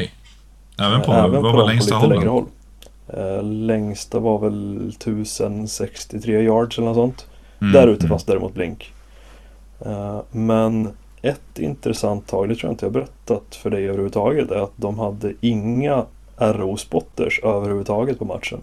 Okay. 0.76 0.86
Även 0.86 1.03
på, 1.03 1.12
Även 1.12 1.42
vad 1.42 1.53
på 1.53 1.59
var 1.59 1.66
längsta 1.66 1.94
hållen? 1.94 2.28
Håll. 2.28 2.44
Uh, 3.18 3.42
längsta 3.42 4.18
var 4.18 4.38
väl 4.38 4.88
1063 4.88 6.42
yards 6.42 6.78
eller 6.78 6.88
något 6.88 6.97
sånt. 6.97 7.26
Mm, 7.61 7.72
Där 7.72 7.88
ute 7.88 8.01
mm. 8.01 8.09
fanns 8.09 8.24
däremot 8.24 8.55
blink. 8.55 8.92
Men 10.30 10.88
ett 11.22 11.59
intressant 11.59 12.26
tag, 12.26 12.49
det 12.49 12.55
tror 12.55 12.68
jag 12.68 12.72
inte 12.72 12.86
jag 12.86 12.92
berättat 12.92 13.55
för 13.55 13.70
dig 13.70 13.84
överhuvudtaget, 13.84 14.51
är 14.51 14.57
att 14.57 14.72
de 14.76 14.99
hade 14.99 15.32
inga 15.40 16.05
RO-spotters 16.37 17.45
överhuvudtaget 17.45 18.18
på 18.18 18.24
matchen. 18.24 18.61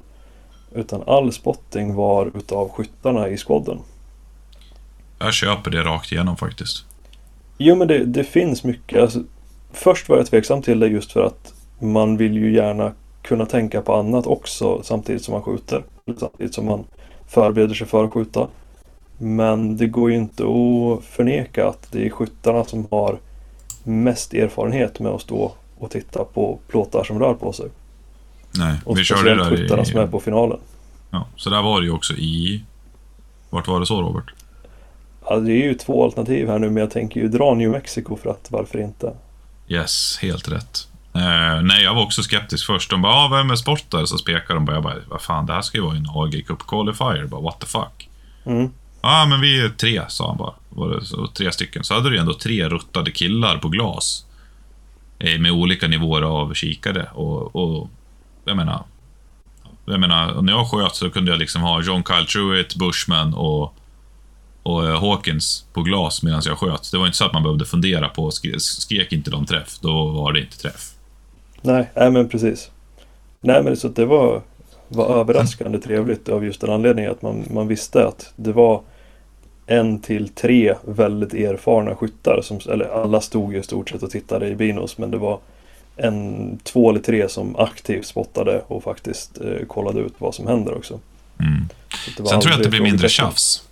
Utan 0.76 1.04
all 1.08 1.34
spotting 1.34 1.96
var 1.96 2.32
utav 2.38 2.70
skyttarna 2.70 3.30
i 3.30 3.38
squadden. 3.38 3.80
Jag 5.20 5.34
köper 5.34 5.72
det 5.72 5.84
rakt 5.84 6.12
igenom 6.12 6.38
faktiskt. 6.38 6.86
Jo 7.58 7.76
men 7.76 7.88
det, 7.88 8.06
det 8.06 8.24
finns 8.24 8.64
mycket. 8.64 9.02
Alltså, 9.02 9.24
först 9.72 10.10
var 10.10 10.18
jag 10.18 10.26
tveksam 10.26 10.62
till 10.62 10.80
det 10.80 10.88
just 10.88 11.12
för 11.12 11.24
att 11.24 11.54
man 11.80 12.18
vill 12.18 12.34
ju 12.34 12.54
gärna 12.56 12.92
kunna 13.22 13.46
tänka 13.46 13.82
på 13.82 13.96
annat 13.96 14.28
också 14.28 14.84
samtidigt 14.84 15.24
som 15.24 15.32
man 15.32 15.42
skjuter. 15.42 15.84
Samtidigt 16.18 16.54
som 16.54 16.66
man 16.66 16.84
förbereder 17.28 17.76
sig 17.76 17.88
för 17.88 18.04
att 18.06 18.14
skjuta. 18.14 18.48
Men 19.18 19.78
det 19.78 19.88
går 19.88 20.12
ju 20.12 20.18
inte 20.18 20.44
att 20.44 21.04
förneka 21.04 21.68
att 21.68 21.92
det 21.92 22.06
är 22.06 22.10
skyttarna 22.10 22.64
som 22.64 22.88
har 22.92 23.20
mest 23.84 24.34
erfarenhet 24.34 25.00
med 25.00 25.12
att 25.12 25.22
stå 25.22 25.52
och 25.84 25.92
titta 25.92 26.24
på 26.24 26.60
plåtar 26.68 27.04
som 27.04 27.20
rör 27.20 27.34
på 27.34 27.54
sig. 27.54 27.70
Nej, 28.58 28.80
och 28.86 28.98
vi 28.98 29.04
körde 29.04 29.30
det 29.30 29.36
där 29.36 29.50
skyttarna 29.50 29.82
i... 29.82 29.86
som 29.86 30.00
är 30.00 30.08
på 30.08 30.20
finalen. 30.20 30.60
Ja, 31.10 31.28
så 31.36 31.50
där 31.50 31.62
var 31.62 31.82
det 31.82 31.86
ju 31.86 31.92
också 31.92 32.14
i... 32.14 32.64
Vart 33.50 33.68
var 33.68 33.80
det 33.80 33.86
så 33.86 34.02
Robert? 34.02 34.34
Ja, 35.26 35.36
det 35.36 35.52
är 35.52 35.64
ju 35.64 35.74
två 35.74 36.04
alternativ 36.04 36.48
här 36.48 36.60
nu, 36.60 36.70
men 36.70 36.78
jag 36.78 36.92
tänker 36.92 37.20
ju 37.20 37.28
dra 37.28 37.54
New 37.54 37.70
Mexico 37.70 38.16
för 38.16 38.30
att 38.30 38.48
varför 38.50 38.80
inte? 38.80 39.14
Yes, 39.68 40.18
helt 40.22 40.52
rätt. 40.52 40.88
Uh, 41.16 41.62
nej, 41.64 41.84
jag 41.84 41.96
var 41.96 42.04
också 42.04 42.24
skeptisk 42.24 42.66
först. 42.66 42.90
De 42.90 43.02
bara, 43.02 43.14
ah, 43.14 43.28
vem 43.28 43.52
är 43.52 43.56
sportare? 43.56 44.08
Så 44.08 44.18
spekade 44.18 44.54
de 44.54 44.66
bara, 44.66 44.76
jag 44.76 44.84
bara, 44.84 44.96
vad 45.10 45.22
fan, 45.22 45.46
det 45.46 45.54
här 45.54 45.62
ska 45.62 45.78
ju 45.78 45.84
vara 45.84 45.96
en 45.96 46.08
AG 46.10 46.44
Cup 46.48 46.68
Qualifier. 46.68 47.26
Bara, 47.26 47.42
what 47.42 47.60
the 47.60 47.66
fuck? 47.66 48.10
Mm. 48.46 48.64
Ja, 49.02 49.22
ah, 49.24 49.26
men 49.26 49.42
vi 49.42 49.62
är 49.62 49.70
tre, 49.70 50.02
sa 50.08 50.28
han 50.28 50.38
bara. 50.38 50.54
Var 50.70 50.90
det 50.90 51.06
så, 51.06 51.28
tre 51.28 51.52
stycken. 51.52 51.84
Så 51.84 51.94
hade 51.94 52.10
du 52.10 52.20
ändå 52.20 52.34
tre 52.34 52.70
ruttade 52.70 53.12
killar 53.12 53.58
på 53.58 53.70
glas. 53.70 54.26
Eh, 55.24 55.40
med 55.40 55.52
olika 55.52 55.88
nivåer 55.88 56.22
av 56.22 56.54
kikare. 56.54 57.08
Och, 57.14 57.56
och 57.56 57.90
jag 58.46 58.58
menar, 58.58 58.84
jag 59.86 60.00
menar, 60.00 60.42
när 60.42 60.54
jag 60.54 60.68
sköt 60.68 60.96
så 60.96 61.10
kunde 61.10 61.32
jag 61.32 61.40
liksom 61.40 61.62
ha 61.62 61.82
John 61.82 62.04
Kyle 62.04 62.26
Truitt, 62.26 62.76
Bushman 62.76 63.34
och, 63.34 63.74
och 64.64 64.86
eh, 64.88 65.02
Hawkins 65.02 65.66
på 65.74 65.82
glas 65.82 66.24
medan 66.24 66.42
jag 66.46 66.58
sköt. 66.58 66.92
Det 66.92 66.98
var 66.98 67.06
inte 67.06 67.18
så 67.18 67.26
att 67.26 67.34
man 67.34 67.44
behövde 67.44 67.66
fundera 67.66 68.10
på, 68.10 68.32
skrek, 68.32 68.62
skrek 68.62 69.12
inte 69.14 69.32
de 69.32 69.46
träff, 69.46 69.80
då 69.82 70.08
var 70.08 70.34
det 70.34 70.40
inte 70.40 70.58
träff. 70.58 70.92
Nej, 71.62 71.92
nej 71.96 72.12
men 72.12 72.30
precis. 72.30 72.72
Nej 73.42 73.64
men 73.64 73.78
så 73.78 73.88
det 73.88 74.06
var, 74.06 74.42
var 74.88 75.20
överraskande 75.20 75.78
trevligt 75.78 76.30
av 76.30 76.46
just 76.46 76.62
den 76.62 76.70
anledningen 76.70 77.12
att 77.12 77.22
man, 77.22 77.46
man 77.54 77.68
visste 77.68 78.08
att 78.08 78.34
det 78.36 78.52
var 78.52 78.82
en 79.68 80.00
till 80.00 80.30
tre 80.30 80.76
väldigt 80.86 81.34
erfarna 81.34 81.96
skyttar. 81.96 82.42
Som, 82.42 82.60
eller 82.72 82.86
alla 82.86 83.22
stod 83.22 83.54
ju 83.54 83.60
i 83.60 83.64
stort 83.64 83.90
sett 83.90 84.04
och 84.04 84.12
tittade 84.12 84.48
i 84.48 84.56
binos 84.56 84.98
men 84.98 85.12
det 85.12 85.18
var 85.18 85.40
en, 85.96 86.60
två 86.64 86.90
eller 86.90 87.00
tre 87.00 87.30
som 87.30 87.56
aktivt 87.56 88.06
spottade 88.06 88.62
och 88.68 88.84
faktiskt 88.84 89.42
eh, 89.42 89.66
kollade 89.68 90.00
ut 90.00 90.14
vad 90.18 90.36
som 90.36 90.48
händer 90.48 90.78
också. 90.78 91.00
Mm. 91.40 91.70
Sen 92.16 92.26
tror 92.26 92.44
jag 92.44 92.54
att 92.54 92.64
det 92.64 92.70
blir 92.70 92.82
mindre 92.82 93.10
tjafs. 93.10 93.64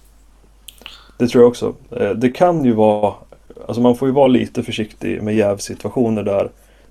Det 1.17 1.27
tror 1.27 1.43
jag 1.43 1.49
också. 1.49 1.75
Eh, 1.91 2.09
det 2.09 2.29
kan 2.29 2.65
ju 2.65 2.71
vara, 2.71 3.13
alltså 3.67 3.81
man 3.81 3.97
får 3.97 4.07
ju 4.07 4.13
vara 4.13 4.27
lite 4.27 4.63
försiktig 4.63 5.23
med 5.23 5.35
jävsituationer 5.35 6.23
där. 6.23 6.49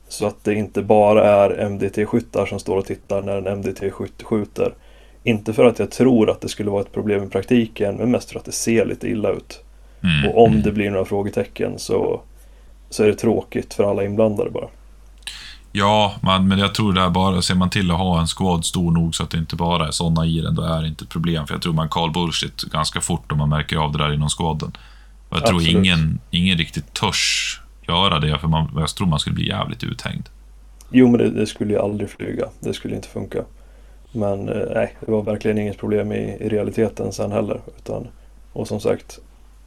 Så 0.09 0.26
att 0.26 0.44
det 0.44 0.55
inte 0.55 0.82
bara 0.82 1.24
är 1.24 1.68
MDT-skyttar 1.68 2.46
som 2.46 2.59
står 2.59 2.76
och 2.76 2.86
tittar 2.86 3.22
när 3.22 3.36
en 3.36 3.59
MDT-skytt 3.59 4.22
skjuter. 4.22 4.74
Inte 5.24 5.52
för 5.52 5.64
att 5.64 5.78
jag 5.78 5.90
tror 5.90 6.30
att 6.30 6.40
det 6.40 6.48
skulle 6.48 6.70
vara 6.70 6.80
ett 6.80 6.92
problem 6.92 7.24
i 7.24 7.26
praktiken, 7.26 7.96
men 7.96 8.10
mest 8.10 8.30
för 8.30 8.38
att 8.38 8.44
det 8.44 8.52
ser 8.52 8.86
lite 8.86 9.08
illa 9.08 9.30
ut. 9.30 9.64
Mm. 10.02 10.30
Och 10.30 10.44
om 10.44 10.50
mm. 10.50 10.62
det 10.62 10.72
blir 10.72 10.90
några 10.90 11.04
frågetecken 11.04 11.78
så, 11.78 12.20
så 12.90 13.02
är 13.02 13.06
det 13.06 13.14
tråkigt 13.14 13.74
för 13.74 13.90
alla 13.90 14.04
inblandade 14.04 14.50
bara. 14.50 14.68
Ja, 15.72 16.14
man, 16.20 16.48
men 16.48 16.58
jag 16.58 16.74
tror 16.74 16.92
det 16.92 17.00
är 17.00 17.10
bara, 17.10 17.42
ser 17.42 17.54
man 17.54 17.70
till 17.70 17.90
att 17.90 17.98
ha 17.98 18.20
en 18.20 18.26
squad 18.26 18.64
stor 18.64 18.90
nog 18.90 19.14
så 19.14 19.22
att 19.22 19.30
det 19.30 19.38
inte 19.38 19.56
bara 19.56 19.86
är 19.86 19.90
sådana 19.90 20.26
i 20.26 20.40
den, 20.40 20.54
då 20.54 20.62
är 20.62 20.82
det 20.82 20.88
inte 20.88 21.04
ett 21.04 21.10
problem. 21.10 21.46
För 21.46 21.54
jag 21.54 21.62
tror 21.62 21.72
man 21.72 21.88
call 21.88 22.10
bullshit 22.10 22.62
ganska 22.62 23.00
fort 23.00 23.32
om 23.32 23.38
man 23.38 23.48
märker 23.48 23.76
av 23.76 23.92
det 23.92 23.98
där 23.98 24.14
inom 24.14 24.28
squaden. 24.28 24.72
Och 25.28 25.36
jag 25.36 25.46
tror 25.46 25.68
ingen, 25.68 26.20
ingen 26.30 26.58
riktigt 26.58 26.94
törs 26.94 27.60
göra 27.88 28.18
det, 28.18 28.38
för 28.38 28.48
man, 28.48 28.70
jag 28.76 28.88
tror 28.88 29.06
man 29.06 29.18
skulle 29.18 29.34
bli 29.34 29.48
jävligt 29.48 29.84
uthängd. 29.84 30.28
Jo, 30.90 31.08
men 31.08 31.18
det, 31.18 31.30
det 31.30 31.46
skulle 31.46 31.72
ju 31.72 31.78
aldrig 31.78 32.10
flyga. 32.10 32.46
Det 32.60 32.74
skulle 32.74 32.96
inte 32.96 33.08
funka. 33.08 33.38
Men 34.12 34.48
eh, 34.48 34.68
nej, 34.74 34.96
det 35.00 35.12
var 35.12 35.22
verkligen 35.22 35.58
inget 35.58 35.78
problem 35.78 36.12
i, 36.12 36.36
i 36.40 36.48
realiteten 36.48 37.12
sen 37.12 37.32
heller. 37.32 37.61
Utan, 37.78 38.08
och 38.52 38.68
som 38.68 38.80
sagt, 38.80 39.18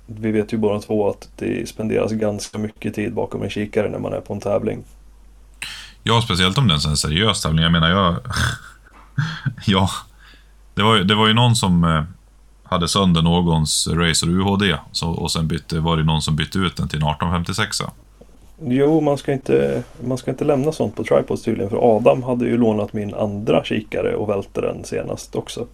vi 0.05 0.31
vet 0.31 0.53
ju 0.53 0.57
båda 0.57 0.79
två 0.79 1.09
att 1.09 1.29
det 1.35 1.69
spenderas 1.69 2.11
ganska 2.11 2.57
mycket 2.57 2.95
tid 2.95 3.13
bakom 3.13 3.43
en 3.43 3.49
kikare 3.49 3.89
när 3.89 3.99
man 3.99 4.13
är 4.13 4.21
på 4.21 4.33
en 4.33 4.39
tävling. 4.39 4.83
Ja, 6.03 6.21
speciellt 6.21 6.57
om 6.57 6.67
det 6.67 6.73
är 6.73 6.89
en 6.89 6.97
seriös 6.97 7.41
tävling. 7.41 7.63
Jag 7.63 7.71
menar, 7.71 7.89
jag... 7.89 8.15
ja, 9.65 9.89
det 10.73 10.83
var, 10.83 10.95
ju, 10.95 11.03
det 11.03 11.15
var 11.15 11.27
ju 11.27 11.33
någon 11.33 11.55
som 11.55 11.83
eh, 11.83 12.03
hade 12.63 12.87
sönder 12.87 13.21
någons 13.21 13.87
Razer 13.87 14.29
UHD 14.29 14.77
så, 14.91 15.09
och 15.09 15.31
sen 15.31 15.47
bytte, 15.47 15.79
var 15.79 15.97
det 15.97 16.03
någon 16.03 16.21
som 16.21 16.35
bytte 16.35 16.59
ut 16.59 16.75
den 16.75 16.87
till 16.87 17.01
en 17.01 17.07
1856. 17.07 17.81
Jo, 18.65 19.01
man 19.01 19.17
ska, 19.17 19.31
inte, 19.33 19.83
man 20.05 20.17
ska 20.17 20.31
inte 20.31 20.43
lämna 20.43 20.71
sånt 20.71 20.95
på 20.95 21.03
tripods 21.03 21.43
tydligen. 21.43 21.69
För 21.69 21.97
Adam 21.97 22.23
hade 22.23 22.45
ju 22.45 22.57
lånat 22.57 22.93
min 22.93 23.13
andra 23.13 23.63
kikare 23.63 24.15
och 24.15 24.29
välte 24.29 24.61
den 24.61 24.83
senast 24.83 25.35
också. 25.35 25.67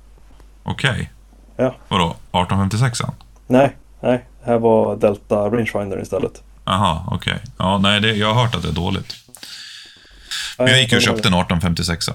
Okej. 0.63 1.11
Ja. 1.57 1.75
Vadå, 1.87 2.05
1856? 2.05 2.99
Nej, 3.47 3.75
nej. 4.01 4.25
Här 4.43 4.59
var 4.59 4.95
Delta 4.95 5.35
Rangefinder 5.35 6.01
istället. 6.01 6.43
Aha, 6.63 7.05
okej. 7.11 7.37
Ja, 7.57 7.77
nej, 7.77 8.01
det, 8.01 8.13
jag 8.13 8.33
har 8.33 8.43
hört 8.43 8.55
att 8.55 8.61
det 8.61 8.69
är 8.69 8.73
dåligt. 8.73 9.15
Men 10.57 10.67
jag 10.67 10.81
gick 10.81 10.93
och 10.93 11.01
köpte 11.01 11.27
en 11.27 11.33
1856. 11.33 12.09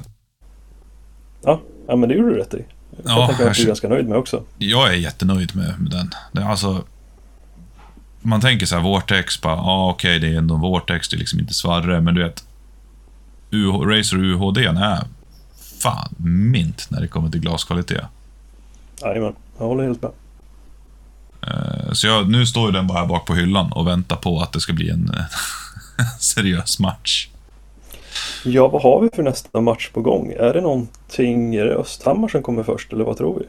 Ja, 1.45 1.61
ja 1.89 1.97
men 1.97 2.09
det 2.09 2.15
gjorde 2.15 2.29
du 2.29 2.39
rätt 2.39 2.55
i. 2.55 2.65
Jag 3.05 3.19
Ja, 3.19 3.27
tänker 3.27 3.51
att 3.51 3.57
du 3.57 3.63
är 3.63 3.67
ganska 3.67 3.89
nöjd 3.89 4.09
med 4.09 4.19
också. 4.19 4.43
Jag 4.59 4.89
är 4.89 4.93
jättenöjd 4.95 5.57
med, 5.57 5.75
med 5.81 5.91
den. 5.91 6.11
Det 6.33 6.45
alltså... 6.45 6.83
Man 8.27 8.41
tänker 8.41 8.67
så 8.67 8.75
här, 8.75 8.83
Vortex, 8.83 9.41
bara, 9.41 9.57
ja 9.57 9.91
okej, 9.91 10.19
det 10.19 10.29
är 10.29 10.39
ändå 10.39 10.57
Vortex, 10.57 11.09
det 11.09 11.17
är 11.17 11.19
liksom 11.19 11.41
inte 11.41 11.55
svarre, 11.55 12.01
men 12.01 12.15
du 12.15 12.23
vet... 12.23 12.45
UH, 13.51 13.81
Razer 13.81 14.17
UHD 14.17 14.65
är 14.65 15.05
fan 15.83 16.15
mint 16.17 16.87
när 16.91 17.01
det 17.01 17.09
kommer 17.09 17.31
till 17.31 17.41
glaskvalitet. 17.41 18.05
Jajamän, 19.03 19.35
jag 19.59 19.67
håller 19.67 19.85
helt 19.85 20.03
med. 20.03 20.11
Eh, 21.43 21.93
Så 21.93 22.07
jag, 22.07 22.31
nu 22.31 22.47
står 22.47 22.67
ju 22.67 22.73
den 22.73 22.87
bara 22.87 23.07
bak 23.07 23.27
på 23.27 23.35
hyllan 23.35 23.73
och 23.73 23.87
väntar 23.87 24.17
på 24.17 24.41
att 24.41 24.53
det 24.53 24.61
ska 24.61 24.73
bli 24.73 24.91
en 24.91 25.11
seriös 26.21 26.79
match. 26.79 27.29
Ja, 28.45 28.69
vad 28.69 28.83
har 28.83 29.01
vi 29.01 29.09
för 29.17 29.23
nästa 29.23 29.61
match 29.61 29.91
på 29.91 30.01
gång? 30.01 30.33
Är 30.39 30.53
det 30.55 30.61
någonting, 30.61 31.55
är 31.55 31.65
det 31.65 31.75
Östhammar 31.75 32.29
som 32.29 32.43
kommer 32.43 32.63
först 32.63 32.93
eller 32.93 33.05
vad 33.05 33.17
tror 33.17 33.39
vi? 33.39 33.47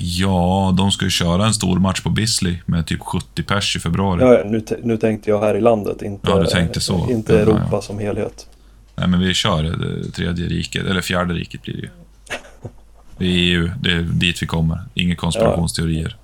Ja, 0.00 0.74
de 0.76 0.90
ska 0.90 1.04
ju 1.04 1.10
köra 1.10 1.46
en 1.46 1.54
stor 1.54 1.78
match 1.78 2.00
på 2.00 2.10
Bisley 2.10 2.56
med 2.66 2.86
typ 2.86 3.00
70 3.00 3.42
pers 3.42 3.76
i 3.76 3.80
februari. 3.80 4.22
Ja, 4.22 4.42
nu, 4.46 4.64
nu 4.82 4.96
tänkte 4.96 5.30
jag 5.30 5.40
här 5.40 5.54
i 5.54 5.60
landet, 5.60 6.02
inte, 6.02 6.30
Ja, 6.30 6.38
du 6.38 6.46
tänkte 6.46 6.80
så. 6.80 7.10
inte 7.10 7.38
Europa 7.40 7.68
ja. 7.72 7.82
som 7.82 7.98
helhet. 7.98 8.46
Nej, 8.96 9.08
men 9.08 9.20
vi 9.20 9.34
kör 9.34 9.62
det 9.62 10.10
tredje 10.12 10.46
riket, 10.48 10.86
eller 10.86 11.00
fjärde 11.00 11.34
riket 11.34 11.62
blir 11.62 11.74
det 11.74 11.80
ju. 11.82 11.88
Det 13.18 13.24
är 13.26 13.30
EU, 13.30 13.70
det 13.80 13.92
är 13.92 14.02
dit 14.02 14.42
vi 14.42 14.46
kommer. 14.46 14.78
Inga 14.94 15.16
konspirationsteorier. 15.16 16.16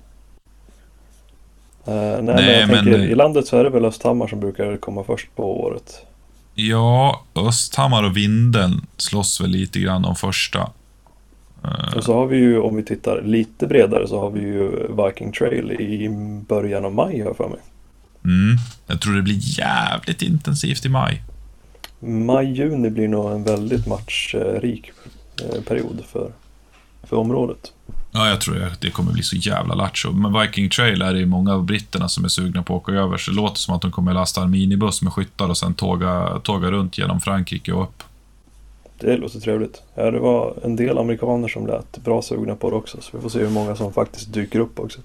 Eh, 1.85 1.93
nej, 1.93 2.21
men 2.21 2.25
Nej, 2.25 2.59
jag 2.59 2.67
men- 2.69 2.85
tänker, 2.85 2.99
i 2.99 3.15
landet 3.15 3.47
så 3.47 3.57
är 3.57 3.63
det 3.63 3.69
väl 3.69 3.85
Östhammar 3.85 4.27
som 4.27 4.39
brukar 4.39 4.77
komma 4.77 5.03
först 5.03 5.35
på 5.35 5.61
året. 5.61 6.05
Ja, 6.55 7.23
Östhammar 7.35 8.03
och 8.03 8.17
Vindeln 8.17 8.85
slåss 8.97 9.41
väl 9.41 9.49
lite 9.49 9.79
grann 9.79 10.05
om 10.05 10.15
första. 10.15 10.69
Eh, 11.63 11.97
Och 11.97 12.03
så 12.03 12.13
har 12.13 12.25
vi 12.25 12.37
ju, 12.37 12.59
om 12.59 12.75
vi 12.75 12.83
tittar 12.83 13.21
lite 13.21 13.67
bredare, 13.67 14.07
så 14.07 14.19
har 14.19 14.29
vi 14.29 14.39
ju 14.39 14.71
Viking 15.05 15.31
Trail 15.31 15.71
i 15.71 16.09
början 16.47 16.85
av 16.85 16.93
maj 16.93 17.19
har 17.19 17.27
jag 17.27 17.37
för 17.37 17.49
mig. 17.49 17.59
Mm, 18.25 18.57
jag 18.87 19.01
tror 19.01 19.13
det 19.13 19.21
blir 19.21 19.59
jävligt 19.59 20.21
intensivt 20.21 20.85
i 20.85 20.89
maj. 20.89 21.23
Maj-juni 21.99 22.89
blir 22.89 23.07
nog 23.07 23.31
en 23.31 23.43
väldigt 23.43 23.87
matchrik 23.87 24.91
eh, 25.41 25.61
period 25.61 26.03
för, 26.11 26.31
för 27.03 27.17
området. 27.17 27.73
Ja, 28.11 28.29
jag 28.29 28.41
tror 28.41 28.63
att 28.63 28.81
det 28.81 28.91
kommer 28.91 29.11
bli 29.13 29.23
så 29.23 29.35
jävla 29.35 29.75
lattjo. 29.75 30.11
Men 30.11 30.41
Viking 30.41 30.69
Trail 30.69 31.01
är 31.01 31.13
det 31.13 31.19
ju 31.19 31.25
många 31.25 31.53
av 31.53 31.63
britterna 31.63 32.09
som 32.09 32.25
är 32.25 32.29
sugna 32.29 32.63
på 32.63 32.75
att 32.75 32.81
åka 32.81 32.91
över, 32.91 33.17
så 33.17 33.31
det 33.31 33.37
låter 33.37 33.57
som 33.57 33.75
att 33.75 33.81
de 33.81 33.91
kommer 33.91 34.13
lasta 34.13 34.43
en 34.43 34.51
minibuss 34.51 35.01
med 35.01 35.13
skyttar 35.13 35.49
och 35.49 35.57
sen 35.57 35.73
tåga, 35.73 36.39
tåga 36.43 36.71
runt 36.71 36.97
genom 36.97 37.21
Frankrike 37.21 37.73
och 37.73 37.83
upp. 37.83 38.03
Det 38.99 39.17
låter 39.17 39.39
trevligt. 39.39 39.81
Ja, 39.95 40.11
det 40.11 40.19
var 40.19 40.53
en 40.63 40.75
del 40.75 40.97
amerikaner 40.97 41.47
som 41.47 41.67
lät 41.67 41.97
bra 41.97 42.21
sugna 42.21 42.55
på 42.55 42.69
det 42.69 42.75
också, 42.75 42.97
så 43.01 43.17
vi 43.17 43.21
får 43.21 43.29
se 43.29 43.39
hur 43.39 43.49
många 43.49 43.75
som 43.75 43.93
faktiskt 43.93 44.33
dyker 44.33 44.59
upp 44.59 44.79
också. 44.79 44.99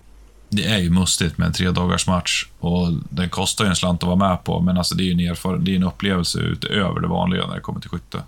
Det 0.48 0.64
är 0.64 0.78
ju 0.78 0.90
mustigt 0.90 1.38
med 1.38 1.46
en 1.46 1.52
tre 1.52 1.70
dagars 1.70 2.06
match 2.06 2.46
och 2.60 2.92
den 3.10 3.28
kostar 3.28 3.64
ju 3.64 3.68
en 3.68 3.76
slant 3.76 4.02
att 4.02 4.06
vara 4.06 4.16
med 4.16 4.44
på, 4.44 4.60
men 4.60 4.78
alltså 4.78 4.94
det 4.94 5.02
är 5.02 5.04
ju 5.04 5.28
en, 5.28 5.64
det 5.64 5.72
är 5.72 5.76
en 5.76 5.82
upplevelse 5.82 6.38
utöver 6.38 7.00
det 7.00 7.08
vanliga 7.08 7.46
när 7.46 7.54
det 7.54 7.60
kommer 7.60 7.80
till 7.80 7.90
skytte. 7.90 8.22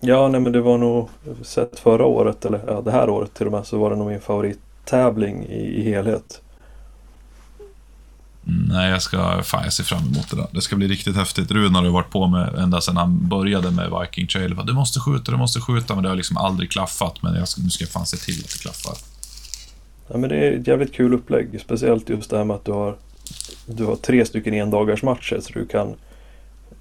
Ja, 0.00 0.28
nej 0.28 0.40
men 0.40 0.52
det 0.52 0.60
var 0.60 0.78
nog 0.78 1.08
sett 1.42 1.78
förra 1.78 2.06
året, 2.06 2.44
eller 2.44 2.60
ja, 2.66 2.80
det 2.80 2.90
här 2.90 3.10
året 3.10 3.34
till 3.34 3.46
och 3.46 3.52
med, 3.52 3.66
så 3.66 3.78
var 3.78 3.90
det 3.90 3.96
nog 3.96 4.06
min 4.06 4.20
favorittävling 4.20 5.44
i, 5.44 5.80
i 5.80 5.82
helhet. 5.82 6.42
Nej, 8.68 8.90
jag 8.90 9.02
ska... 9.02 9.42
Fan, 9.42 9.64
jag 9.64 9.72
ser 9.72 9.84
fram 9.84 10.02
emot 10.02 10.30
det 10.30 10.36
där. 10.36 10.46
Det 10.52 10.60
ska 10.60 10.76
bli 10.76 10.88
riktigt 10.88 11.16
häftigt. 11.16 11.50
Rune 11.50 11.78
har 11.78 11.84
ju 11.84 11.90
varit 11.90 12.10
på 12.10 12.26
med 12.26 12.54
ända 12.54 12.80
sedan 12.80 12.96
han 12.96 13.28
började 13.28 13.70
med 13.70 13.90
Viking 14.00 14.26
Trail. 14.26 14.56
Du 14.66 14.72
måste 14.72 15.00
skjuta, 15.00 15.32
du 15.32 15.38
måste 15.38 15.60
skjuta. 15.60 15.94
Men 15.94 16.02
det 16.02 16.08
har 16.08 16.16
liksom 16.16 16.36
aldrig 16.36 16.70
klaffat. 16.70 17.22
Men 17.22 17.34
jag 17.34 17.48
ska, 17.48 17.62
nu 17.62 17.70
ska 17.70 17.84
jag 17.84 17.90
fan 17.90 18.06
se 18.06 18.16
till 18.16 18.44
att 18.44 18.50
det 18.50 18.58
klaffar. 18.58 18.94
Ja, 20.08 20.18
men 20.18 20.30
det 20.30 20.36
är 20.36 20.52
ett 20.52 20.66
jävligt 20.66 20.94
kul 20.94 21.14
upplägg, 21.14 21.60
speciellt 21.60 22.08
just 22.08 22.30
det 22.30 22.36
här 22.36 22.44
med 22.44 22.56
att 22.56 22.64
du 22.64 22.72
har, 22.72 22.96
du 23.66 23.84
har 23.84 23.96
tre 23.96 24.24
stycken 24.24 24.54
endagars 24.54 25.02
matcher 25.02 25.40
så 25.42 25.52
du 25.52 25.66
kan 25.66 25.94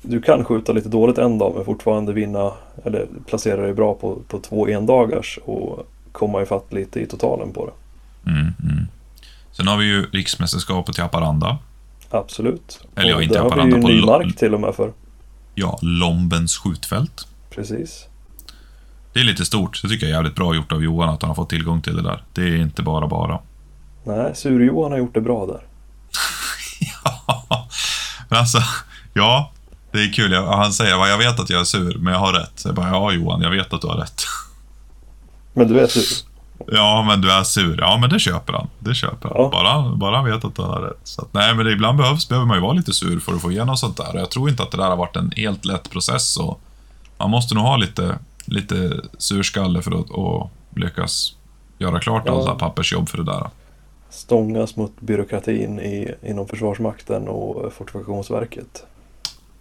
du 0.02 0.22
kan 0.22 0.46
skjuta 0.46 0.72
lite 0.72 0.90
dåligt 0.90 1.18
en 1.18 1.38
dag 1.38 1.54
men 1.56 1.66
fortfarande 1.66 2.14
vinna 2.14 2.52
eller 2.84 3.08
placera 3.26 3.62
dig 3.62 3.74
bra 3.74 3.94
på, 3.94 4.16
på 4.28 4.40
två 4.40 4.68
endagars 4.68 5.40
och 5.46 5.88
komma 6.12 6.42
ifatt 6.42 6.74
lite 6.74 7.00
i 7.00 7.06
totalen 7.06 7.54
på 7.54 7.66
det. 7.66 7.72
Mm, 8.32 8.42
mm. 8.42 8.88
Sen 9.60 9.68
har 9.68 9.78
vi 9.78 9.86
ju 9.86 10.06
riksmästerskapet 10.12 10.98
i 10.98 11.02
Haparanda. 11.02 11.58
Absolut. 12.10 12.80
Eller 12.96 13.10
ja, 13.10 13.22
inte 13.22 13.34
där 13.36 13.42
har 13.42 13.50
vi 13.50 13.50
Haparanda, 13.50 13.76
ju 13.78 13.82
på 13.82 13.88
ny 13.88 14.00
Lo- 14.02 14.06
mark 14.06 14.38
till 14.38 14.54
och 14.54 14.62
med 14.62 14.76
för. 14.76 14.92
Ja, 15.56 15.80
Lombens 15.82 16.58
skjutfält. 16.58 17.28
Precis. 17.50 18.06
Det 19.14 19.20
är 19.20 19.24
lite 19.24 19.46
stort. 19.46 19.82
Det 19.82 19.90
tycker 19.90 20.06
jag 20.06 20.12
är 20.12 20.16
jävligt 20.16 20.36
bra 20.36 20.56
gjort 20.56 20.72
av 20.72 20.84
Johan 20.84 21.10
att 21.10 21.22
han 21.22 21.30
har 21.30 21.36
fått 21.36 21.50
tillgång 21.50 21.82
till 21.82 21.96
det 21.96 22.02
där. 22.02 22.24
Det 22.34 22.42
är 22.42 22.56
inte 22.58 22.82
bara 22.82 23.08
bara. 23.08 23.40
Nej, 24.04 24.32
Sur-Johan 24.36 24.92
har 24.92 24.98
gjort 25.00 25.14
det 25.14 25.22
bra 25.22 25.46
där. 25.46 25.62
men 28.30 28.40
alltså, 28.40 28.58
ja. 29.14 29.52
Det 29.92 30.00
är 30.04 30.14
kul. 30.14 30.32
Jag, 30.32 30.48
han 30.48 30.74
säger 30.74 30.98
bara, 30.98 31.10
jag 31.10 31.18
vet 31.18 31.40
att 31.40 31.50
jag 31.50 31.60
är 31.60 31.64
sur, 31.64 31.98
men 31.98 32.14
jag 32.14 32.20
har 32.20 32.34
rätt. 32.34 32.62
Jag 32.66 32.76
bara, 32.76 32.88
ja 32.88 33.12
Johan, 33.12 33.42
jag 33.42 33.52
vet 33.52 33.74
att 33.74 33.82
du 33.82 33.88
har 33.88 33.98
rätt. 33.98 34.22
Men 35.54 35.68
du 35.68 35.74
vet 35.74 35.92
Sur. 35.92 36.29
Ja, 36.68 37.04
men 37.08 37.22
du 37.22 37.32
är 37.32 37.44
sur. 37.44 37.78
Ja, 37.82 37.98
men 38.02 38.10
det 38.10 38.20
köper 38.20 38.54
han. 38.54 38.68
Det 38.80 38.96
köper 38.96 39.30
han. 39.30 39.38
Ja. 39.38 39.50
Bara, 39.52 39.96
bara 39.96 40.16
han 40.16 40.26
vet 40.26 40.46
att 40.46 40.58
han 40.58 40.70
har 40.70 40.82
rätt. 40.82 41.00
Så 41.04 41.22
att, 41.22 41.34
nej, 41.34 41.56
men 41.56 41.68
ibland 41.68 41.98
behövs, 41.98 42.30
behöver 42.30 42.48
man 42.48 42.58
ju 42.58 42.62
vara 42.62 42.74
lite 42.74 42.94
sur 42.94 43.20
för 43.20 43.34
att 43.34 43.42
få 43.42 43.52
igenom 43.52 43.78
sånt 43.78 43.98
där. 43.98 44.14
Och 44.14 44.20
jag 44.22 44.32
tror 44.32 44.50
inte 44.50 44.64
att 44.64 44.72
det 44.72 44.78
där 44.78 44.90
har 44.90 44.96
varit 44.98 45.16
en 45.16 45.32
helt 45.36 45.66
lätt 45.66 45.90
process. 45.90 46.38
Och 46.38 46.62
man 47.18 47.30
måste 47.30 47.56
nog 47.56 47.64
ha 47.64 47.78
lite, 47.78 48.18
lite 48.46 49.02
surskalle 49.18 49.82
för 49.82 49.92
att, 50.00 50.12
att 50.18 50.50
lyckas 50.76 51.36
göra 51.78 52.00
klart 52.00 52.24
Ja. 52.26 52.46
där 52.46 52.56
pappersjobb 52.56 53.10
för 53.10 53.18
det 53.18 53.24
där. 53.26 53.48
Stångas 54.10 54.76
mot 54.76 55.02
byråkratin 55.02 55.80
i, 55.80 56.16
inom 56.24 56.48
Försvarsmakten 56.48 57.28
och 57.28 57.74
Fortifikationsverket. 57.74 58.84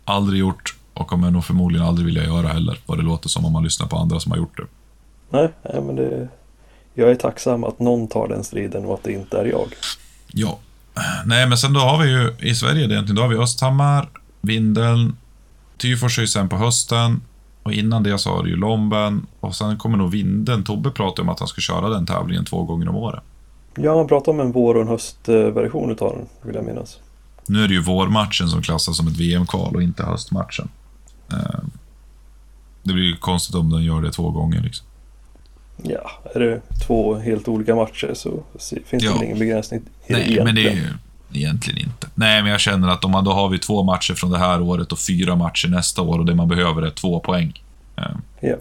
Aldrig 0.04 0.40
gjort 0.40 0.76
och 0.94 1.06
kommer 1.08 1.30
nog 1.30 1.44
förmodligen 1.44 1.86
aldrig 1.86 2.06
vilja 2.06 2.24
göra 2.24 2.48
heller. 2.48 2.78
Vad 2.86 2.98
det 2.98 3.02
låter 3.04 3.28
som 3.28 3.44
om 3.44 3.52
man 3.52 3.64
lyssnar 3.64 3.86
på 3.86 3.96
andra 3.96 4.20
som 4.20 4.32
har 4.32 4.38
gjort 4.38 4.56
det. 4.56 4.66
Nej, 5.30 5.48
nej 5.62 5.82
men 5.82 5.96
det... 5.96 6.28
Jag 6.98 7.10
är 7.10 7.14
tacksam 7.14 7.64
att 7.64 7.78
någon 7.78 8.08
tar 8.08 8.28
den 8.28 8.44
striden 8.44 8.84
och 8.84 8.94
att 8.94 9.02
det 9.02 9.12
inte 9.12 9.38
är 9.38 9.44
jag. 9.44 9.68
Ja. 10.32 10.58
Nej, 11.26 11.48
men 11.48 11.58
sen 11.58 11.72
då 11.72 11.80
har 11.80 12.02
vi 12.02 12.10
ju 12.10 12.32
i 12.50 12.54
Sverige 12.54 12.84
egentligen, 12.84 13.14
då 13.16 13.22
har 13.22 13.28
vi 13.28 13.36
Östhammar, 13.36 14.08
Vindeln, 14.40 15.16
Tyfors 15.76 16.18
är 16.18 16.22
ju 16.22 16.28
sen 16.28 16.48
på 16.48 16.56
hösten 16.56 17.20
och 17.62 17.72
innan 17.72 18.02
det 18.02 18.18
så 18.18 18.30
har 18.30 18.42
du 18.42 18.50
ju 18.50 18.56
Lomben 18.56 19.26
och 19.40 19.54
sen 19.56 19.76
kommer 19.78 19.98
nog 19.98 20.10
Vindeln. 20.10 20.64
Tobbe 20.64 20.90
pratar 20.90 21.22
om 21.22 21.28
att 21.28 21.38
han 21.38 21.48
ska 21.48 21.60
köra 21.60 21.88
den 21.88 22.06
tävlingen 22.06 22.44
två 22.44 22.64
gånger 22.64 22.88
om 22.88 22.96
året. 22.96 23.22
Ja, 23.76 23.94
man 23.94 24.08
pratar 24.08 24.32
om 24.32 24.40
en 24.40 24.52
vår 24.52 24.74
och 24.74 24.82
en 24.82 24.88
höstversion 24.88 25.90
utav 25.90 26.16
den, 26.16 26.26
vill 26.42 26.54
jag 26.54 26.64
minnas. 26.64 26.98
Nu 27.46 27.64
är 27.64 27.68
det 27.68 27.74
ju 27.74 27.82
vårmatchen 27.82 28.48
som 28.48 28.62
klassas 28.62 28.96
som 28.96 29.08
ett 29.08 29.16
VM-kval 29.16 29.76
och 29.76 29.82
inte 29.82 30.02
höstmatchen. 30.02 30.68
Eh, 31.32 31.60
Det 32.82 32.92
blir 32.92 33.04
ju 33.04 33.16
konstigt 33.16 33.54
om 33.54 33.70
den 33.70 33.82
gör 33.82 34.02
det 34.02 34.12
två 34.12 34.30
gånger 34.30 34.62
liksom. 34.62 34.86
Ja, 35.82 36.10
är 36.34 36.40
det 36.40 36.60
två 36.86 37.14
helt 37.14 37.48
olika 37.48 37.74
matcher 37.74 38.10
så 38.14 38.42
finns 38.86 38.88
det 38.90 38.96
Ja. 39.08 39.12
väl 39.14 39.22
ingen 39.24 39.38
begränsning 39.38 39.80
Nej, 40.06 40.40
men 40.44 40.54
det 40.54 40.60
är 40.60 40.64
egentligen. 40.64 40.98
ju 41.30 41.40
egentligen 41.40 41.78
inte. 41.88 42.06
Nej, 42.14 42.42
men 42.42 42.50
jag 42.52 42.60
känner 42.60 42.88
att 42.88 43.04
om 43.04 43.10
man, 43.10 43.24
då 43.24 43.32
har 43.32 43.48
vi 43.48 43.58
två 43.58 43.82
matcher 43.82 44.14
från 44.14 44.30
det 44.30 44.38
här 44.38 44.60
året 44.60 44.92
och 44.92 44.98
fyra 44.98 45.36
matcher 45.36 45.68
nästa 45.68 46.02
år 46.02 46.18
och 46.18 46.24
det 46.26 46.34
man 46.34 46.48
behöver 46.48 46.82
är 46.82 46.90
två 46.90 47.20
poäng. 47.20 47.62
Eh, 47.96 48.04
Ja, 48.40 48.56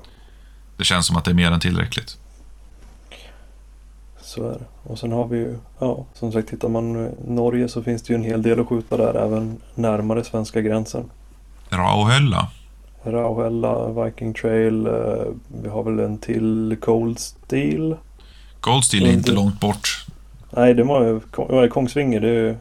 Det 0.78 0.84
känns 0.84 1.06
som 1.08 1.16
att 1.18 1.26
det 1.26 1.32
är 1.32 1.36
mer 1.36 1.52
än 1.52 1.60
tillräckligt. 1.60 2.18
så 4.22 4.50
är 4.50 4.54
det. 4.54 4.66
Och 4.84 5.00
sen 5.00 5.12
har 5.12 5.28
vi 5.28 5.38
ju, 5.38 5.58
ja, 5.80 6.06
som 6.14 6.32
sagt, 6.32 6.50
tittar 6.50 6.70
man 6.70 7.06
i 7.08 7.10
Norge 7.28 7.68
så 7.70 7.84
finns 7.84 8.04
det 8.04 8.14
ju 8.14 8.18
en 8.18 8.24
hel 8.26 8.42
del 8.42 8.60
att 8.60 8.68
skjuta 8.68 8.98
där, 8.98 9.14
även 9.26 9.58
närmare 9.76 10.24
svenska 10.24 10.62
gränsen. 10.62 11.04
Rauhölla. 11.70 12.48
Rauhella, 13.12 14.04
Viking 14.04 14.34
Trail, 14.34 14.88
eh, 14.88 14.94
vi 15.64 15.70
har 15.70 15.84
väl 15.84 16.00
en 16.00 16.18
till 16.18 16.78
Cold 16.82 17.20
Steel. 17.20 17.96
Gold 18.62 18.84
Steel 18.84 19.06
är 19.08 19.14
inte 19.14 19.32
långt 19.32 19.60
bort. 19.60 20.06
Nej, 20.52 20.74
det 20.74 20.84
var 20.84 21.04
ju 21.04 21.20
Kong- 21.20 21.48
ja, 21.50 21.68
Kongsvinger, 21.70 22.20
det 22.20 22.28
är 22.30 22.34
ju 22.34 22.56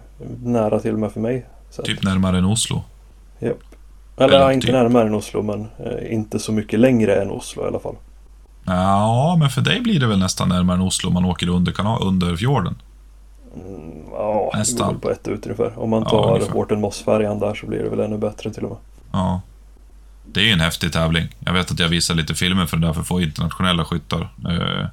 nära 0.44 0.80
till 0.80 0.92
och 0.92 0.98
med 0.98 1.12
för 1.12 1.20
mig. 1.20 1.46
Så, 1.70 1.82
Typ 1.82 2.02
närmare 2.02 2.38
än 2.38 2.44
Oslo. 2.44 2.82
Japp. 3.38 3.56
Eller 4.16 4.28
Eller 4.28 4.40
ja, 4.40 4.52
inte 4.52 4.66
typ. 4.66 4.74
närmare 4.74 5.06
än 5.06 5.14
Oslo 5.14 5.42
men 5.42 5.66
eh, 5.78 6.12
inte 6.12 6.38
så 6.38 6.52
mycket 6.52 6.80
längre 6.80 7.22
än 7.22 7.30
Oslo 7.30 7.64
i 7.64 7.66
alla 7.66 7.78
fall. 7.78 7.94
Ja, 8.64 9.36
men 9.38 9.50
för 9.50 9.60
dig 9.60 9.80
blir 9.80 10.00
det 10.00 10.06
väl 10.06 10.18
nästan 10.18 10.48
närmare 10.48 10.76
än 10.76 10.82
Oslo 10.82 11.08
om 11.08 11.14
man 11.14 11.24
åker 11.24 11.48
under, 11.48 11.72
kana- 11.72 11.98
under 12.02 12.36
fjorden. 12.36 12.74
Mm, 13.66 13.92
ja, 14.12 14.50
det 14.52 14.58
Nästan. 14.58 14.86
går 14.86 14.92
väl 14.92 15.00
på 15.00 15.10
ett 15.10 15.28
ut 15.28 15.46
ungefär. 15.46 15.72
Om 15.78 15.90
man 15.90 16.02
Ja, 16.02 16.08
tar 16.10 16.30
ungefär. 16.34 16.52
Horten 16.52 16.80
Moss-färjan 16.80 17.38
där 17.38 17.54
så 17.54 17.66
blir 17.66 17.82
det 17.82 17.88
väl 17.88 18.00
ännu 18.00 18.18
bättre 18.18 18.50
till 18.52 18.64
och 18.64 18.70
med. 18.70 18.78
Ja. 19.12 19.40
Det 20.32 20.48
är 20.48 20.52
en 20.52 20.60
häftig 20.60 20.92
tävling. 20.92 21.28
Jag 21.38 21.52
vet 21.52 21.70
att 21.70 21.78
jag 21.78 21.88
visar 21.88 22.14
lite 22.14 22.34
filmer 22.34 22.66
för 22.66 22.76
det 22.76 22.86
där 22.86 22.92
för 22.92 23.00
att 23.00 23.08
få 23.08 23.20
internationella 23.20 23.84
skyttar. 23.84 24.28
Eh, 24.48 24.86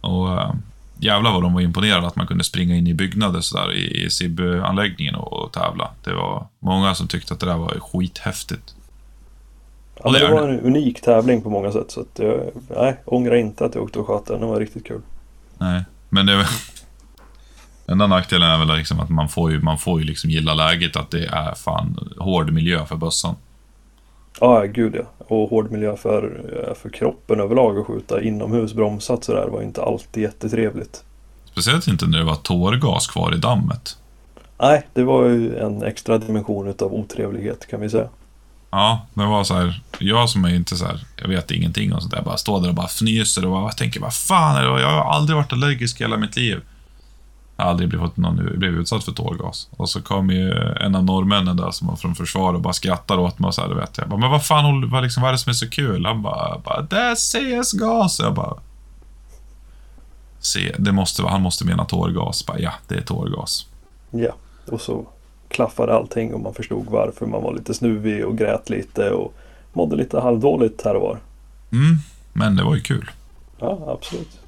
och 0.00 0.32
eh, 0.32 0.54
jävlar 0.98 1.32
vad 1.32 1.42
de 1.42 1.54
var 1.54 1.60
imponerade 1.60 2.06
att 2.06 2.16
man 2.16 2.26
kunde 2.26 2.44
springa 2.44 2.76
in 2.76 2.86
i 2.86 2.94
byggnader 2.94 3.40
sådär 3.40 3.72
i, 3.72 4.04
i 4.04 4.10
SIB-anläggningen 4.10 5.14
och, 5.14 5.52
tävla. 5.52 5.90
Det 6.04 6.14
var 6.14 6.46
många 6.58 6.94
som 6.94 7.08
tyckte 7.08 7.34
att 7.34 7.40
det 7.40 7.46
där 7.46 7.56
var 7.56 7.80
skithäftigt. 7.80 8.74
Ja, 10.04 10.10
det 10.10 10.28
var 10.28 10.48
en 10.48 10.60
unik 10.60 11.00
tävling 11.00 11.42
på 11.42 11.50
många 11.50 11.72
sätt 11.72 11.90
så 11.90 12.00
att 12.00 12.18
jag 12.18 12.40
nej, 12.76 12.96
ångrar 13.04 13.34
inte 13.34 13.64
att 13.64 13.74
jag 13.74 13.84
åkte 13.84 13.98
och 13.98 14.06
sköt 14.06 14.26
den. 14.26 14.40
Det 14.40 14.46
var 14.46 14.60
riktigt 14.60 14.86
kul. 14.86 15.00
Nej, 15.58 15.84
men 16.08 16.26
det. 16.26 16.46
Enda 17.86 18.06
nackdelen 18.06 18.50
är 18.50 18.58
väl 18.58 18.76
liksom 18.76 19.00
att 19.00 19.08
man 19.08 19.28
får 19.28 19.50
ju, 19.50 19.60
man 19.60 19.78
får 19.78 20.00
ju 20.00 20.06
liksom 20.06 20.30
gilla 20.30 20.54
läget 20.54 20.96
att 20.96 21.10
det 21.10 21.26
är 21.26 21.54
fan 21.54 22.14
hård 22.18 22.52
miljö 22.52 22.86
för 22.86 22.96
bössan. 22.96 23.36
Ja, 24.42 24.64
gud 24.64 24.94
ja. 24.94 25.02
Och 25.18 25.50
hård 25.50 25.70
miljö 25.70 25.96
för, 25.96 26.40
eh, 26.52 26.74
för 26.74 26.88
kroppen 26.90 27.40
överlag 27.40 27.78
att 27.78 27.86
skjuta 27.86 28.22
inomhus 28.22 28.74
bromsat 28.74 29.24
sådär 29.24 29.48
var 29.48 29.62
inte 29.62 29.82
alltid 29.82 30.22
jättetrevligt. 30.22 31.04
Speciellt 31.44 31.88
inte 31.88 32.06
när 32.06 32.18
det 32.18 32.24
var 32.24 32.34
tårgas 32.34 33.06
kvar 33.06 33.34
i 33.34 33.38
dammet. 33.38 33.96
Nej, 34.60 34.86
det 34.94 35.02
var 35.02 35.24
ju 35.24 35.58
en 35.58 35.82
extra 35.82 36.18
dimension 36.18 36.68
utav 36.68 36.94
otrevlighet 36.94 37.66
kan 37.70 37.80
vi 37.80 37.90
säga. 37.90 38.08
Ja, 38.70 39.06
det 39.14 39.26
var 39.26 39.44
så 39.44 39.54
här. 39.54 39.82
Jag 39.98 40.30
som 40.30 40.44
är 40.44 40.54
inte 40.54 40.76
så 40.76 40.84
här, 40.84 41.04
jag 41.20 41.28
vet 41.28 41.50
ingenting 41.50 41.92
och 41.92 42.02
sånt 42.02 42.14
där, 42.14 42.22
bara 42.22 42.36
står 42.36 42.60
där 42.60 42.68
och 42.68 42.74
bara 42.74 42.86
fnyser 42.86 43.44
och 43.44 43.50
bara 43.50 43.72
tänker, 43.72 44.00
vad 44.00 44.14
fan? 44.14 44.64
Jag 44.64 44.90
har 44.90 45.12
aldrig 45.12 45.36
varit 45.36 45.52
allergisk 45.52 46.00
i 46.00 46.04
hela 46.04 46.16
mitt 46.16 46.36
liv. 46.36 46.60
Aldrig 47.56 47.88
blivit, 47.88 48.16
någon, 48.16 48.36
blivit 48.36 48.80
utsatt 48.80 49.04
för 49.04 49.12
tårgas. 49.12 49.68
Och 49.70 49.88
så 49.88 50.02
kom 50.02 50.30
ju 50.30 50.52
en 50.80 50.94
av 50.94 51.04
norrmännen 51.04 51.56
där 51.56 51.70
som 51.70 51.88
var 51.88 51.96
från 51.96 52.14
försvar 52.14 52.54
och 52.54 52.60
bara 52.60 52.72
skrattar 52.72 53.18
åt 53.18 53.38
mig 53.38 53.48
och 53.48 53.54
så 53.54 53.60
här, 53.60 53.68
vet. 53.68 53.98
Jag 53.98 54.08
bara, 54.08 54.20
men 54.20 54.30
vad 54.30 54.46
fan, 54.46 54.90
vad, 54.90 55.02
liksom, 55.02 55.22
vad 55.22 55.28
är 55.28 55.32
det 55.32 55.38
som 55.38 55.50
är 55.50 55.54
så 55.54 55.70
kul? 55.70 56.06
Han 56.06 56.22
bara, 56.22 56.58
bara 56.58 56.82
det 56.82 56.96
är 56.96 57.14
CS-gas. 57.14 58.20
Jag 58.20 58.34
bara, 58.34 58.56
se, 60.40 60.74
det 60.78 60.92
måste 60.92 61.22
han 61.22 61.42
måste 61.42 61.64
mena 61.64 61.84
tårgas. 61.84 62.46
Bara, 62.46 62.58
ja, 62.58 62.72
det 62.88 62.94
är 62.94 63.00
tårgas. 63.00 63.66
Ja, 64.10 64.32
och 64.66 64.80
så 64.80 65.06
klaffade 65.48 65.94
allting 65.94 66.34
och 66.34 66.40
man 66.40 66.54
förstod 66.54 66.86
varför 66.90 67.26
man 67.26 67.42
var 67.42 67.54
lite 67.54 67.74
snuvig 67.74 68.26
och 68.26 68.38
grät 68.38 68.70
lite 68.70 69.10
och 69.10 69.34
mådde 69.72 69.96
lite 69.96 70.20
halvdåligt 70.20 70.84
här 70.84 70.94
och 70.94 71.02
var. 71.02 71.18
Mm, 71.72 71.96
men 72.32 72.56
det 72.56 72.64
var 72.64 72.74
ju 72.74 72.80
kul. 72.80 73.10
Ja, 73.58 73.78
absolut. 73.98 74.38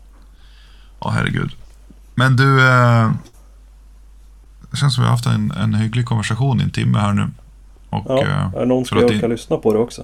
Ja, 1.00 1.08
herregud. 1.08 1.50
Men 2.14 2.36
du, 2.36 2.68
eh, 2.68 3.10
det 4.70 4.76
känns 4.76 4.94
som 4.94 5.02
vi 5.02 5.06
har 5.08 5.12
haft 5.16 5.26
en, 5.26 5.50
en 5.50 5.74
hygglig 5.74 6.06
konversation 6.06 6.60
i 6.60 6.62
en 6.64 6.70
timme 6.70 6.98
här 6.98 7.12
nu. 7.12 7.30
Och, 7.90 8.04
Ja, 8.08 8.22
eh, 8.22 8.54
är 8.54 8.66
någon 8.66 8.84
ska 8.84 8.96
att 8.96 9.02
jag 9.02 9.20
det- 9.20 9.28
lyssna 9.28 9.56
på 9.56 9.72
det 9.72 9.78
också. 9.78 10.02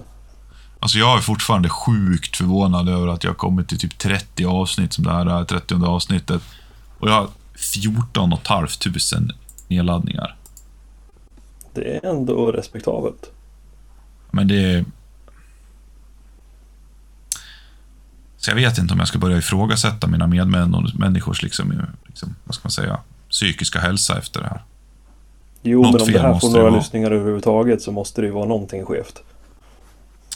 alltså 0.79 0.97
jag 0.97 1.17
är 1.17 1.21
fortfarande 1.21 1.69
sjukt 1.69 2.37
förvånad 2.37 2.89
över 2.89 3.07
att 3.07 3.23
jag 3.23 3.31
har 3.31 3.35
kommit 3.35 3.67
till 3.69 3.79
typ 3.79 3.97
30 3.97 4.45
avsnitt 4.45 4.93
som 4.93 5.03
det 5.03 5.11
här 5.11 5.25
är, 5.41 5.43
30 5.45 5.85
avsnittet. 5.85 6.41
Och 6.99 7.09
jag 7.09 7.13
har 7.13 7.27
14 7.73 8.37
500 8.47 9.33
nedladdningar. 9.67 10.35
Det 11.73 11.97
är 11.97 12.05
ändå 12.09 12.51
respektabelt. 12.51 13.31
Men 14.31 14.47
det 14.47 14.73
är... 14.73 14.85
Så 18.41 18.51
jag 18.51 18.55
vet 18.55 18.77
inte 18.77 18.93
om 18.93 18.99
jag 18.99 19.07
ska 19.07 19.19
börja 19.19 19.37
ifrågasätta 19.37 20.07
mina 20.07 20.27
medmänniskors, 20.27 21.43
liksom, 21.43 21.73
liksom, 22.07 22.35
vad 22.43 22.55
ska 22.55 22.61
man 22.65 22.71
säga, 22.71 22.99
psykiska 23.29 23.79
hälsa 23.79 24.17
efter 24.17 24.39
det 24.41 24.47
här. 24.47 24.61
Jo, 25.61 25.81
Något 25.81 25.93
men 25.93 26.01
om 26.01 26.11
det 26.11 26.19
här 26.19 26.39
får 26.39 26.49
några 26.49 26.63
vara. 26.63 26.75
lyssningar 26.75 27.11
överhuvudtaget 27.11 27.81
så 27.81 27.91
måste 27.91 28.21
det 28.21 28.27
ju 28.27 28.33
vara 28.33 28.45
någonting 28.45 28.85
skevt. 28.85 29.21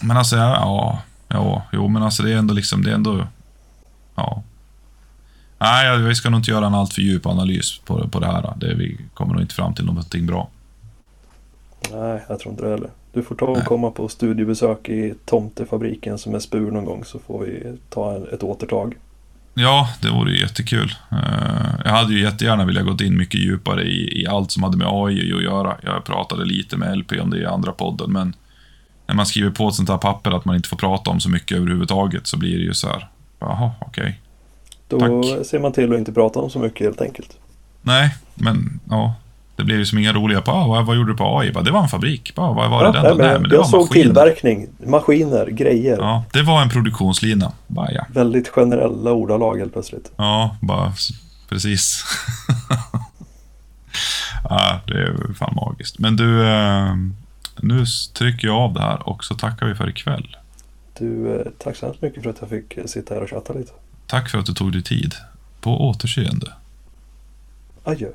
Men 0.01 0.17
alltså, 0.17 0.35
ja, 0.35 0.55
ja, 0.55 0.99
ja, 1.27 1.63
jo, 1.73 1.87
men 1.87 2.03
alltså 2.03 2.23
det 2.23 2.33
är 2.33 2.37
ändå 2.37 2.53
liksom, 2.53 2.83
det 2.83 2.91
är 2.91 2.95
ändå, 2.95 3.27
ja. 4.15 4.43
Nej, 5.57 5.97
vi 5.97 6.15
ska 6.15 6.29
nog 6.29 6.39
inte 6.39 6.51
göra 6.51 6.65
en 6.67 6.73
alltför 6.75 7.01
djup 7.01 7.25
analys 7.25 7.79
på, 7.85 8.09
på 8.09 8.19
det 8.19 8.27
här. 8.27 8.53
Det, 8.57 8.73
vi 8.73 8.97
kommer 9.13 9.33
nog 9.33 9.41
inte 9.41 9.55
fram 9.55 9.73
till 9.73 9.85
någonting 9.85 10.25
bra. 10.25 10.49
Nej, 11.91 12.21
jag 12.29 12.39
tror 12.39 12.51
inte 12.51 12.63
det 12.65 12.71
heller. 12.71 12.89
Du 13.15 13.23
får 13.23 13.35
ta 13.35 13.45
och 13.45 13.57
Nej. 13.57 13.65
komma 13.65 13.91
på 13.91 14.07
studiebesök 14.07 14.89
i 14.89 15.13
tomtefabriken 15.25 16.17
som 16.17 16.35
är 16.35 16.39
spur 16.39 16.71
någon 16.71 16.85
gång 16.85 17.05
så 17.05 17.19
får 17.19 17.39
vi 17.45 17.77
ta 17.89 18.15
en, 18.15 18.27
ett 18.33 18.43
återtag. 18.43 18.95
Ja, 19.53 19.89
det 20.01 20.09
vore 20.09 20.31
ju 20.31 20.39
jättekul. 20.39 20.93
Eh, 21.11 21.81
jag 21.85 21.91
hade 21.91 22.13
ju 22.13 22.21
jättegärna 22.21 22.65
velat 22.65 22.85
gått 22.85 23.01
in 23.01 23.17
mycket 23.17 23.39
djupare 23.39 23.83
i, 23.83 24.21
i 24.21 24.27
allt 24.27 24.51
som 24.51 24.63
hade 24.63 24.77
med 24.77 24.87
AI 24.91 25.33
att 25.33 25.43
göra. 25.43 25.77
Jag 25.81 26.03
pratade 26.05 26.45
lite 26.45 26.77
med 26.77 26.97
LP 26.97 27.11
om 27.21 27.29
det 27.29 27.37
i 27.37 27.45
andra 27.45 27.71
podden, 27.71 28.11
men 28.11 28.35
när 29.07 29.15
man 29.15 29.25
skriver 29.25 29.51
på 29.51 29.67
ett 29.67 29.75
sånt 29.75 29.89
här 29.89 29.97
papper 29.97 30.31
att 30.31 30.45
man 30.45 30.55
inte 30.55 30.69
får 30.69 30.77
prata 30.77 31.11
om 31.11 31.19
så 31.19 31.29
mycket 31.29 31.57
överhuvudtaget 31.57 32.27
så 32.27 32.37
blir 32.37 32.57
det 32.57 32.63
ju 32.63 32.73
så 32.73 32.87
här, 32.87 33.09
jaha, 33.39 33.71
okej. 33.79 34.21
Då 34.87 34.99
Tack. 34.99 35.45
ser 35.47 35.59
man 35.59 35.71
till 35.71 35.93
att 35.93 35.99
inte 35.99 36.13
prata 36.13 36.39
om 36.39 36.49
så 36.49 36.59
mycket 36.59 36.85
helt 36.85 37.01
enkelt. 37.01 37.37
Nej, 37.81 38.15
men 38.35 38.79
ja. 38.89 39.13
Det 39.55 39.63
blev 39.63 39.77
ju 39.77 39.85
som 39.85 39.97
inga 39.97 40.13
roliga 40.13 40.41
på, 40.41 40.51
ah, 40.51 40.67
vad, 40.67 40.85
vad 40.85 40.95
gjorde 40.95 41.11
du 41.11 41.17
på 41.17 41.39
AI? 41.39 41.51
Bara, 41.51 41.63
det 41.63 41.71
var 41.71 41.81
en 41.81 41.87
fabrik. 41.89 42.35
Bara, 42.35 42.53
vad 42.53 42.69
var 42.69 42.79
det 42.83 42.85
Ja, 42.85 42.91
den 42.91 43.03
nej, 43.03 43.15
men 43.17 43.25
Nej, 43.27 43.39
men 43.39 43.49
det 43.49 43.55
jag 43.55 43.61
var 43.61 43.69
såg 43.69 43.81
maskiner. 43.81 44.03
tillverkning, 44.05 44.67
maskiner, 44.85 45.45
grejer. 45.47 45.97
Ja, 45.97 46.23
det 46.33 46.41
var 46.41 46.61
en 46.61 46.69
produktionslina. 46.69 47.51
Bara, 47.67 47.91
ja. 47.91 48.05
Väldigt 48.09 48.47
generella 48.49 49.11
ordalag 49.11 49.57
helt 49.57 49.73
plötsligt. 49.73 50.11
Ja, 50.15 50.55
bara 50.61 50.93
precis. 51.49 52.03
ja, 54.49 54.79
det 54.87 54.93
är 55.01 55.33
fan 55.33 55.53
magiskt. 55.55 55.99
Men 55.99 56.15
du, 56.15 56.47
eh, 56.47 56.95
nu 57.61 57.85
trycker 58.13 58.47
jag 58.47 58.57
av 58.57 58.73
det 58.73 58.81
här 58.81 59.09
och 59.09 59.23
så 59.23 59.35
tackar 59.35 59.65
vi 59.65 59.75
för 59.75 59.89
ikväll. 59.89 60.37
Du, 60.99 61.35
eh, 61.35 61.41
tack 61.57 61.75
så 61.75 61.85
hemskt 61.85 62.01
mycket 62.01 62.23
för 62.23 62.29
att 62.29 62.37
jag 62.39 62.49
fick 62.49 62.77
eh, 62.77 62.85
sitta 62.85 63.13
här 63.13 63.21
och 63.21 63.29
chatta 63.29 63.53
lite. 63.53 63.71
Tack 64.07 64.29
för 64.29 64.37
att 64.37 64.45
du 64.45 64.53
tog 64.53 64.71
dig 64.71 64.83
tid. 64.83 65.15
På 65.61 65.89
återseende. 65.89 66.51
Adjö. 67.83 68.07